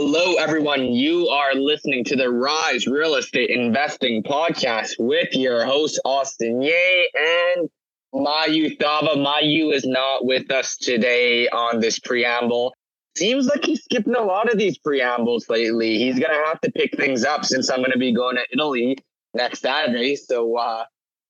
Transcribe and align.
Hello, 0.00 0.34
everyone. 0.34 0.92
You 0.92 1.26
are 1.26 1.56
listening 1.56 2.04
to 2.04 2.14
the 2.14 2.30
Rise 2.30 2.86
Real 2.86 3.16
Estate 3.16 3.50
Investing 3.50 4.22
Podcast 4.22 4.94
with 4.96 5.34
your 5.34 5.64
host, 5.64 5.98
Austin 6.04 6.62
Ye 6.62 7.10
and 7.16 7.68
Mayu 8.14 8.78
Thava. 8.78 9.16
Mayu 9.16 9.74
is 9.74 9.84
not 9.84 10.24
with 10.24 10.52
us 10.52 10.76
today 10.76 11.48
on 11.48 11.80
this 11.80 11.98
preamble. 11.98 12.72
Seems 13.16 13.48
like 13.48 13.64
he's 13.64 13.82
skipping 13.82 14.14
a 14.14 14.22
lot 14.22 14.48
of 14.48 14.56
these 14.56 14.78
preambles 14.78 15.50
lately. 15.50 15.98
He's 15.98 16.16
going 16.16 16.30
to 16.30 16.44
have 16.46 16.60
to 16.60 16.70
pick 16.70 16.96
things 16.96 17.24
up 17.24 17.44
since 17.44 17.68
I'm 17.68 17.78
going 17.78 17.90
to 17.90 17.98
be 17.98 18.14
going 18.14 18.36
to 18.36 18.46
Italy 18.52 18.98
next 19.34 19.62
Saturday. 19.62 20.14
So, 20.14 20.56
uh, 20.56 20.84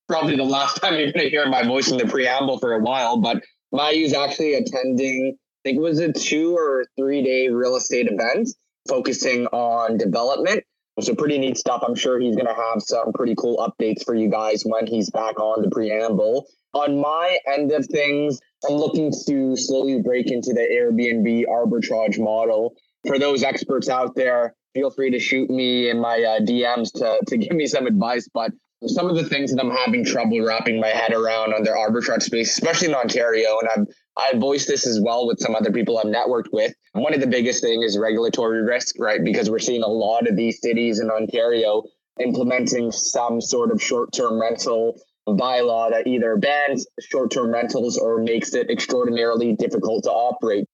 probably 0.09 0.37
the 0.37 0.45
last 0.45 0.77
time 0.83 0.93
you're 0.93 1.11
going 1.11 1.25
to 1.25 1.31
hear 1.31 1.49
my 1.49 1.67
voice 1.67 1.91
in 1.91 1.97
the 1.97 2.05
preamble 2.05 2.59
for 2.59 2.75
a 2.75 2.81
while. 2.81 3.17
But 3.17 3.43
Mayu's 3.73 4.13
actually 4.13 4.57
attending 4.57 5.39
think 5.65 5.79
it 5.79 5.83
was 5.83 5.99
a 6.01 6.13
two 6.13 6.57
or 6.57 6.87
three 6.97 7.23
day 7.23 7.49
real 7.49 7.77
estate 7.77 8.09
event 8.11 8.49
focusing 8.89 9.47
on 9.47 9.99
development. 9.99 10.65
So 11.01 11.15
pretty 11.15 11.39
neat 11.39 11.57
stuff. 11.57 11.85
I'm 11.87 11.95
sure 11.95 12.19
he's 12.19 12.35
going 12.35 12.49
to 12.49 12.55
have 12.55 12.83
some 12.83 13.13
pretty 13.13 13.37
cool 13.37 13.59
updates 13.59 14.05
for 14.05 14.17
you 14.17 14.29
guys 14.29 14.63
when 14.65 14.87
he's 14.87 15.11
back 15.11 15.39
on 15.39 15.63
the 15.63 15.71
preamble. 15.71 16.47
On 16.75 17.01
my 17.01 17.39
end 17.47 17.71
of 17.71 17.87
things, 17.87 18.41
I'm 18.69 18.75
looking 18.75 19.13
to 19.27 19.57
slowly 19.57 20.03
break 20.03 20.31
into 20.31 20.53
the 20.53 20.61
Airbnb 20.61 21.45
arbitrage 21.47 22.19
model. 22.19 22.75
For 23.07 23.19
those 23.19 23.45
experts 23.45 23.89
out 23.89 24.17
there, 24.17 24.57
feel 24.75 24.91
free 24.91 25.13
to 25.13 25.21
shoot 25.21 25.49
me 25.49 25.89
in 25.89 26.01
my 26.01 26.17
uh, 26.17 26.41
DMs 26.41 26.93
to, 26.95 27.21
to 27.29 27.37
give 27.39 27.53
me 27.53 27.67
some 27.67 27.87
advice. 27.87 28.29
But 28.33 28.51
some 28.87 29.09
of 29.11 29.17
the 29.17 29.25
things 29.25 29.53
that 29.53 29.61
I'm 29.61 29.71
having 29.71 30.05
trouble 30.05 30.41
wrapping 30.41 30.81
my 30.81 30.89
head 30.89 31.13
around 31.13 31.53
on 31.53 31.65
their 31.65 31.77
arbitrage 31.77 32.23
space, 32.23 32.53
especially 32.53 32.89
in 32.89 32.95
Ontario, 32.95 33.59
and 33.59 33.69
I've 33.77 33.95
I 34.19 34.37
voiced 34.37 34.67
this 34.67 34.85
as 34.85 35.01
well 35.01 35.29
with 35.29 35.39
some 35.39 35.55
other 35.55 35.71
people 35.71 35.97
I've 35.97 36.07
networked 36.07 36.53
with. 36.53 36.75
One 36.93 37.15
of 37.15 37.21
the 37.21 37.27
biggest 37.29 37.63
thing 37.63 37.83
is 37.85 37.97
regulatory 37.97 38.63
risk, 38.63 38.97
right? 38.99 39.23
Because 39.23 39.49
we're 39.49 39.61
seeing 39.61 39.85
a 39.85 39.89
lot 39.89 40.29
of 40.29 40.37
these 40.37 40.61
cities 40.61 40.99
in 40.99 41.09
Ontario 41.09 41.85
implementing 42.21 42.91
some 42.91 43.41
sort 43.41 43.71
of 43.71 43.81
short-term 43.81 44.41
rental 44.41 45.01
bylaw 45.29 45.91
that 45.91 46.09
either 46.09 46.37
bans 46.37 46.85
short-term 47.01 47.53
rentals 47.53 47.97
or 47.97 48.21
makes 48.21 48.55
it 48.55 48.71
extraordinarily 48.71 49.55
difficult 49.55 50.03
to 50.03 50.11
operate, 50.11 50.65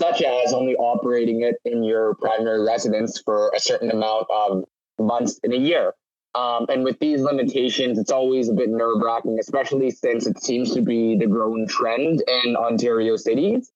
such 0.00 0.22
as 0.22 0.54
only 0.54 0.74
operating 0.76 1.42
it 1.42 1.56
in 1.66 1.82
your 1.82 2.14
primary 2.14 2.64
residence 2.64 3.20
for 3.22 3.52
a 3.54 3.60
certain 3.60 3.90
amount 3.90 4.26
of 4.30 4.64
months 4.98 5.38
in 5.42 5.52
a 5.52 5.56
year. 5.56 5.92
Um, 6.34 6.66
and 6.68 6.82
with 6.82 6.98
these 6.98 7.20
limitations, 7.20 7.98
it's 7.98 8.10
always 8.10 8.48
a 8.48 8.52
bit 8.52 8.68
nerve 8.68 9.00
wracking, 9.00 9.38
especially 9.38 9.90
since 9.90 10.26
it 10.26 10.42
seems 10.42 10.74
to 10.74 10.82
be 10.82 11.16
the 11.16 11.26
growing 11.26 11.68
trend 11.68 12.22
in 12.44 12.56
Ontario 12.56 13.16
cities. 13.16 13.70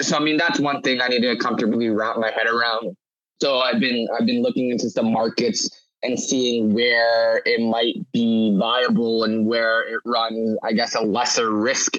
So, 0.00 0.16
I 0.16 0.20
mean, 0.20 0.36
that's 0.36 0.58
one 0.58 0.82
thing 0.82 1.00
I 1.00 1.08
need 1.08 1.22
to 1.22 1.36
comfortably 1.36 1.88
wrap 1.88 2.16
my 2.16 2.30
head 2.30 2.46
around. 2.46 2.96
So, 3.40 3.58
I've 3.60 3.78
been 3.78 4.08
I've 4.18 4.26
been 4.26 4.42
looking 4.42 4.70
into 4.70 4.90
some 4.90 5.12
markets 5.12 5.70
and 6.02 6.18
seeing 6.18 6.74
where 6.74 7.42
it 7.44 7.60
might 7.60 7.94
be 8.12 8.56
viable 8.58 9.24
and 9.24 9.46
where 9.46 9.82
it 9.82 10.00
runs, 10.04 10.58
I 10.64 10.72
guess, 10.72 10.94
a 10.94 11.00
lesser 11.02 11.50
risk 11.50 11.94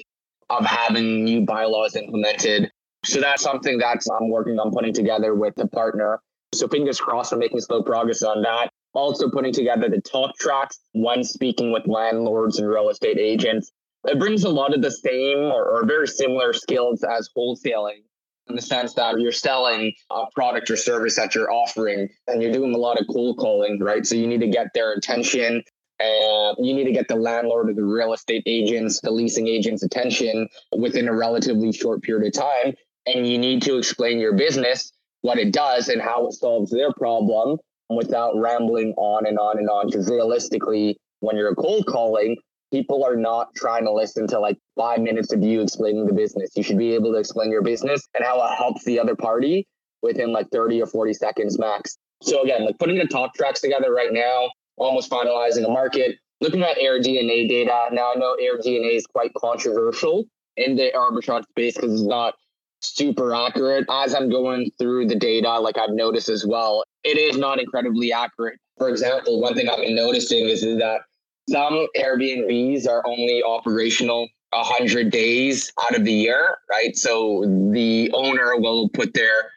of 0.50 0.66
having 0.66 1.24
new 1.24 1.46
bylaws 1.46 1.96
implemented. 1.96 2.70
So 3.04 3.20
that's 3.20 3.42
something 3.42 3.78
that 3.78 4.02
I'm 4.20 4.28
working 4.28 4.58
on 4.58 4.72
putting 4.72 4.92
together 4.92 5.34
with 5.34 5.54
a 5.58 5.68
partner. 5.68 6.20
So 6.52 6.68
fingers 6.68 7.00
crossed, 7.00 7.32
I'm 7.32 7.38
making 7.38 7.60
slow 7.60 7.82
progress 7.82 8.22
on 8.22 8.42
that 8.42 8.72
also 8.94 9.30
putting 9.30 9.52
together 9.52 9.88
the 9.88 10.00
talk 10.00 10.36
tracks 10.38 10.80
when 10.92 11.24
speaking 11.24 11.72
with 11.72 11.86
landlords 11.86 12.58
and 12.58 12.68
real 12.68 12.88
estate 12.88 13.18
agents. 13.18 13.70
It 14.04 14.18
brings 14.18 14.44
a 14.44 14.48
lot 14.48 14.74
of 14.74 14.82
the 14.82 14.90
same 14.90 15.38
or, 15.38 15.64
or 15.64 15.86
very 15.86 16.08
similar 16.08 16.52
skills 16.52 17.04
as 17.04 17.28
wholesaling 17.36 18.02
in 18.48 18.56
the 18.56 18.62
sense 18.62 18.94
that 18.94 19.20
you're 19.20 19.32
selling 19.32 19.92
a 20.10 20.24
product 20.34 20.70
or 20.70 20.76
service 20.76 21.16
that 21.16 21.34
you're 21.34 21.50
offering 21.50 22.08
and 22.26 22.42
you're 22.42 22.52
doing 22.52 22.74
a 22.74 22.78
lot 22.78 23.00
of 23.00 23.06
cold 23.06 23.38
calling, 23.38 23.78
right? 23.80 24.04
So 24.04 24.16
you 24.16 24.26
need 24.26 24.40
to 24.40 24.48
get 24.48 24.68
their 24.74 24.92
attention 24.92 25.62
and 26.00 26.66
you 26.66 26.74
need 26.74 26.84
to 26.84 26.92
get 26.92 27.06
the 27.06 27.14
landlord 27.14 27.70
or 27.70 27.74
the 27.74 27.84
real 27.84 28.12
estate 28.12 28.42
agents, 28.46 29.00
the 29.00 29.12
leasing 29.12 29.46
agents' 29.46 29.84
attention 29.84 30.48
within 30.76 31.08
a 31.08 31.14
relatively 31.14 31.72
short 31.72 32.02
period 32.02 32.26
of 32.26 32.40
time. 32.40 32.74
And 33.06 33.26
you 33.26 33.38
need 33.38 33.62
to 33.62 33.78
explain 33.78 34.18
your 34.18 34.34
business, 34.34 34.92
what 35.20 35.38
it 35.38 35.52
does, 35.52 35.88
and 35.88 36.02
how 36.02 36.26
it 36.26 36.32
solves 36.32 36.70
their 36.70 36.92
problem 36.92 37.58
without 37.96 38.36
rambling 38.36 38.94
on 38.96 39.26
and 39.26 39.38
on 39.38 39.58
and 39.58 39.68
on. 39.68 39.86
Because 39.86 40.08
realistically, 40.08 40.98
when 41.20 41.36
you're 41.36 41.54
cold 41.54 41.86
calling, 41.86 42.36
people 42.72 43.04
are 43.04 43.16
not 43.16 43.54
trying 43.54 43.84
to 43.84 43.92
listen 43.92 44.26
to 44.26 44.40
like 44.40 44.58
five 44.76 45.00
minutes 45.00 45.32
of 45.32 45.42
you 45.42 45.60
explaining 45.60 46.06
the 46.06 46.12
business. 46.12 46.50
You 46.56 46.62
should 46.62 46.78
be 46.78 46.94
able 46.94 47.12
to 47.12 47.18
explain 47.18 47.50
your 47.50 47.62
business 47.62 48.02
and 48.14 48.24
how 48.24 48.42
it 48.44 48.56
helps 48.56 48.84
the 48.84 48.98
other 48.98 49.14
party 49.14 49.66
within 50.02 50.32
like 50.32 50.48
30 50.50 50.82
or 50.82 50.86
40 50.86 51.14
seconds 51.14 51.58
max. 51.58 51.96
So 52.22 52.42
again, 52.42 52.64
like 52.64 52.78
putting 52.78 52.98
the 52.98 53.06
talk 53.06 53.34
tracks 53.34 53.60
together 53.60 53.92
right 53.92 54.12
now, 54.12 54.50
almost 54.76 55.10
finalizing 55.10 55.64
a 55.66 55.70
market, 55.70 56.16
looking 56.40 56.62
at 56.62 56.78
AirDNA 56.78 57.48
data. 57.48 57.88
Now 57.92 58.12
I 58.14 58.18
know 58.18 58.36
AirDNA 58.40 58.96
is 58.96 59.06
quite 59.06 59.32
controversial 59.34 60.24
in 60.56 60.76
the 60.76 60.92
arbitrage 60.94 61.44
space 61.50 61.74
because 61.74 61.92
it's 61.92 62.02
not 62.02 62.34
super 62.80 63.34
accurate. 63.34 63.86
As 63.90 64.14
I'm 64.14 64.30
going 64.30 64.70
through 64.78 65.06
the 65.06 65.14
data, 65.14 65.58
like 65.58 65.78
I've 65.78 65.90
noticed 65.90 66.28
as 66.28 66.46
well, 66.46 66.84
it 67.04 67.18
is 67.18 67.36
not 67.38 67.60
incredibly 67.60 68.12
accurate. 68.12 68.58
For 68.78 68.88
example, 68.88 69.40
one 69.40 69.54
thing 69.54 69.68
I've 69.68 69.78
been 69.78 69.94
noticing 69.94 70.48
is, 70.48 70.62
is 70.62 70.78
that 70.78 71.02
some 71.50 71.86
Airbnbs 71.96 72.88
are 72.88 73.02
only 73.06 73.42
operational 73.42 74.28
100 74.50 75.10
days 75.10 75.72
out 75.82 75.96
of 75.96 76.04
the 76.04 76.12
year, 76.12 76.58
right? 76.70 76.96
So 76.96 77.44
the 77.72 78.10
owner 78.12 78.56
will 78.56 78.88
put 78.90 79.14
their 79.14 79.50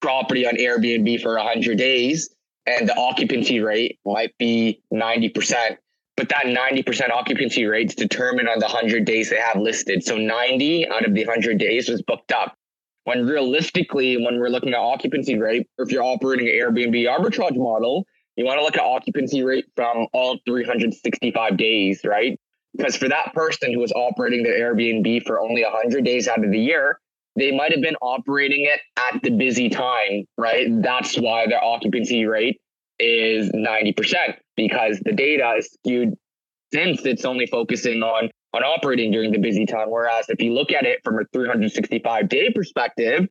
property 0.00 0.46
on 0.46 0.56
Airbnb 0.56 1.22
for 1.22 1.36
100 1.36 1.78
days 1.78 2.30
and 2.66 2.88
the 2.88 2.96
occupancy 2.96 3.60
rate 3.60 3.98
might 4.04 4.36
be 4.38 4.82
90%. 4.92 5.76
But 6.16 6.28
that 6.30 6.44
90% 6.46 7.10
occupancy 7.10 7.66
rate 7.66 7.90
is 7.90 7.94
determined 7.94 8.48
on 8.48 8.58
the 8.58 8.66
100 8.66 9.04
days 9.04 9.30
they 9.30 9.36
have 9.36 9.56
listed. 9.56 10.02
So 10.02 10.16
90 10.16 10.88
out 10.88 11.06
of 11.06 11.14
the 11.14 11.24
100 11.24 11.58
days 11.58 11.88
was 11.88 12.02
booked 12.02 12.32
up. 12.32 12.56
When 13.06 13.24
realistically, 13.24 14.16
when 14.16 14.40
we're 14.40 14.48
looking 14.48 14.70
at 14.70 14.80
occupancy 14.80 15.38
rate, 15.38 15.68
if 15.78 15.92
you're 15.92 16.02
operating 16.02 16.48
an 16.48 16.54
Airbnb 16.54 17.04
arbitrage 17.04 17.56
model, 17.56 18.04
you 18.34 18.44
want 18.44 18.58
to 18.58 18.64
look 18.64 18.76
at 18.76 18.82
occupancy 18.82 19.44
rate 19.44 19.66
from 19.76 20.08
all 20.12 20.38
365 20.44 21.56
days, 21.56 22.00
right? 22.04 22.36
Because 22.76 22.96
for 22.96 23.08
that 23.08 23.32
person 23.32 23.72
who 23.72 23.80
is 23.84 23.92
operating 23.92 24.42
their 24.42 24.58
Airbnb 24.58 25.22
for 25.22 25.40
only 25.40 25.62
100 25.62 26.04
days 26.04 26.26
out 26.26 26.44
of 26.44 26.50
the 26.50 26.58
year, 26.58 26.98
they 27.36 27.52
might 27.52 27.70
have 27.70 27.80
been 27.80 27.94
operating 28.02 28.64
it 28.64 28.80
at 28.96 29.22
the 29.22 29.30
busy 29.30 29.68
time, 29.68 30.24
right? 30.36 30.66
That's 30.82 31.16
why 31.16 31.46
their 31.46 31.62
occupancy 31.62 32.26
rate 32.26 32.60
is 32.98 33.52
90% 33.52 34.34
because 34.56 34.98
the 35.04 35.12
data 35.12 35.54
is 35.58 35.70
skewed 35.72 36.14
since 36.74 37.06
it's 37.06 37.24
only 37.24 37.46
focusing 37.46 38.02
on 38.02 38.30
on 38.56 38.64
operating 38.64 39.10
during 39.12 39.32
the 39.32 39.38
busy 39.38 39.66
time. 39.66 39.90
Whereas 39.90 40.28
if 40.28 40.40
you 40.40 40.52
look 40.54 40.72
at 40.72 40.84
it 40.84 41.00
from 41.04 41.18
a 41.18 41.24
365 41.32 42.28
day 42.28 42.50
perspective, 42.50 43.28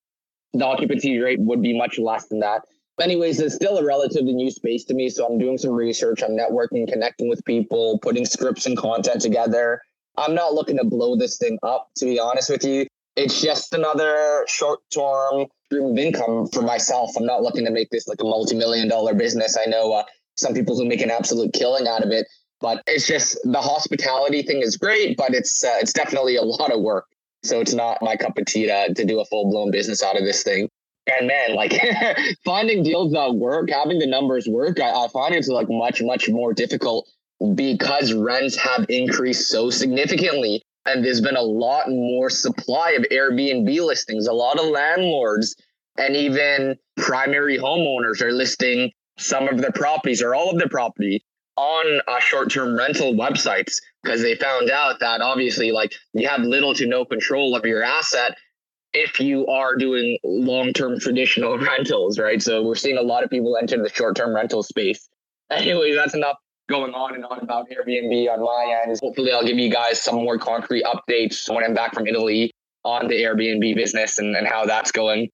the 0.53 0.66
occupancy 0.66 1.19
rate 1.19 1.40
would 1.40 1.62
be 1.62 1.78
much 1.78 2.00
less 2.00 2.28
than 2.28 2.40
that. 2.40 2.62
Anyways, 3.02 3.42
it's 3.42 3.56
still 3.56 3.77
a 3.77 3.83
relatively 3.83 4.33
new 4.33 4.50
space 4.50 4.86
to 4.86 4.94
me. 4.94 5.10
So 5.10 5.25
I'm 5.25 5.38
doing 5.38 5.57
some 5.57 5.72
research, 5.72 6.24
I'm 6.24 6.31
networking, 6.31 6.88
connecting 6.88 7.27
with 7.27 7.44
people, 7.44 8.00
putting 8.00 8.25
scripts 8.25 8.66
and 8.66 8.77
content 8.77 9.19
together. 9.19 9.81
I'm 10.18 10.33
not 10.33 10.54
looking 10.54 10.77
to 10.77 10.86
blow 10.86 11.18
this 11.18 11.38
thing 11.38 11.60
up, 11.62 11.89
to 11.98 12.06
be 12.06 12.19
honest 12.19 12.50
with 12.50 12.63
you. 12.63 12.88
It's 13.18 13.42
just 13.42 13.74
another 13.74 14.45
short 14.48 14.80
term 14.94 15.48
stream 15.66 15.86
of 15.92 15.98
income 15.98 16.48
for 16.48 16.62
myself. 16.62 17.12
I'm 17.18 17.25
not 17.25 17.42
looking 17.42 17.66
to 17.66 17.72
make 17.72 17.89
this 17.89 18.07
like 18.07 18.22
a 18.22 18.25
multi 18.25 18.56
million 18.56 18.88
dollar 18.88 19.13
business. 19.13 19.57
I 19.57 19.69
know 19.69 19.92
uh, 19.92 20.04
some 20.36 20.54
people 20.54 20.77
who 20.77 20.86
make 20.86 21.01
an 21.01 21.12
absolute 21.12 21.54
killing 21.54 21.88
out 21.88 22.04
of 22.04 22.12
it. 22.12 22.27
But 22.65 22.81
it's 22.88 23.06
just 23.06 23.38
the 23.44 23.62
hospitality 23.62 24.41
thing 24.41 24.63
is 24.63 24.75
great, 24.75 25.17
but 25.17 25.35
it's 25.35 25.63
uh, 25.63 25.77
it's 25.79 25.94
definitely 25.94 26.35
a 26.35 26.41
lot 26.41 26.71
of 26.71 26.81
work. 26.81 27.06
So 27.44 27.59
it's 27.59 27.75
not 27.75 28.00
my 28.01 28.15
cup 28.15 28.39
of 28.39 28.45
tea 28.45 28.65
to, 28.65 28.91
to 28.91 29.06
do 29.06 29.19
a 29.19 29.25
full 29.25 29.51
blown 29.51 29.69
business 29.69 30.01
out 30.01 30.17
of 30.17 30.25
this 30.25 30.41
thing. 30.41 30.67
And 31.06 31.27
man, 31.27 31.53
like 31.53 31.79
finding 32.44 32.81
deals 32.81 33.12
that 33.12 33.35
work, 33.35 33.69
having 33.69 34.00
the 34.00 34.07
numbers 34.07 34.47
work, 34.47 34.79
I, 34.79 34.89
I 34.89 35.07
find 35.09 35.35
it's 35.35 35.47
like 35.47 35.67
much, 35.69 36.01
much 36.01 36.27
more 36.27 36.56
difficult 36.56 37.07
because 37.53 38.13
rents 38.13 38.56
have 38.56 38.88
increased 38.89 39.47
so 39.47 39.69
significantly. 39.69 40.63
And 40.88 41.06
there's 41.06 41.21
been 41.21 41.35
a 41.35 41.44
lot 41.44 41.88
more 41.88 42.31
supply 42.31 42.94
of 42.94 43.03
Airbnb 43.12 43.79
listings. 43.85 44.25
A 44.25 44.33
lot 44.33 44.57
of 44.57 44.65
landlords 44.65 45.56
and 46.00 46.15
even 46.15 46.79
primary 46.97 47.59
homeowners 47.59 48.23
are 48.23 48.31
listing 48.31 48.91
some 49.19 49.47
of 49.47 49.62
their 49.62 49.71
properties 49.71 50.23
or 50.23 50.33
all 50.33 50.50
of 50.50 50.57
their 50.57 50.67
property 50.69 51.23
on 51.57 52.02
uh, 52.07 52.19
short-term 52.19 52.75
rental 52.75 53.13
websites 53.13 53.81
because 54.04 54.22
they 54.22 54.36
found 54.36 54.69
out 54.69 55.00
that 55.00 55.22
obviously 55.22 55.72
like 55.72 55.94
you 56.13 56.28
have 56.28 56.42
little 56.42 56.74
to 56.74 56.86
no 56.86 57.06
control 57.06 57.56
of 57.56 57.66
your 57.66 57.84
asset 57.84 58.38
if 58.94 59.19
you 59.19 59.46
are 59.48 59.75
doing 59.75 60.18
long-term 60.24 61.00
traditional 61.00 61.57
rentals 61.60 62.19
right? 62.19 62.42
So 62.42 62.63
we're 62.63 62.75
seeing 62.75 62.98
a 62.98 63.02
lot 63.02 63.24
of 63.24 63.30
people 63.30 63.57
enter 63.57 63.81
the 63.81 63.90
short-term 63.90 64.36
rental 64.36 64.63
space. 64.63 65.07
Anyway 65.52 65.94
that's 65.94 66.16
enough 66.16 66.38
going 66.68 66.96
on 66.96 67.13
and 67.13 67.24
on 67.25 67.40
about 67.40 67.68
airbnb 67.69 68.28
on 68.31 68.42
my 68.44 68.81
end. 68.84 68.98
Hopefully 69.00 69.31
i'll 69.31 69.46
give 69.46 69.60
you 69.60 69.72
guys 69.72 70.01
some 70.01 70.16
more 70.16 70.40
concrete 70.40 70.84
updates 70.84 71.48
when 71.54 71.63
i'm 71.63 71.75
back 71.75 71.94
from 71.94 72.08
italy 72.08 72.51
on 72.84 73.08
the 73.08 73.13
airbnb 73.13 73.75
business 73.75 74.18
and, 74.18 74.36
and 74.36 74.48
how 74.48 74.66
that's 74.66 74.92
going 74.92 75.30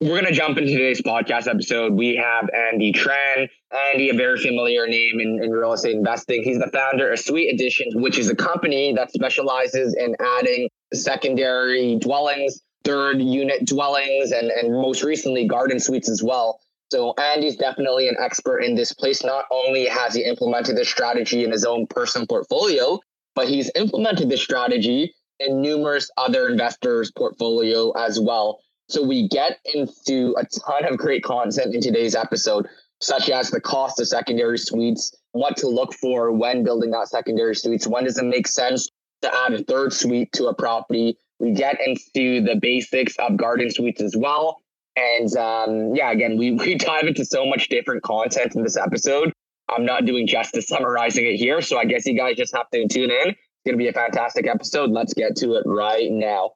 we're 0.00 0.20
going 0.20 0.26
to 0.26 0.32
jump 0.32 0.58
into 0.58 0.70
today's 0.70 1.00
podcast 1.00 1.48
episode. 1.48 1.94
We 1.94 2.16
have 2.16 2.50
Andy 2.50 2.92
Tran. 2.92 3.48
Andy, 3.92 4.10
a 4.10 4.14
very 4.14 4.38
familiar 4.38 4.86
name 4.86 5.20
in, 5.20 5.42
in 5.42 5.50
real 5.50 5.72
estate 5.72 5.96
investing. 5.96 6.42
He's 6.42 6.58
the 6.58 6.70
founder 6.70 7.12
of 7.12 7.18
Suite 7.18 7.52
Additions, 7.54 7.94
which 7.96 8.18
is 8.18 8.28
a 8.28 8.36
company 8.36 8.92
that 8.92 9.10
specializes 9.10 9.94
in 9.94 10.14
adding 10.20 10.68
secondary 10.92 11.98
dwellings, 11.98 12.60
third 12.84 13.22
unit 13.22 13.66
dwellings, 13.66 14.32
and, 14.32 14.50
and 14.50 14.72
most 14.72 15.02
recently 15.02 15.46
garden 15.46 15.80
suites 15.80 16.10
as 16.10 16.22
well. 16.22 16.60
So 16.92 17.14
Andy's 17.14 17.56
definitely 17.56 18.08
an 18.08 18.16
expert 18.20 18.60
in 18.60 18.74
this 18.74 18.92
place. 18.92 19.24
Not 19.24 19.46
only 19.50 19.86
has 19.86 20.14
he 20.14 20.24
implemented 20.24 20.76
this 20.76 20.90
strategy 20.90 21.42
in 21.42 21.50
his 21.50 21.64
own 21.64 21.86
personal 21.86 22.26
portfolio, 22.26 23.00
but 23.34 23.48
he's 23.48 23.70
implemented 23.74 24.28
this 24.28 24.42
strategy 24.42 25.14
in 25.40 25.62
numerous 25.62 26.10
other 26.18 26.48
investors' 26.48 27.10
portfolio 27.10 27.92
as 27.92 28.20
well. 28.20 28.60
So 28.88 29.04
we 29.04 29.28
get 29.28 29.58
into 29.74 30.34
a 30.38 30.44
ton 30.44 30.84
of 30.84 30.96
great 30.96 31.24
content 31.24 31.74
in 31.74 31.80
today's 31.80 32.14
episode, 32.14 32.66
such 33.00 33.30
as 33.30 33.50
the 33.50 33.60
cost 33.60 34.00
of 34.00 34.08
secondary 34.08 34.58
suites, 34.58 35.14
what 35.32 35.56
to 35.58 35.68
look 35.68 35.92
for 35.94 36.30
when 36.32 36.62
building 36.62 36.94
out 36.94 37.08
secondary 37.08 37.56
suites, 37.56 37.86
when 37.86 38.04
does 38.04 38.18
it 38.18 38.24
make 38.24 38.46
sense 38.46 38.90
to 39.22 39.34
add 39.34 39.52
a 39.54 39.62
third 39.64 39.92
suite 39.92 40.32
to 40.32 40.46
a 40.46 40.54
property. 40.54 41.18
We 41.38 41.52
get 41.52 41.78
into 41.84 42.40
the 42.42 42.58
basics 42.60 43.16
of 43.18 43.36
garden 43.36 43.70
suites 43.70 44.00
as 44.00 44.16
well. 44.16 44.62
And 44.96 45.34
um, 45.36 45.94
yeah, 45.94 46.10
again, 46.10 46.38
we, 46.38 46.52
we 46.52 46.76
dive 46.76 47.04
into 47.04 47.24
so 47.24 47.44
much 47.44 47.68
different 47.68 48.02
content 48.02 48.54
in 48.54 48.62
this 48.62 48.76
episode. 48.76 49.32
I'm 49.68 49.84
not 49.84 50.04
doing 50.04 50.26
justice 50.26 50.68
summarizing 50.68 51.26
it 51.26 51.36
here. 51.36 51.60
So 51.60 51.76
I 51.76 51.84
guess 51.84 52.06
you 52.06 52.16
guys 52.16 52.36
just 52.36 52.54
have 52.54 52.70
to 52.70 52.86
tune 52.86 53.10
in. 53.10 53.30
It's 53.30 53.64
going 53.66 53.74
to 53.74 53.76
be 53.76 53.88
a 53.88 53.92
fantastic 53.92 54.46
episode. 54.46 54.90
Let's 54.90 55.12
get 55.12 55.34
to 55.36 55.54
it 55.54 55.64
right 55.66 56.10
now. 56.10 56.52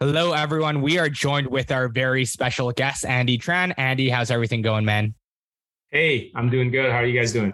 Hello, 0.00 0.30
everyone. 0.32 0.80
We 0.80 0.96
are 1.00 1.08
joined 1.08 1.48
with 1.48 1.72
our 1.72 1.88
very 1.88 2.24
special 2.24 2.70
guest, 2.70 3.04
Andy 3.04 3.36
Tran. 3.36 3.74
Andy, 3.76 4.08
how's 4.08 4.30
everything 4.30 4.62
going, 4.62 4.84
man? 4.84 5.12
Hey, 5.90 6.30
I'm 6.36 6.48
doing 6.48 6.70
good. 6.70 6.92
How 6.92 6.98
are 6.98 7.04
you 7.04 7.18
guys 7.18 7.32
doing? 7.32 7.52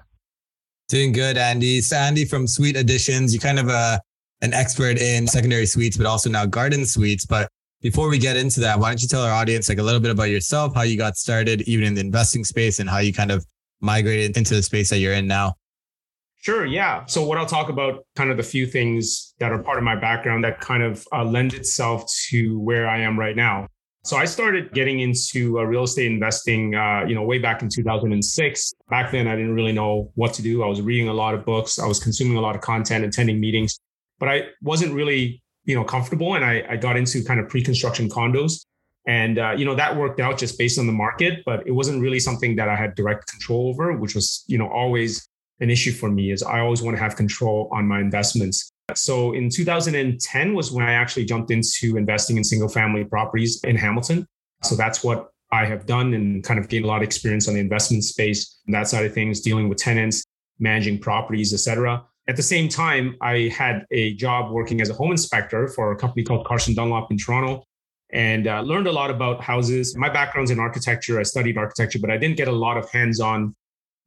Doing 0.90 1.12
good, 1.12 1.38
Andy. 1.38 1.80
So 1.80 1.96
Andy 1.96 2.26
from 2.26 2.46
Suite 2.46 2.76
Additions. 2.76 3.32
You're 3.32 3.40
kind 3.40 3.58
of 3.58 3.68
a 3.68 3.98
an 4.42 4.52
expert 4.52 4.98
in 4.98 5.26
secondary 5.26 5.64
suites, 5.64 5.96
but 5.96 6.04
also 6.04 6.28
now 6.28 6.44
garden 6.44 6.84
suites. 6.84 7.24
But 7.24 7.48
before 7.80 8.10
we 8.10 8.18
get 8.18 8.36
into 8.36 8.60
that, 8.60 8.78
why 8.78 8.90
don't 8.90 9.00
you 9.00 9.08
tell 9.08 9.22
our 9.22 9.32
audience 9.32 9.70
like 9.70 9.78
a 9.78 9.82
little 9.82 10.00
bit 10.00 10.10
about 10.10 10.24
yourself, 10.24 10.74
how 10.74 10.82
you 10.82 10.98
got 10.98 11.16
started, 11.16 11.62
even 11.62 11.86
in 11.86 11.94
the 11.94 12.02
investing 12.02 12.44
space, 12.44 12.78
and 12.78 12.90
how 12.90 12.98
you 12.98 13.14
kind 13.14 13.30
of 13.30 13.46
migrated 13.80 14.36
into 14.36 14.54
the 14.54 14.62
space 14.62 14.90
that 14.90 14.98
you're 14.98 15.14
in 15.14 15.26
now? 15.26 15.54
Sure. 16.44 16.66
Yeah. 16.66 17.06
So 17.06 17.24
what 17.24 17.38
I'll 17.38 17.46
talk 17.46 17.70
about, 17.70 18.04
kind 18.16 18.30
of 18.30 18.36
the 18.36 18.42
few 18.42 18.66
things 18.66 19.34
that 19.38 19.50
are 19.50 19.62
part 19.62 19.78
of 19.78 19.84
my 19.84 19.96
background 19.96 20.44
that 20.44 20.60
kind 20.60 20.82
of 20.82 21.02
uh, 21.10 21.24
lend 21.24 21.54
itself 21.54 22.04
to 22.28 22.60
where 22.60 22.86
I 22.86 22.98
am 22.98 23.18
right 23.18 23.34
now. 23.34 23.66
So 24.04 24.18
I 24.18 24.26
started 24.26 24.70
getting 24.74 25.00
into 25.00 25.58
uh, 25.58 25.62
real 25.62 25.84
estate 25.84 26.12
investing, 26.12 26.74
uh, 26.74 27.06
you 27.08 27.14
know, 27.14 27.22
way 27.22 27.38
back 27.38 27.62
in 27.62 27.70
2006. 27.70 28.74
Back 28.90 29.10
then, 29.10 29.26
I 29.26 29.36
didn't 29.36 29.54
really 29.54 29.72
know 29.72 30.12
what 30.16 30.34
to 30.34 30.42
do. 30.42 30.62
I 30.62 30.66
was 30.66 30.82
reading 30.82 31.08
a 31.08 31.14
lot 31.14 31.34
of 31.34 31.46
books. 31.46 31.78
I 31.78 31.86
was 31.86 31.98
consuming 31.98 32.36
a 32.36 32.42
lot 32.42 32.54
of 32.54 32.60
content, 32.60 33.06
attending 33.06 33.40
meetings, 33.40 33.78
but 34.18 34.28
I 34.28 34.48
wasn't 34.60 34.92
really, 34.92 35.42
you 35.64 35.74
know, 35.74 35.82
comfortable. 35.82 36.34
And 36.34 36.44
I, 36.44 36.62
I 36.68 36.76
got 36.76 36.98
into 36.98 37.24
kind 37.24 37.40
of 37.40 37.48
pre-construction 37.48 38.10
condos. 38.10 38.66
And, 39.06 39.38
uh, 39.38 39.54
you 39.56 39.64
know, 39.64 39.74
that 39.76 39.96
worked 39.96 40.20
out 40.20 40.36
just 40.36 40.58
based 40.58 40.78
on 40.78 40.86
the 40.86 40.92
market, 40.92 41.42
but 41.46 41.66
it 41.66 41.72
wasn't 41.72 42.02
really 42.02 42.20
something 42.20 42.54
that 42.56 42.68
I 42.68 42.76
had 42.76 42.94
direct 42.96 43.30
control 43.30 43.70
over, 43.70 43.96
which 43.96 44.14
was, 44.14 44.44
you 44.46 44.58
know, 44.58 44.68
always 44.68 45.26
an 45.60 45.70
issue 45.70 45.92
for 45.92 46.10
me 46.10 46.30
is 46.30 46.42
I 46.42 46.60
always 46.60 46.82
want 46.82 46.96
to 46.96 47.02
have 47.02 47.16
control 47.16 47.68
on 47.72 47.86
my 47.86 48.00
investments. 48.00 48.70
So 48.94 49.32
in 49.32 49.48
2010 49.48 50.54
was 50.54 50.72
when 50.72 50.84
I 50.84 50.92
actually 50.92 51.24
jumped 51.24 51.50
into 51.50 51.96
investing 51.96 52.36
in 52.36 52.44
single 52.44 52.68
family 52.68 53.04
properties 53.04 53.62
in 53.64 53.76
Hamilton. 53.76 54.26
So 54.62 54.74
that's 54.74 55.02
what 55.02 55.30
I 55.52 55.64
have 55.64 55.86
done 55.86 56.14
and 56.14 56.42
kind 56.42 56.58
of 56.58 56.68
gained 56.68 56.84
a 56.84 56.88
lot 56.88 56.96
of 56.98 57.02
experience 57.02 57.48
on 57.48 57.54
the 57.54 57.60
investment 57.60 58.04
space, 58.04 58.60
that 58.66 58.88
side 58.88 59.06
of 59.06 59.14
things, 59.14 59.40
dealing 59.40 59.68
with 59.68 59.78
tenants, 59.78 60.24
managing 60.58 60.98
properties, 60.98 61.54
etc. 61.54 62.04
At 62.26 62.36
the 62.36 62.42
same 62.42 62.68
time, 62.68 63.16
I 63.20 63.52
had 63.56 63.84
a 63.90 64.14
job 64.14 64.50
working 64.50 64.80
as 64.80 64.90
a 64.90 64.94
home 64.94 65.12
inspector 65.12 65.68
for 65.68 65.92
a 65.92 65.96
company 65.96 66.24
called 66.24 66.46
Carson 66.46 66.74
Dunlop 66.74 67.10
in 67.10 67.18
Toronto 67.18 67.64
and 68.12 68.46
uh, 68.46 68.60
learned 68.60 68.86
a 68.86 68.92
lot 68.92 69.10
about 69.10 69.42
houses. 69.42 69.96
My 69.96 70.08
background's 70.08 70.50
in 70.50 70.58
architecture. 70.58 71.20
I 71.20 71.22
studied 71.22 71.56
architecture, 71.58 71.98
but 71.98 72.10
I 72.10 72.16
didn't 72.16 72.36
get 72.36 72.48
a 72.48 72.52
lot 72.52 72.76
of 72.76 72.90
hands 72.90 73.20
on 73.20 73.54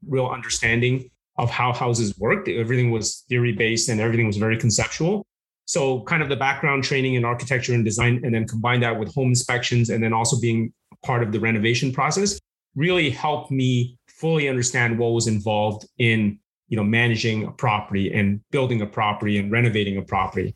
real 0.08 0.28
understanding 0.28 1.10
of 1.38 1.50
how 1.50 1.74
houses 1.74 2.18
worked. 2.18 2.48
Everything 2.48 2.92
was 2.92 3.26
theory 3.30 3.54
based 3.54 3.90
and 3.90 4.02
everything 4.02 4.28
was 4.28 4.38
very 4.38 4.58
conceptual. 4.58 5.26
So, 5.66 6.02
kind 6.04 6.24
of 6.24 6.30
the 6.30 6.36
background 6.36 6.84
training 6.84 7.16
in 7.16 7.26
architecture 7.26 7.74
and 7.74 7.84
design, 7.84 8.22
and 8.24 8.34
then 8.34 8.48
combine 8.48 8.80
that 8.82 8.98
with 8.98 9.14
home 9.14 9.30
inspections 9.30 9.90
and 9.90 10.02
then 10.02 10.14
also 10.14 10.40
being 10.40 10.74
part 11.04 11.24
of 11.24 11.32
the 11.32 11.40
renovation 11.40 11.92
process 11.92 12.40
really 12.76 13.10
helped 13.10 13.52
me 13.52 13.98
fully 14.08 14.48
understand 14.48 14.98
what 14.98 15.10
was 15.10 15.28
involved 15.28 15.88
in 15.98 16.40
you 16.70 16.78
know 16.78 16.84
managing 16.84 17.46
a 17.46 17.52
property 17.52 18.14
and 18.14 18.42
building 18.52 18.82
a 18.82 18.86
property 18.86 19.38
and 19.38 19.52
renovating 19.52 19.98
a 19.98 20.02
property 20.02 20.56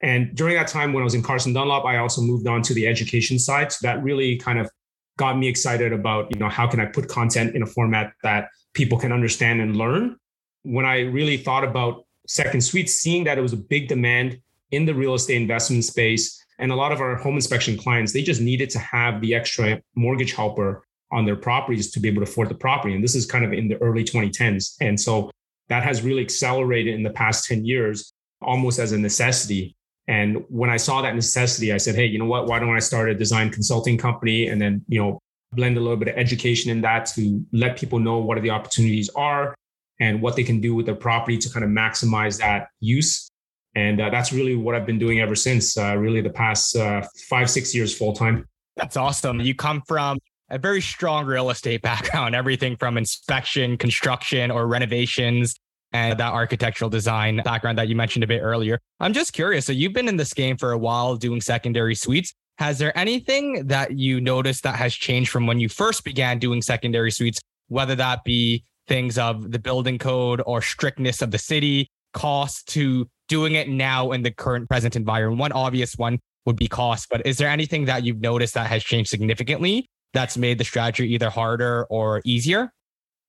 and 0.00 0.34
during 0.34 0.54
that 0.54 0.68
time 0.68 0.92
when 0.92 1.02
i 1.02 1.04
was 1.04 1.14
in 1.14 1.22
carson 1.22 1.52
dunlop 1.52 1.84
i 1.84 1.98
also 1.98 2.20
moved 2.20 2.46
on 2.46 2.62
to 2.62 2.74
the 2.74 2.86
education 2.86 3.38
side 3.38 3.72
so 3.72 3.78
that 3.86 4.02
really 4.02 4.36
kind 4.36 4.58
of 4.58 4.70
got 5.18 5.36
me 5.36 5.48
excited 5.48 5.92
about 5.92 6.32
you 6.32 6.38
know 6.38 6.48
how 6.48 6.66
can 6.66 6.80
i 6.80 6.86
put 6.86 7.08
content 7.08 7.54
in 7.54 7.62
a 7.62 7.66
format 7.66 8.12
that 8.22 8.48
people 8.74 8.98
can 8.98 9.12
understand 9.12 9.60
and 9.60 9.76
learn. 9.76 10.16
When 10.62 10.84
I 10.84 11.00
really 11.00 11.36
thought 11.36 11.64
about 11.64 12.04
Second 12.26 12.62
Suite, 12.62 12.88
seeing 12.88 13.24
that 13.24 13.38
it 13.38 13.42
was 13.42 13.52
a 13.52 13.56
big 13.56 13.88
demand 13.88 14.40
in 14.70 14.86
the 14.86 14.94
real 14.94 15.14
estate 15.14 15.40
investment 15.40 15.84
space, 15.84 16.42
and 16.58 16.70
a 16.70 16.76
lot 16.76 16.92
of 16.92 17.00
our 17.00 17.16
home 17.16 17.34
inspection 17.34 17.76
clients, 17.76 18.12
they 18.12 18.22
just 18.22 18.40
needed 18.40 18.70
to 18.70 18.78
have 18.78 19.20
the 19.20 19.34
extra 19.34 19.80
mortgage 19.96 20.32
helper 20.32 20.84
on 21.10 21.24
their 21.24 21.36
properties 21.36 21.90
to 21.90 22.00
be 22.00 22.08
able 22.08 22.24
to 22.24 22.30
afford 22.30 22.48
the 22.48 22.54
property. 22.54 22.94
And 22.94 23.02
this 23.02 23.14
is 23.14 23.26
kind 23.26 23.44
of 23.44 23.52
in 23.52 23.68
the 23.68 23.76
early 23.78 24.04
2010s. 24.04 24.76
And 24.80 24.98
so 24.98 25.30
that 25.68 25.82
has 25.82 26.02
really 26.02 26.22
accelerated 26.22 26.94
in 26.94 27.02
the 27.02 27.10
past 27.10 27.46
10 27.46 27.64
years, 27.64 28.12
almost 28.40 28.78
as 28.78 28.92
a 28.92 28.98
necessity. 28.98 29.76
And 30.08 30.44
when 30.48 30.70
I 30.70 30.76
saw 30.76 31.02
that 31.02 31.14
necessity, 31.14 31.72
I 31.72 31.76
said, 31.76 31.94
hey, 31.94 32.06
you 32.06 32.18
know 32.18 32.24
what? 32.26 32.46
Why 32.46 32.58
don't 32.58 32.74
I 32.74 32.78
start 32.78 33.10
a 33.10 33.14
design 33.14 33.50
consulting 33.50 33.98
company 33.98 34.48
and 34.48 34.60
then, 34.60 34.84
you 34.88 35.00
know, 35.00 35.20
blend 35.52 35.76
a 35.76 35.80
little 35.80 35.96
bit 35.96 36.08
of 36.08 36.16
education 36.16 36.70
in 36.70 36.80
that 36.80 37.06
to 37.06 37.44
let 37.52 37.78
people 37.78 37.98
know 37.98 38.18
what 38.18 38.38
are 38.38 38.40
the 38.40 38.50
opportunities 38.50 39.08
are 39.10 39.54
and 40.00 40.20
what 40.20 40.36
they 40.36 40.42
can 40.42 40.60
do 40.60 40.74
with 40.74 40.86
their 40.86 40.94
property 40.94 41.38
to 41.38 41.50
kind 41.50 41.64
of 41.64 41.70
maximize 41.70 42.38
that 42.38 42.68
use. 42.80 43.28
And 43.74 44.00
uh, 44.00 44.10
that's 44.10 44.32
really 44.32 44.54
what 44.56 44.74
I've 44.74 44.86
been 44.86 44.98
doing 44.98 45.20
ever 45.20 45.34
since, 45.34 45.76
uh, 45.76 45.96
really 45.96 46.20
the 46.20 46.30
past 46.30 46.76
uh, 46.76 47.02
five, 47.28 47.48
six 47.48 47.74
years 47.74 47.96
full 47.96 48.12
time. 48.12 48.46
That's 48.76 48.96
awesome. 48.96 49.40
You 49.40 49.54
come 49.54 49.82
from 49.86 50.18
a 50.50 50.58
very 50.58 50.80
strong 50.80 51.24
real 51.24 51.50
estate 51.50 51.82
background, 51.82 52.34
everything 52.34 52.76
from 52.76 52.98
inspection, 52.98 53.76
construction, 53.76 54.50
or 54.50 54.66
renovations, 54.66 55.56
and 55.92 56.18
that 56.18 56.32
architectural 56.32 56.90
design 56.90 57.40
background 57.44 57.78
that 57.78 57.88
you 57.88 57.96
mentioned 57.96 58.24
a 58.24 58.26
bit 58.26 58.40
earlier. 58.40 58.78
I'm 59.00 59.12
just 59.12 59.32
curious. 59.32 59.66
So 59.66 59.72
you've 59.72 59.92
been 59.92 60.08
in 60.08 60.16
this 60.16 60.32
game 60.32 60.56
for 60.56 60.72
a 60.72 60.78
while 60.78 61.16
doing 61.16 61.40
secondary 61.40 61.94
suites. 61.94 62.34
Has 62.58 62.78
there 62.78 62.96
anything 62.96 63.66
that 63.68 63.98
you 63.98 64.20
noticed 64.20 64.62
that 64.62 64.76
has 64.76 64.94
changed 64.94 65.30
from 65.30 65.46
when 65.46 65.58
you 65.58 65.68
first 65.68 66.04
began 66.04 66.38
doing 66.38 66.62
secondary 66.62 67.10
suites, 67.10 67.40
whether 67.68 67.94
that 67.96 68.24
be 68.24 68.64
things 68.86 69.18
of 69.18 69.50
the 69.50 69.58
building 69.58 69.98
code 69.98 70.42
or 70.46 70.60
strictness 70.60 71.22
of 71.22 71.30
the 71.30 71.38
city, 71.38 71.88
cost 72.12 72.68
to 72.68 73.08
doing 73.28 73.54
it 73.54 73.68
now 73.68 74.12
in 74.12 74.22
the 74.22 74.30
current 74.30 74.68
present 74.68 74.96
environment? 74.96 75.40
One 75.40 75.52
obvious 75.52 75.96
one 75.96 76.18
would 76.44 76.56
be 76.56 76.68
cost, 76.68 77.08
but 77.10 77.26
is 77.26 77.38
there 77.38 77.48
anything 77.48 77.86
that 77.86 78.04
you've 78.04 78.20
noticed 78.20 78.54
that 78.54 78.66
has 78.66 78.82
changed 78.82 79.10
significantly 79.10 79.86
that's 80.12 80.36
made 80.36 80.58
the 80.58 80.64
strategy 80.64 81.12
either 81.14 81.30
harder 81.30 81.84
or 81.84 82.20
easier? 82.24 82.70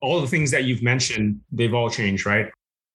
All 0.02 0.20
the 0.20 0.26
things 0.26 0.50
that 0.50 0.64
you've 0.64 0.82
mentioned, 0.82 1.40
they've 1.50 1.72
all 1.72 1.88
changed, 1.88 2.26
right? 2.26 2.50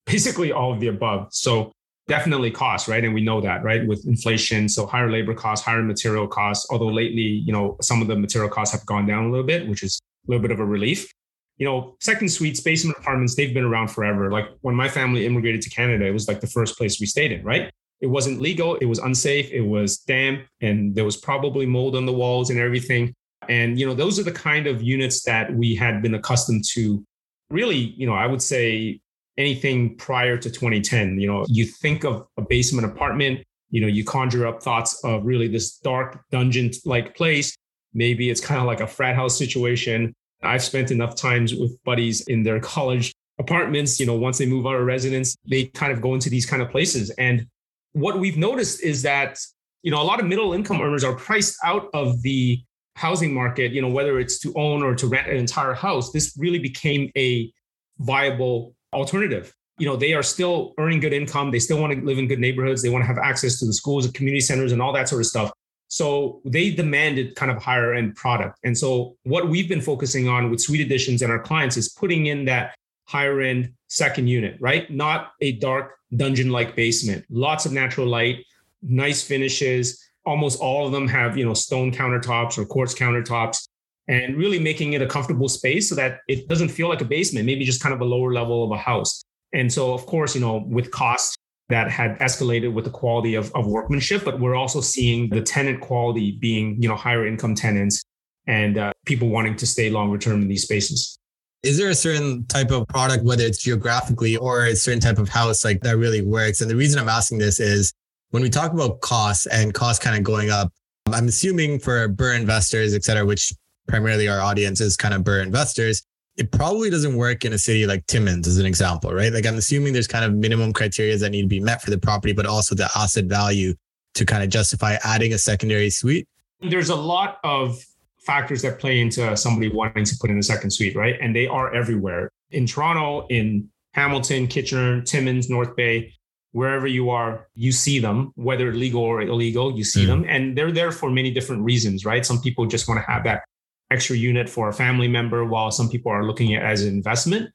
Basically, 0.05 0.51
all 0.51 0.71
of 0.74 0.79
the 0.79 0.88
above. 0.88 1.29
So, 1.31 1.71
definitely 2.10 2.51
costs, 2.51 2.89
right? 2.89 3.04
And 3.04 3.13
we 3.13 3.22
know 3.22 3.39
that, 3.39 3.63
right? 3.63 3.88
With 3.88 4.06
inflation, 4.06 4.68
so 4.68 4.86
higher 4.86 5.10
labor 5.10 5.34
costs, 5.34 5.66
higher 5.66 5.82
material 5.82 6.28
costs. 6.28 6.68
Although 6.70 6.88
lately, 6.88 7.22
you 7.22 7.54
know, 7.54 7.78
some 7.82 8.01
of 8.01 8.08
the 8.10 8.18
material 8.18 8.50
costs 8.50 8.75
have 8.75 8.86
gone 8.86 9.06
down 9.06 9.25
a 9.25 9.30
little 9.30 9.46
bit, 9.46 9.70
which 9.70 9.84
is 9.84 10.01
a 10.28 10.32
little 10.32 10.42
bit 10.42 10.51
of 10.51 10.60
a 10.60 10.66
relief. 10.66 11.10
You 11.58 11.66
know, 11.66 11.96
second 12.01 12.30
suites, 12.30 12.60
basement 12.60 12.98
apartments, 12.98 13.36
they've 13.36 13.54
been 13.54 13.63
around 13.63 13.89
forever. 13.89 14.32
Like 14.32 14.48
when 14.62 14.75
my 14.75 14.89
family 14.89 15.25
immigrated 15.25 15.62
to 15.62 15.70
Canada, 15.70 16.06
it 16.06 16.12
was 16.12 16.28
like 16.28 16.42
the 16.42 16.48
first 16.48 16.78
place 16.78 17.00
we 17.00 17.06
stayed 17.06 17.32
in, 17.32 17.44
right? 17.44 17.72
It 18.01 18.08
wasn't 18.08 18.42
legal, 18.42 18.75
it 18.75 18.86
was 18.86 19.00
unsafe, 19.00 19.51
it 19.51 19.62
was 19.62 19.98
damp, 20.00 20.46
and 20.62 20.96
there 20.96 21.04
was 21.04 21.18
probably 21.18 21.66
mold 21.66 21.96
on 21.98 22.06
the 22.06 22.13
walls 22.13 22.50
and 22.50 22.60
everything. 22.60 23.13
And, 23.50 23.78
you 23.78 23.86
know, 23.86 23.94
those 23.94 24.18
are 24.20 24.24
the 24.24 24.32
kind 24.32 24.68
of 24.68 24.82
units 24.82 25.24
that 25.24 25.54
we 25.54 25.75
had 25.75 26.01
been 26.01 26.13
accustomed 26.13 26.63
to 26.74 27.04
really, 27.50 27.78
you 27.78 28.08
know, 28.08 28.13
I 28.13 28.25
would 28.25 28.42
say 28.42 29.01
anything 29.39 29.96
prior 29.96 30.38
to 30.38 30.50
2010. 30.50 31.19
You 31.19 31.27
know, 31.27 31.46
you 31.48 31.65
think 31.65 32.03
of 32.03 32.27
a 32.38 32.41
basement 32.41 32.86
apartment, 32.86 33.39
you 33.72 33.81
know, 33.81 33.88
you 33.88 34.03
conjure 34.03 34.46
up 34.46 34.62
thoughts 34.62 35.03
of 35.03 35.25
really 35.25 35.48
this 35.48 35.77
dark 35.77 36.22
dungeon 36.29 36.72
like 36.86 37.15
place. 37.15 37.55
Maybe 37.93 38.29
it's 38.29 38.41
kind 38.41 38.60
of 38.60 38.67
like 38.67 38.81
a 38.81 38.88
frat 38.88 39.15
house 39.15 39.38
situation. 39.38 40.13
I've 40.43 40.63
spent 40.63 40.91
enough 40.91 41.15
times 41.15 41.55
with 41.55 41.81
buddies 41.84 42.27
in 42.27 42.43
their 42.43 42.60
college 42.60 43.13
apartments, 43.39 44.00
you 44.00 44.05
know, 44.05 44.15
once 44.15 44.38
they 44.38 44.46
move 44.46 44.67
out 44.67 44.75
of 44.75 44.86
residence, 44.86 45.36
they 45.50 45.65
kind 45.65 45.91
of 45.91 46.01
go 46.01 46.13
into 46.13 46.29
these 46.29 46.46
kind 46.46 46.62
of 46.62 46.69
places. 46.69 47.10
And 47.12 47.48
what 47.93 48.19
we've 48.19 48.38
noticed 48.38 48.84
is 48.84 49.01
that, 49.03 49.39
you 49.81 49.91
know, 49.91 50.01
a 50.01 50.03
lot 50.03 50.19
of 50.19 50.25
middle 50.25 50.53
income 50.53 50.81
earners 50.81 51.05
are 51.05 51.15
priced 51.15 51.58
out 51.63 51.89
of 51.93 52.22
the 52.22 52.62
housing 52.96 53.34
market, 53.34 53.72
you 53.72 53.81
know, 53.81 53.88
whether 53.88 54.19
it's 54.19 54.39
to 54.39 54.53
own 54.55 54.84
or 54.84 54.93
to 54.96 55.08
rent 55.08 55.29
an 55.29 55.38
entire 55.38 55.74
house. 55.74 56.12
This 56.12 56.36
really 56.38 56.60
became 56.60 57.10
a 57.17 57.51
viable 58.00 58.75
alternative. 58.93 59.53
You 59.77 59.88
know, 59.88 59.96
they 59.96 60.13
are 60.13 60.24
still 60.24 60.74
earning 60.77 61.00
good 61.00 61.13
income. 61.13 61.51
They 61.51 61.60
still 61.60 61.79
want 61.79 61.93
to 61.93 62.05
live 62.05 62.17
in 62.17 62.27
good 62.27 62.39
neighborhoods. 62.39 62.81
They 62.81 62.89
want 62.89 63.03
to 63.03 63.08
have 63.08 63.17
access 63.17 63.60
to 63.60 63.65
the 63.65 63.74
schools 63.74 64.05
and 64.05 64.13
community 64.13 64.41
centers 64.41 64.72
and 64.72 64.81
all 64.81 64.91
that 64.93 65.08
sort 65.08 65.22
of 65.22 65.27
stuff. 65.27 65.51
So 65.88 66.41
they 66.46 66.69
demanded 66.69 67.36
kind 67.36 67.51
of 67.51 67.62
higher 67.62 67.96
end 67.96 68.15
product. 68.15 68.60
And 68.63 68.77
so 68.77 69.15
what 69.24 69.50
we've 69.50 69.69
been 69.69 69.81
focusing 69.81 70.27
on 70.27 70.51
with 70.51 70.62
Suite 70.62 70.81
Additions 70.81 71.22
and 71.22 71.31
our 71.31 71.39
clients 71.39 71.77
is 71.77 71.89
putting 71.89 72.27
in 72.27 72.46
that 72.46 72.75
higher 73.08 73.41
end 73.41 73.74
second 73.88 74.27
unit, 74.27 74.58
right? 74.60 74.89
Not 74.91 75.31
a 75.41 75.53
dark 75.53 75.96
dungeon 76.15 76.51
like 76.51 76.75
basement. 76.75 77.25
Lots 77.29 77.65
of 77.65 77.72
natural 77.72 78.05
light, 78.05 78.46
nice 78.84 79.24
finishes. 79.24 80.03
Almost 80.25 80.60
all 80.60 80.86
of 80.86 80.91
them 80.91 81.08
have, 81.08 81.38
you 81.38 81.46
know, 81.46 81.55
stone 81.55 81.91
countertops 81.91 82.58
or 82.58 82.65
quartz 82.65 82.93
countertops 82.93 83.69
and 84.10 84.36
really 84.36 84.60
making 84.60 84.94
it 84.94 85.01
a 85.01 85.08
comfortable 85.08 85.48
space 85.48 85.88
so 85.88 85.96
that 85.96 86.22
it 86.28 86.50
doesn't 86.50 86.70
feel 86.70 86.89
like 86.89 87.00
a 87.00 87.06
basement, 87.06 87.46
maybe 87.46 87.63
just 87.63 87.82
kind 87.82 87.94
of 87.94 88.01
a 88.01 88.06
lower 88.06 88.34
level 88.34 88.63
of 88.66 88.72
a 88.72 88.78
house. 88.78 89.24
And 89.54 89.72
so, 89.72 89.94
of 89.94 90.06
course, 90.08 90.34
you 90.34 90.42
know, 90.42 90.66
with 90.68 90.89
costs 90.89 91.36
that 91.70 91.92
had 91.92 92.18
escalated 92.18 92.74
with 92.74 92.86
the 92.86 92.92
quality 92.92 93.36
of, 93.36 93.54
of 93.56 93.68
workmanship, 93.68 94.25
but 94.25 94.39
we're 94.39 94.56
also 94.56 94.82
seeing 94.82 95.30
the 95.30 95.42
tenant 95.42 95.80
quality 95.82 96.32
being, 96.32 96.82
you 96.82 96.89
know, 96.89 96.96
higher 96.96 97.28
income 97.28 97.54
tenants 97.54 98.04
and 98.48 98.80
uh, 98.80 98.92
people 99.06 99.30
wanting 99.30 99.56
to 99.56 99.68
stay 99.68 99.92
longer 99.92 100.18
term 100.18 100.42
in 100.42 100.48
these 100.48 100.63
spaces. 100.63 101.16
Is 101.62 101.78
there 101.78 101.89
a 101.89 101.96
certain 101.96 102.48
type 102.48 102.72
of 102.72 102.88
product, 102.88 103.24
whether 103.24 103.44
it's 103.44 103.62
geographically 103.62 104.38
or 104.38 104.66
a 104.66 104.75
certain 104.75 105.01
type 105.01 105.20
of 105.20 105.30
house, 105.30 105.63
like 105.63 105.82
that 105.82 105.98
really 105.98 106.24
works? 106.24 106.62
And 106.62 106.72
the 106.72 106.75
reason 106.75 107.00
I'm 107.00 107.10
asking 107.10 107.38
this 107.38 107.60
is 107.60 107.94
when 108.32 108.42
we 108.42 108.50
talk 108.50 108.74
about 108.74 109.01
costs 109.01 109.46
and 109.46 109.72
costs 109.72 110.04
kind 110.04 110.18
of 110.18 110.24
going 110.24 110.50
up, 110.50 110.74
I'm 111.13 111.28
assuming 111.28 111.78
for 111.78 112.10
BRRRR 112.10 112.39
investors, 112.39 112.96
et 112.96 113.04
cetera, 113.04 113.25
which 113.25 113.54
primarily 113.89 114.29
our 114.29 114.39
audience 114.39 114.79
is 114.79 114.96
kind 114.96 115.13
of 115.13 115.24
BRRRR 115.24 115.43
investors, 115.43 116.03
it 116.38 116.51
probably 116.51 116.89
doesn't 116.89 117.17
work 117.17 117.43
in 117.43 117.51
a 117.51 117.58
city 117.58 117.86
like 117.86 118.05
Timmins, 118.08 118.48
as 118.48 118.58
an 118.58 118.65
example, 118.65 119.13
right? 119.13 119.34
Like 119.34 119.46
I'm 119.46 119.58
assuming 119.58 119.91
there's 119.91 120.08
kind 120.08 120.24
of 120.24 120.34
minimum 120.34 120.72
criteria 120.72 121.17
that 121.17 121.29
need 121.31 121.41
to 121.41 121.48
be 121.48 121.60
met 121.60 121.81
for 121.81 121.89
the 121.89 121.98
property, 121.98 122.31
but 122.31 122.46
also 122.46 122.75
the 122.75 122.89
asset 122.96 123.25
value 123.25 123.74
to 124.13 124.25
kind 124.25 124.43
of 124.43 124.50
justify 124.50 124.98
adding 125.03 125.34
a 125.34 125.38
secondary 125.38 125.89
suite. 125.89 126.27
There's 126.62 126.89
a 126.89 126.96
lot 126.96 127.39
of 127.43 127.84
factors 128.19 128.62
that 128.62 128.79
play 128.79 129.01
into 129.01 129.36
somebody 129.36 129.69
wanting 129.69 130.05
to 130.05 130.15
put 130.22 130.29
in 130.29 130.38
a 130.38 130.43
second 130.43 130.72
suite, 130.72 130.96
right? 130.96 131.15
And 131.19 131.36
they 131.36 131.48
are 131.48 131.74
everywhere 131.74 132.31
in 132.51 132.65
Toronto, 132.65 133.27
in 133.27 133.69
Hamilton, 133.93 134.48
Kitchener, 134.48 135.01
Timmins, 135.01 135.50
North 135.50 135.75
Bay, 135.75 136.13
wherever 136.51 136.88
you 136.88 137.10
are, 137.10 137.48
you 137.55 137.72
see 137.72 138.00
them, 138.00 138.31
whether 138.36 138.74
legal 138.74 139.01
or 139.01 139.22
illegal, 139.22 139.77
you 139.77 139.84
see 139.84 140.05
mm. 140.05 140.08
them. 140.08 140.25
And 140.27 140.58
they're 140.58 140.72
there 140.72 140.91
for 140.91 141.10
many 141.10 141.31
different 141.31 141.63
reasons, 141.63 142.05
right? 142.05 142.25
Some 142.25 142.41
people 142.41 142.65
just 142.65 142.88
want 142.88 143.00
to 143.03 143.12
have 143.12 143.24
that 143.25 143.43
extra 143.91 144.15
unit 144.15 144.50
for 144.50 144.69
a 144.69 144.74
family 144.74 145.08
member, 145.08 145.46
while 145.46 145.72
some 145.72 145.89
people 145.89 146.12
are 146.12 146.25
looking 146.25 146.53
at 146.53 146.63
it 146.63 146.65
as 146.65 146.84
an 146.84 146.89
investment. 146.89 147.51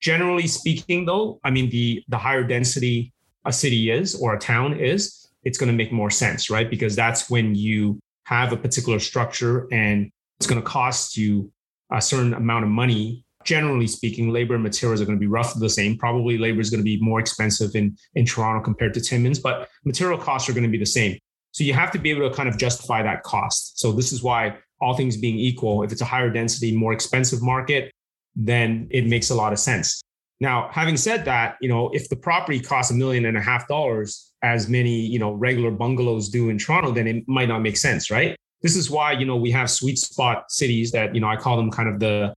Generally 0.00 0.46
speaking, 0.46 1.06
though, 1.06 1.40
I 1.44 1.50
mean, 1.50 1.70
the, 1.70 2.02
the 2.08 2.18
higher 2.18 2.44
density 2.44 3.12
a 3.44 3.52
city 3.52 3.90
is 3.90 4.14
or 4.14 4.34
a 4.34 4.38
town 4.38 4.78
is, 4.78 5.28
it's 5.42 5.58
going 5.58 5.70
to 5.70 5.76
make 5.76 5.92
more 5.92 6.10
sense, 6.10 6.50
right? 6.50 6.68
Because 6.68 6.94
that's 6.94 7.30
when 7.30 7.54
you 7.54 7.98
have 8.24 8.52
a 8.52 8.56
particular 8.56 8.98
structure 8.98 9.66
and 9.72 10.10
it's 10.38 10.46
going 10.46 10.60
to 10.60 10.66
cost 10.66 11.16
you 11.16 11.50
a 11.90 12.00
certain 12.00 12.34
amount 12.34 12.64
of 12.64 12.70
money. 12.70 13.24
Generally 13.44 13.86
speaking, 13.86 14.30
labor 14.30 14.54
and 14.54 14.62
materials 14.62 15.00
are 15.00 15.06
going 15.06 15.16
to 15.16 15.20
be 15.20 15.26
roughly 15.26 15.60
the 15.60 15.70
same. 15.70 15.96
Probably 15.96 16.36
labor 16.36 16.60
is 16.60 16.68
going 16.68 16.80
to 16.80 16.84
be 16.84 17.00
more 17.00 17.18
expensive 17.18 17.74
in, 17.74 17.96
in 18.14 18.26
Toronto 18.26 18.62
compared 18.62 18.92
to 18.94 19.00
Timmins, 19.00 19.38
but 19.38 19.68
material 19.84 20.18
costs 20.18 20.48
are 20.48 20.52
going 20.52 20.64
to 20.64 20.68
be 20.68 20.78
the 20.78 20.84
same. 20.84 21.16
So 21.52 21.64
you 21.64 21.72
have 21.72 21.90
to 21.92 21.98
be 21.98 22.10
able 22.10 22.28
to 22.28 22.34
kind 22.34 22.48
of 22.48 22.58
justify 22.58 23.02
that 23.02 23.22
cost. 23.22 23.80
So 23.80 23.92
this 23.92 24.12
is 24.12 24.22
why 24.22 24.58
all 24.80 24.94
things 24.94 25.16
being 25.16 25.38
equal, 25.38 25.82
if 25.82 25.92
it's 25.92 26.00
a 26.00 26.06
higher 26.06 26.30
density, 26.30 26.76
more 26.76 26.92
expensive 26.92 27.42
market, 27.42 27.90
then 28.36 28.86
it 28.90 29.06
makes 29.06 29.30
a 29.30 29.34
lot 29.34 29.52
of 29.52 29.58
sense. 29.58 30.00
Now, 30.40 30.68
having 30.72 30.96
said 30.96 31.24
that, 31.24 31.56
you 31.60 31.68
know, 31.68 31.90
if 31.92 32.08
the 32.08 32.16
property 32.16 32.60
costs 32.60 32.92
a 32.92 32.94
million 32.94 33.24
and 33.24 33.36
a 33.36 33.40
half 33.40 33.66
dollars, 33.66 34.32
as 34.42 34.68
many, 34.68 35.00
you 35.00 35.18
know, 35.18 35.32
regular 35.32 35.72
bungalows 35.72 36.28
do 36.28 36.48
in 36.48 36.58
Toronto, 36.58 36.92
then 36.92 37.08
it 37.08 37.24
might 37.26 37.48
not 37.48 37.60
make 37.60 37.76
sense, 37.76 38.08
right? 38.08 38.36
this 38.62 38.76
is 38.76 38.90
why 38.90 39.12
you 39.12 39.24
know 39.24 39.36
we 39.36 39.50
have 39.50 39.70
sweet 39.70 39.98
spot 39.98 40.50
cities 40.50 40.90
that 40.92 41.14
you 41.14 41.20
know 41.20 41.28
I 41.28 41.36
call 41.36 41.56
them 41.56 41.70
kind 41.70 41.88
of 41.88 42.00
the 42.00 42.34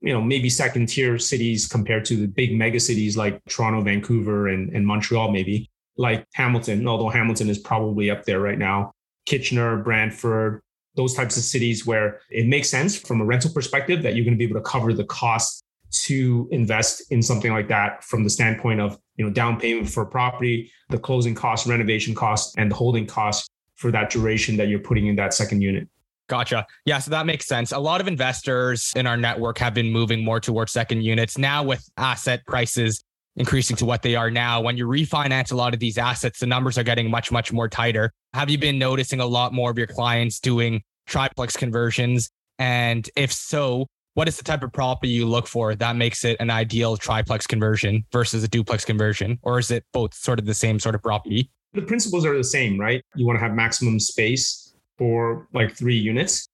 you 0.00 0.12
know 0.12 0.20
maybe 0.20 0.50
second 0.50 0.88
tier 0.88 1.18
cities 1.18 1.66
compared 1.66 2.04
to 2.06 2.16
the 2.16 2.26
big 2.26 2.56
mega 2.56 2.80
cities 2.80 3.16
like 3.16 3.40
Toronto, 3.48 3.80
Vancouver, 3.82 4.48
and, 4.48 4.70
and 4.74 4.86
Montreal, 4.86 5.30
maybe 5.30 5.70
like 5.96 6.26
Hamilton. 6.34 6.86
Although 6.86 7.08
Hamilton 7.08 7.48
is 7.48 7.58
probably 7.58 8.10
up 8.10 8.24
there 8.24 8.40
right 8.40 8.58
now, 8.58 8.92
Kitchener, 9.26 9.78
Brantford, 9.78 10.60
those 10.94 11.14
types 11.14 11.36
of 11.36 11.42
cities 11.42 11.86
where 11.86 12.20
it 12.30 12.46
makes 12.46 12.68
sense 12.68 12.96
from 12.96 13.20
a 13.20 13.24
rental 13.24 13.50
perspective 13.52 14.02
that 14.02 14.14
you're 14.14 14.24
going 14.24 14.34
to 14.34 14.38
be 14.38 14.44
able 14.44 14.60
to 14.60 14.68
cover 14.68 14.92
the 14.92 15.04
cost 15.04 15.64
to 15.90 16.48
invest 16.50 17.02
in 17.10 17.22
something 17.22 17.52
like 17.52 17.68
that 17.68 18.02
from 18.02 18.24
the 18.24 18.30
standpoint 18.30 18.80
of 18.80 18.98
you 19.16 19.24
know 19.24 19.30
down 19.30 19.60
payment 19.60 19.88
for 19.88 20.04
a 20.04 20.06
property 20.06 20.70
the 20.88 20.98
closing 20.98 21.34
costs 21.34 21.66
renovation 21.66 22.14
costs 22.14 22.54
and 22.56 22.70
the 22.70 22.74
holding 22.74 23.06
costs 23.06 23.48
for 23.76 23.90
that 23.90 24.10
duration 24.10 24.56
that 24.56 24.68
you're 24.68 24.78
putting 24.78 25.08
in 25.08 25.16
that 25.16 25.34
second 25.34 25.60
unit. 25.60 25.88
Gotcha. 26.28 26.66
Yeah, 26.86 26.98
so 26.98 27.10
that 27.10 27.26
makes 27.26 27.46
sense. 27.46 27.72
A 27.72 27.78
lot 27.78 28.00
of 28.00 28.08
investors 28.08 28.92
in 28.96 29.06
our 29.06 29.16
network 29.16 29.58
have 29.58 29.74
been 29.74 29.92
moving 29.92 30.24
more 30.24 30.40
towards 30.40 30.72
second 30.72 31.02
units. 31.02 31.36
Now, 31.36 31.62
with 31.62 31.86
asset 31.98 32.46
prices 32.46 33.02
increasing 33.36 33.76
to 33.76 33.84
what 33.84 34.02
they 34.02 34.14
are 34.14 34.30
now, 34.30 34.60
when 34.60 34.76
you 34.76 34.86
refinance 34.86 35.52
a 35.52 35.56
lot 35.56 35.74
of 35.74 35.80
these 35.80 35.98
assets, 35.98 36.40
the 36.40 36.46
numbers 36.46 36.78
are 36.78 36.82
getting 36.82 37.10
much, 37.10 37.32
much 37.32 37.52
more 37.52 37.68
tighter. 37.68 38.12
Have 38.34 38.50
you 38.50 38.58
been 38.58 38.78
noticing 38.78 39.20
a 39.20 39.26
lot 39.26 39.52
more 39.52 39.70
of 39.70 39.78
your 39.78 39.86
clients 39.86 40.40
doing 40.40 40.82
triplex 41.06 41.56
conversions? 41.56 42.30
And 42.58 43.08
if 43.16 43.32
so, 43.32 43.86
what 44.14 44.28
is 44.28 44.36
the 44.36 44.44
type 44.44 44.62
of 44.62 44.72
property 44.72 45.08
you 45.08 45.26
look 45.26 45.46
for 45.46 45.74
that 45.74 45.96
makes 45.96 46.24
it 46.24 46.36
an 46.38 46.50
ideal 46.50 46.96
triplex 46.96 47.46
conversion 47.46 48.04
versus 48.12 48.44
a 48.44 48.48
duplex 48.48 48.84
conversion? 48.84 49.38
Or 49.42 49.58
is 49.58 49.70
it 49.70 49.84
both 49.92 50.14
sort 50.14 50.38
of 50.38 50.44
the 50.44 50.54
same 50.54 50.78
sort 50.78 50.94
of 50.94 51.02
property? 51.02 51.50
the 51.72 51.82
principles 51.82 52.24
are 52.26 52.36
the 52.36 52.44
same, 52.44 52.78
right? 52.78 53.02
You 53.14 53.26
want 53.26 53.38
to 53.38 53.40
have 53.44 53.54
maximum 53.54 53.98
space 53.98 54.74
for 54.98 55.48
like 55.52 55.74
three 55.74 55.96
units. 55.96 56.48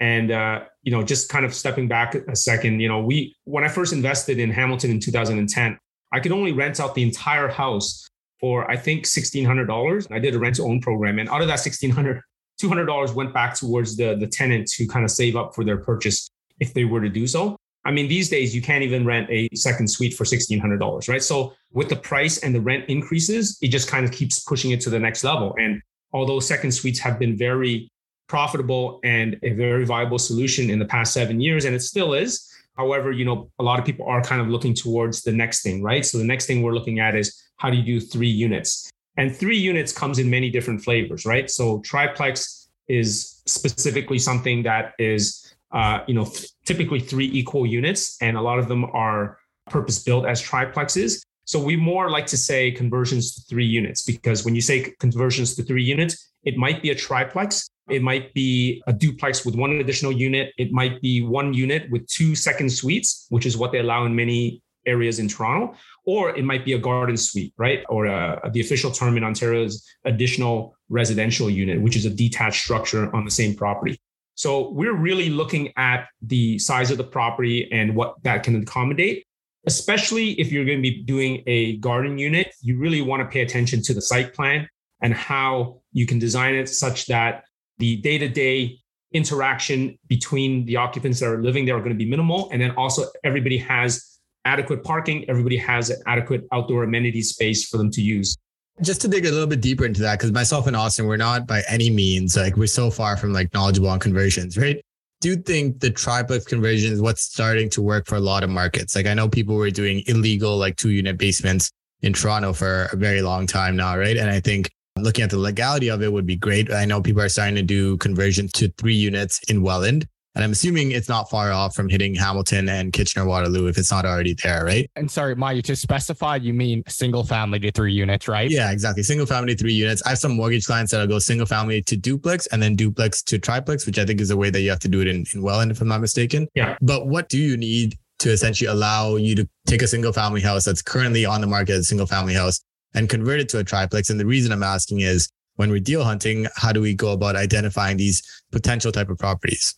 And 0.00 0.30
uh, 0.30 0.64
you 0.82 0.92
know, 0.92 1.02
just 1.02 1.28
kind 1.28 1.44
of 1.44 1.54
stepping 1.54 1.88
back 1.88 2.14
a 2.14 2.36
second, 2.36 2.80
you 2.80 2.88
know, 2.88 3.00
we 3.00 3.34
when 3.44 3.64
I 3.64 3.68
first 3.68 3.92
invested 3.92 4.38
in 4.38 4.50
Hamilton 4.50 4.90
in 4.90 5.00
2010, 5.00 5.78
I 6.12 6.20
could 6.20 6.32
only 6.32 6.52
rent 6.52 6.80
out 6.80 6.94
the 6.94 7.02
entire 7.02 7.48
house 7.48 8.08
for 8.40 8.70
I 8.70 8.76
think 8.76 9.04
$1,600. 9.04 10.12
I 10.12 10.18
did 10.18 10.34
a 10.34 10.38
rent 10.38 10.56
to 10.56 10.62
own 10.62 10.80
program, 10.80 11.18
and 11.18 11.28
out 11.28 11.42
of 11.42 11.48
that 11.48 11.58
$1,600, 11.58 12.20
$200 12.60 13.14
went 13.14 13.34
back 13.34 13.54
towards 13.54 13.96
the 13.96 14.14
the 14.14 14.26
tenant 14.26 14.68
to 14.72 14.86
kind 14.86 15.04
of 15.04 15.10
save 15.10 15.36
up 15.36 15.54
for 15.54 15.64
their 15.64 15.78
purchase 15.78 16.30
if 16.60 16.74
they 16.74 16.84
were 16.84 17.00
to 17.00 17.08
do 17.08 17.26
so. 17.26 17.56
I 17.84 17.90
mean, 17.90 18.08
these 18.08 18.28
days 18.28 18.54
you 18.54 18.60
can't 18.60 18.82
even 18.82 19.06
rent 19.06 19.28
a 19.30 19.48
second 19.54 19.88
suite 19.88 20.14
for 20.14 20.24
$1,600, 20.24 21.08
right? 21.08 21.22
So 21.22 21.54
with 21.72 21.88
the 21.88 21.96
price 21.96 22.38
and 22.38 22.54
the 22.54 22.60
rent 22.60 22.84
increases, 22.88 23.56
it 23.62 23.68
just 23.68 23.88
kind 23.88 24.04
of 24.04 24.12
keeps 24.12 24.40
pushing 24.40 24.72
it 24.72 24.80
to 24.82 24.90
the 24.90 24.98
next 24.98 25.24
level. 25.24 25.54
And 25.58 25.80
although 26.12 26.40
second 26.40 26.72
suites 26.72 26.98
have 26.98 27.18
been 27.18 27.36
very 27.36 27.88
profitable 28.28 29.00
and 29.04 29.38
a 29.42 29.52
very 29.54 29.84
viable 29.84 30.18
solution 30.18 30.70
in 30.70 30.78
the 30.78 30.84
past 30.84 31.12
seven 31.12 31.40
years, 31.40 31.64
and 31.64 31.74
it 31.74 31.80
still 31.80 32.14
is. 32.14 32.46
However, 32.78 33.12
you 33.12 33.24
know, 33.24 33.50
a 33.58 33.62
lot 33.62 33.78
of 33.78 33.84
people 33.84 34.06
are 34.06 34.22
kind 34.22 34.40
of 34.40 34.48
looking 34.48 34.72
towards 34.72 35.22
the 35.22 35.32
next 35.32 35.62
thing, 35.62 35.82
right? 35.82 36.06
So 36.06 36.16
the 36.16 36.24
next 36.24 36.46
thing 36.46 36.62
we're 36.62 36.74
looking 36.74 37.00
at 37.00 37.14
is 37.14 37.36
how 37.56 37.68
do 37.70 37.76
you 37.76 37.82
do 37.82 38.00
three 38.00 38.28
units? 38.28 38.88
And 39.16 39.34
three 39.34 39.58
units 39.58 39.92
comes 39.92 40.18
in 40.20 40.30
many 40.30 40.48
different 40.48 40.82
flavors, 40.82 41.26
right? 41.26 41.50
So 41.50 41.80
triplex 41.80 42.68
is 42.86 43.42
specifically 43.46 44.18
something 44.18 44.62
that 44.62 44.94
is 44.98 45.48
uh, 45.72 46.00
you 46.06 46.14
know, 46.14 46.30
typically 46.64 47.00
three 47.00 47.30
equal 47.32 47.66
units, 47.66 48.16
and 48.22 48.36
a 48.36 48.40
lot 48.40 48.58
of 48.58 48.68
them 48.68 48.84
are 48.86 49.38
purpose 49.68 50.02
built 50.02 50.26
as 50.26 50.42
triplexes. 50.42 51.20
So 51.44 51.62
we 51.62 51.76
more 51.76 52.10
like 52.10 52.26
to 52.26 52.36
say 52.36 52.70
conversions 52.70 53.34
to 53.34 53.42
three 53.42 53.66
units 53.66 54.02
because 54.02 54.44
when 54.44 54.54
you 54.54 54.60
say 54.60 54.94
conversions 54.98 55.54
to 55.56 55.62
three 55.62 55.82
units, 55.82 56.30
it 56.44 56.56
might 56.56 56.82
be 56.82 56.90
a 56.90 56.94
triplex, 56.94 57.68
it 57.90 58.02
might 58.02 58.32
be 58.34 58.82
a 58.86 58.92
duplex 58.92 59.44
with 59.44 59.54
one 59.54 59.72
additional 59.72 60.12
unit, 60.12 60.52
it 60.58 60.72
might 60.72 61.00
be 61.00 61.22
one 61.22 61.54
unit 61.54 61.90
with 61.90 62.06
two 62.06 62.34
second 62.34 62.70
suites, 62.70 63.26
which 63.30 63.46
is 63.46 63.56
what 63.56 63.72
they 63.72 63.78
allow 63.78 64.04
in 64.04 64.14
many 64.14 64.62
areas 64.86 65.18
in 65.18 65.28
Toronto, 65.28 65.74
or 66.06 66.34
it 66.36 66.44
might 66.44 66.64
be 66.64 66.72
a 66.72 66.78
garden 66.78 67.16
suite, 67.16 67.52
right? 67.56 67.84
Or 67.88 68.06
uh, 68.06 68.48
the 68.52 68.60
official 68.60 68.90
term 68.90 69.16
in 69.16 69.24
Ontario 69.24 69.64
is 69.64 69.86
additional 70.04 70.76
residential 70.88 71.50
unit, 71.50 71.80
which 71.80 71.96
is 71.96 72.06
a 72.06 72.10
detached 72.10 72.62
structure 72.62 73.14
on 73.14 73.24
the 73.24 73.30
same 73.30 73.54
property. 73.54 74.00
So 74.34 74.70
we're 74.70 74.94
really 74.94 75.30
looking 75.30 75.72
at 75.76 76.06
the 76.22 76.58
size 76.58 76.90
of 76.90 76.96
the 76.96 77.04
property 77.04 77.70
and 77.72 77.94
what 77.94 78.22
that 78.22 78.44
can 78.44 78.62
accommodate. 78.62 79.26
Especially 79.66 80.30
if 80.40 80.50
you're 80.50 80.64
going 80.64 80.78
to 80.78 80.90
be 80.90 81.02
doing 81.02 81.42
a 81.46 81.76
garden 81.78 82.16
unit, 82.16 82.54
you 82.62 82.78
really 82.78 83.02
want 83.02 83.20
to 83.20 83.28
pay 83.28 83.40
attention 83.40 83.82
to 83.82 83.92
the 83.92 84.00
site 84.00 84.32
plan 84.32 84.68
and 85.02 85.12
how 85.12 85.80
you 85.92 86.06
can 86.06 86.18
design 86.18 86.54
it 86.54 86.68
such 86.68 87.06
that 87.06 87.44
the 87.78 87.96
day 87.96 88.18
to 88.18 88.28
day 88.28 88.80
interaction 89.12 89.98
between 90.06 90.64
the 90.66 90.76
occupants 90.76 91.20
that 91.20 91.26
are 91.26 91.42
living 91.42 91.64
there 91.64 91.76
are 91.76 91.80
going 91.80 91.92
to 91.92 91.96
be 91.96 92.08
minimal. 92.08 92.50
And 92.52 92.60
then 92.60 92.72
also 92.72 93.04
everybody 93.24 93.58
has 93.58 94.18
adequate 94.44 94.84
parking, 94.84 95.28
everybody 95.28 95.56
has 95.56 95.90
an 95.90 96.00
adequate 96.06 96.44
outdoor 96.52 96.84
amenity 96.84 97.22
space 97.22 97.68
for 97.68 97.78
them 97.78 97.90
to 97.92 98.02
use. 98.02 98.36
Just 98.80 99.00
to 99.00 99.08
dig 99.08 99.26
a 99.26 99.30
little 99.30 99.46
bit 99.46 99.60
deeper 99.60 99.84
into 99.84 100.00
that, 100.02 100.18
because 100.18 100.30
myself 100.30 100.66
and 100.66 100.76
Austin, 100.76 101.06
we're 101.06 101.16
not 101.16 101.46
by 101.46 101.62
any 101.68 101.90
means 101.90 102.36
like 102.36 102.56
we're 102.56 102.66
so 102.66 102.90
far 102.90 103.16
from 103.16 103.32
like 103.32 103.52
knowledgeable 103.52 103.88
on 103.88 103.98
conversions, 103.98 104.56
right? 104.56 104.80
Do 105.20 105.30
you 105.30 105.36
think 105.36 105.80
the 105.80 105.90
triplex 105.90 106.44
conversion 106.44 106.92
is 106.92 107.00
what's 107.00 107.22
starting 107.22 107.68
to 107.70 107.82
work 107.82 108.06
for 108.06 108.14
a 108.14 108.20
lot 108.20 108.44
of 108.44 108.50
markets? 108.50 108.94
Like 108.94 109.06
I 109.06 109.14
know 109.14 109.28
people 109.28 109.56
were 109.56 109.70
doing 109.70 110.04
illegal 110.06 110.56
like 110.56 110.76
two 110.76 110.90
unit 110.90 111.18
basements 111.18 111.72
in 112.02 112.12
Toronto 112.12 112.52
for 112.52 112.88
a 112.92 112.96
very 112.96 113.20
long 113.20 113.46
time 113.46 113.74
now, 113.74 113.98
right? 113.98 114.16
And 114.16 114.30
I 114.30 114.38
think 114.38 114.70
looking 115.02 115.24
at 115.24 115.30
the 115.30 115.38
legality 115.38 115.88
of 115.88 116.02
it 116.02 116.12
would 116.12 116.26
be 116.26 116.36
great. 116.36 116.72
I 116.72 116.84
know 116.84 117.00
people 117.00 117.22
are 117.22 117.28
starting 117.28 117.56
to 117.56 117.62
do 117.62 117.96
conversions 117.98 118.52
to 118.52 118.68
three 118.78 118.94
units 118.94 119.40
in 119.48 119.62
Welland. 119.62 120.06
And 120.34 120.44
I'm 120.44 120.52
assuming 120.52 120.92
it's 120.92 121.08
not 121.08 121.28
far 121.28 121.50
off 121.50 121.74
from 121.74 121.88
hitting 121.88 122.14
Hamilton 122.14 122.68
and 122.68 122.92
Kitchener 122.92 123.26
Waterloo 123.26 123.66
if 123.66 123.76
it's 123.76 123.90
not 123.90 124.04
already 124.04 124.36
there, 124.40 124.64
right? 124.64 124.88
And 124.94 125.10
sorry, 125.10 125.34
Mayu, 125.34 125.64
to 125.64 125.74
specify, 125.74 126.36
you 126.36 126.54
mean 126.54 126.84
single 126.86 127.24
family 127.24 127.58
to 127.58 127.72
three 127.72 127.92
units, 127.92 128.28
right? 128.28 128.48
Yeah, 128.48 128.70
exactly. 128.70 129.02
Single 129.02 129.26
family, 129.26 129.56
three 129.56 129.72
units. 129.72 130.00
I 130.06 130.10
have 130.10 130.18
some 130.18 130.36
mortgage 130.36 130.66
clients 130.66 130.92
that'll 130.92 131.08
go 131.08 131.18
single 131.18 131.46
family 131.46 131.82
to 131.82 131.96
duplex 131.96 132.46
and 132.48 132.62
then 132.62 132.76
duplex 132.76 133.20
to 133.24 133.40
triplex, 133.40 133.84
which 133.84 133.98
I 133.98 134.04
think 134.04 134.20
is 134.20 134.28
the 134.28 134.36
way 134.36 134.48
that 134.50 134.60
you 134.60 134.70
have 134.70 134.78
to 134.80 134.88
do 134.88 135.00
it 135.00 135.08
in, 135.08 135.24
in 135.34 135.42
Welland, 135.42 135.72
if 135.72 135.80
I'm 135.80 135.88
not 135.88 136.00
mistaken. 136.00 136.46
Yeah. 136.54 136.76
But 136.82 137.08
what 137.08 137.28
do 137.28 137.38
you 137.38 137.56
need 137.56 137.96
to 138.20 138.30
essentially 138.30 138.68
allow 138.68 139.16
you 139.16 139.34
to 139.34 139.48
take 139.66 139.82
a 139.82 139.88
single 139.88 140.12
family 140.12 140.40
house 140.40 140.64
that's 140.64 140.82
currently 140.82 141.24
on 141.24 141.40
the 141.40 141.46
market 141.46 141.72
as 141.72 141.80
a 141.80 141.84
single 141.84 142.06
family 142.06 142.34
house 142.34 142.60
and 142.94 143.08
convert 143.08 143.40
it 143.40 143.48
to 143.50 143.58
a 143.58 143.64
triplex? 143.64 144.10
And 144.10 144.18
the 144.18 144.26
reason 144.26 144.52
I'm 144.52 144.62
asking 144.62 145.00
is 145.00 145.28
when 145.56 145.70
we're 145.70 145.80
deal 145.80 146.04
hunting, 146.04 146.46
how 146.56 146.72
do 146.72 146.80
we 146.80 146.94
go 146.94 147.12
about 147.12 147.36
identifying 147.36 147.96
these 147.96 148.22
potential 148.52 148.92
type 148.92 149.10
of 149.10 149.18
properties? 149.18 149.74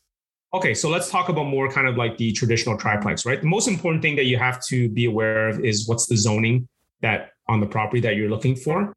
Okay, 0.53 0.75
so 0.75 0.89
let's 0.89 1.09
talk 1.09 1.29
about 1.29 1.45
more 1.45 1.71
kind 1.71 1.87
of 1.87 1.97
like 1.97 2.17
the 2.17 2.33
traditional 2.33 2.77
triplex, 2.77 3.25
right? 3.25 3.41
The 3.41 3.47
most 3.47 3.69
important 3.69 4.03
thing 4.03 4.17
that 4.17 4.25
you 4.25 4.37
have 4.37 4.65
to 4.67 4.89
be 4.89 5.05
aware 5.05 5.49
of 5.49 5.65
is 5.65 5.89
what's 5.89 6.07
the 6.07 6.17
zoning 6.17 6.69
that 7.03 7.31
on 7.49 7.61
the 7.61 7.67
property 7.67 8.01
that 8.01 8.17
you're 8.17 8.29
looking 8.29 8.57
for. 8.57 8.93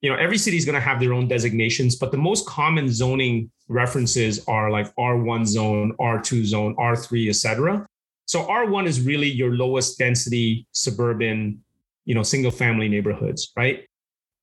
You 0.00 0.10
know, 0.10 0.16
every 0.16 0.36
city 0.36 0.56
is 0.56 0.64
going 0.64 0.74
to 0.74 0.80
have 0.80 1.00
their 1.00 1.12
own 1.12 1.26
designations, 1.26 1.96
but 1.96 2.10
the 2.10 2.18
most 2.18 2.46
common 2.46 2.90
zoning 2.92 3.50
references 3.68 4.44
are 4.46 4.70
like 4.70 4.94
R1 4.96 5.46
zone, 5.46 5.94
R2 5.98 6.44
zone, 6.44 6.76
R3, 6.76 7.28
etc. 7.28 7.86
So 8.26 8.44
R1 8.44 8.86
is 8.86 9.00
really 9.00 9.30
your 9.30 9.54
lowest 9.54 9.98
density 9.98 10.66
suburban, 10.72 11.62
you 12.06 12.14
know, 12.14 12.22
single 12.22 12.50
family 12.50 12.88
neighborhoods, 12.88 13.52
right? 13.56 13.86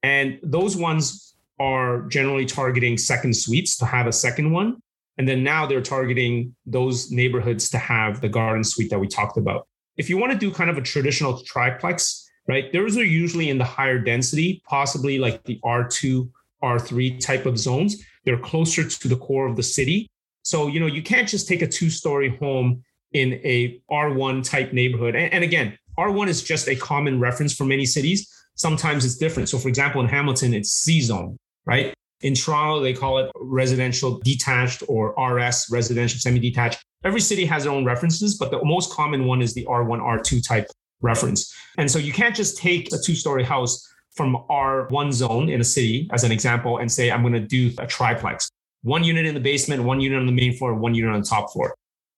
And 0.04 0.38
those 0.44 0.78
ones 0.78 1.36
are 1.60 2.04
generally 2.04 2.46
targeting 2.46 2.98
second 2.98 3.36
suites 3.36 3.78
to 3.78 3.86
have 3.86 4.06
a 4.06 4.12
second 4.12 4.52
one. 4.52 4.78
And 5.18 5.28
then 5.28 5.44
now 5.44 5.66
they're 5.66 5.82
targeting 5.82 6.56
those 6.66 7.12
neighborhoods 7.12 7.70
to 7.70 7.78
have 7.78 8.22
the 8.22 8.30
garden 8.30 8.64
suite 8.64 8.90
that 8.90 9.00
we 9.00 9.08
talked 9.08 9.38
about. 9.38 9.68
If 9.96 10.10
you 10.10 10.18
want 10.18 10.34
to 10.34 10.38
do 10.38 10.52
kind 10.52 10.70
of 10.70 10.78
a 10.78 10.82
traditional 10.82 11.40
triplex, 11.40 12.30
right, 12.48 12.72
those 12.74 12.98
are 12.98 13.04
usually 13.04 13.50
in 13.50 13.58
the 13.58 13.64
higher 13.64 14.00
density, 14.00 14.62
possibly 14.68 15.20
like 15.20 15.44
the 15.44 15.60
R2, 15.64 16.30
R3 16.64 17.20
type 17.20 17.46
of 17.46 17.58
zones. 17.58 18.04
They're 18.26 18.40
closer 18.40 18.88
to 18.88 19.08
the 19.08 19.18
core 19.18 19.48
of 19.48 19.56
the 19.56 19.64
city. 19.64 20.10
So, 20.42 20.68
you 20.68 20.80
know, 20.80 20.88
you 20.88 21.04
can't 21.04 21.28
just 21.28 21.48
take 21.48 21.62
a 21.62 21.68
two 21.68 21.90
story 21.90 22.36
home 22.38 22.84
in 23.14 23.34
a 23.44 23.80
R1 23.90 24.44
type 24.50 24.74
neighborhood. 24.74 25.16
And, 25.16 25.32
and 25.32 25.44
again, 25.44 25.78
R1 25.98 26.28
is 26.28 26.44
just 26.44 26.68
a 26.68 26.76
common 26.76 27.20
reference 27.20 27.54
for 27.54 27.66
many 27.66 27.86
cities. 27.86 28.30
Sometimes 28.56 29.06
it's 29.06 29.16
different. 29.16 29.50
So, 29.50 29.58
for 29.58 29.68
example, 29.68 30.02
in 30.02 30.08
Hamilton, 30.08 30.54
it's 30.54 30.72
C 30.72 31.02
zone, 31.02 31.38
right? 31.66 31.94
In 32.22 32.34
Toronto, 32.34 32.82
they 32.82 32.94
call 32.94 33.18
it 33.20 33.32
residential 33.36 34.20
detached 34.24 34.84
or 34.88 35.14
RS, 35.18 35.68
residential 35.72 36.20
semi 36.20 36.40
detached. 36.40 36.84
Every 37.04 37.20
city 37.20 37.46
has 37.46 37.64
their 37.64 37.74
own 37.74 37.84
references, 37.84 38.38
but 38.38 38.50
the 38.50 38.64
most 38.64 38.92
common 38.92 39.26
one 39.26 39.42
is 39.42 39.54
the 39.54 39.66
R1, 39.66 40.00
R2 40.00 40.48
type 40.48 40.68
reference. 41.02 41.54
And 41.78 41.92
so 41.92 42.00
you 42.00 42.14
can't 42.14 42.36
just 42.36 42.58
take 42.58 42.94
a 42.94 42.98
two 42.98 43.16
story 43.16 43.44
house 43.44 43.86
from 44.16 44.38
R1 44.50 45.12
zone 45.12 45.50
in 45.50 45.60
a 45.60 45.66
city, 45.66 46.10
as 46.14 46.24
an 46.24 46.32
example, 46.32 46.78
and 46.78 46.90
say, 46.90 47.12
I'm 47.12 47.22
going 47.22 47.34
to 47.34 47.40
do 47.40 47.72
a 47.80 47.88
triplex 47.88 48.50
one 48.84 49.04
unit 49.04 49.26
in 49.26 49.34
the 49.34 49.40
basement, 49.40 49.84
one 49.84 50.00
unit 50.00 50.20
on 50.20 50.26
the 50.26 50.32
main 50.32 50.56
floor, 50.56 50.74
one 50.74 50.94
unit 50.94 51.14
on 51.14 51.22
the 51.22 51.26
top 51.28 51.52
floor, 51.52 51.74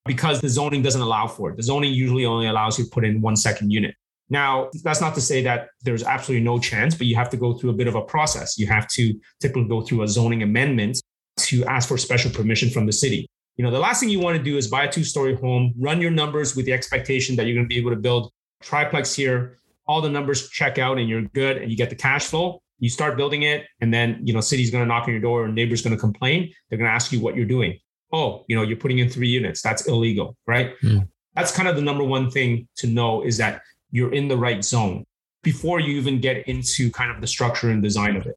because 0.05 0.41
the 0.41 0.49
zoning 0.49 0.81
doesn't 0.81 1.01
allow 1.01 1.27
for 1.27 1.49
it. 1.49 1.57
The 1.57 1.63
zoning 1.63 1.93
usually 1.93 2.25
only 2.25 2.47
allows 2.47 2.77
you 2.77 2.85
to 2.85 2.91
put 2.91 3.05
in 3.05 3.21
one 3.21 3.35
second 3.35 3.71
unit. 3.71 3.95
Now, 4.29 4.69
that's 4.83 5.01
not 5.01 5.13
to 5.15 5.21
say 5.21 5.43
that 5.43 5.67
there's 5.83 6.03
absolutely 6.03 6.43
no 6.43 6.57
chance, 6.59 6.95
but 6.95 7.07
you 7.07 7.15
have 7.15 7.29
to 7.29 7.37
go 7.37 7.53
through 7.53 7.69
a 7.71 7.73
bit 7.73 7.87
of 7.87 7.95
a 7.95 8.01
process. 8.01 8.57
You 8.57 8.67
have 8.67 8.87
to 8.89 9.13
typically 9.39 9.67
go 9.67 9.81
through 9.81 10.01
a 10.03 10.07
zoning 10.07 10.41
amendment 10.41 10.99
to 11.37 11.63
ask 11.65 11.87
for 11.87 11.97
special 11.97 12.31
permission 12.31 12.69
from 12.69 12.85
the 12.85 12.93
city. 12.93 13.27
You 13.57 13.63
know, 13.63 13.71
the 13.71 13.79
last 13.79 13.99
thing 13.99 14.09
you 14.09 14.19
want 14.19 14.37
to 14.37 14.43
do 14.43 14.57
is 14.57 14.67
buy 14.67 14.85
a 14.85 14.91
two 14.91 15.03
story 15.03 15.35
home, 15.35 15.73
run 15.77 16.01
your 16.01 16.11
numbers 16.11 16.55
with 16.55 16.65
the 16.65 16.73
expectation 16.73 17.35
that 17.35 17.45
you're 17.45 17.55
going 17.55 17.65
to 17.65 17.73
be 17.73 17.77
able 17.77 17.91
to 17.91 17.97
build 17.97 18.31
triplex 18.61 19.13
here. 19.13 19.59
All 19.87 20.01
the 20.01 20.09
numbers 20.09 20.49
check 20.49 20.79
out 20.79 20.97
and 20.97 21.07
you're 21.07 21.21
good 21.21 21.57
and 21.57 21.69
you 21.69 21.77
get 21.77 21.89
the 21.89 21.95
cash 21.95 22.25
flow. 22.25 22.61
You 22.79 22.89
start 22.89 23.15
building 23.15 23.43
it, 23.43 23.65
and 23.79 23.93
then, 23.93 24.19
you 24.21 24.33
know, 24.33 24.41
city's 24.41 24.69
going 24.69 24.83
to 24.83 24.87
knock 24.87 25.07
on 25.07 25.11
your 25.11 25.21
door 25.21 25.45
and 25.45 25.55
neighbors 25.55 25.81
going 25.81 25.95
to 25.95 25.99
complain. 25.99 26.51
They're 26.69 26.77
going 26.77 26.89
to 26.89 26.93
ask 26.93 27.11
you 27.13 27.21
what 27.21 27.35
you're 27.35 27.45
doing. 27.45 27.79
Oh, 28.11 28.45
you 28.47 28.55
know, 28.55 28.61
you're 28.61 28.77
putting 28.77 28.99
in 28.99 29.09
three 29.09 29.27
units. 29.27 29.61
That's 29.61 29.87
illegal, 29.87 30.37
right? 30.47 30.73
Mm. 30.81 31.07
That's 31.35 31.51
kind 31.51 31.67
of 31.67 31.75
the 31.75 31.81
number 31.81 32.03
one 32.03 32.31
thing 32.31 32.67
to 32.77 32.87
know 32.87 33.21
is 33.21 33.37
that 33.37 33.61
you're 33.91 34.13
in 34.13 34.27
the 34.27 34.37
right 34.37 34.63
zone 34.63 35.05
before 35.43 35.79
you 35.79 35.97
even 35.97 36.19
get 36.19 36.47
into 36.47 36.89
kind 36.91 37.11
of 37.11 37.21
the 37.21 37.27
structure 37.27 37.69
and 37.69 37.81
design 37.81 38.15
of 38.15 38.25
it. 38.25 38.35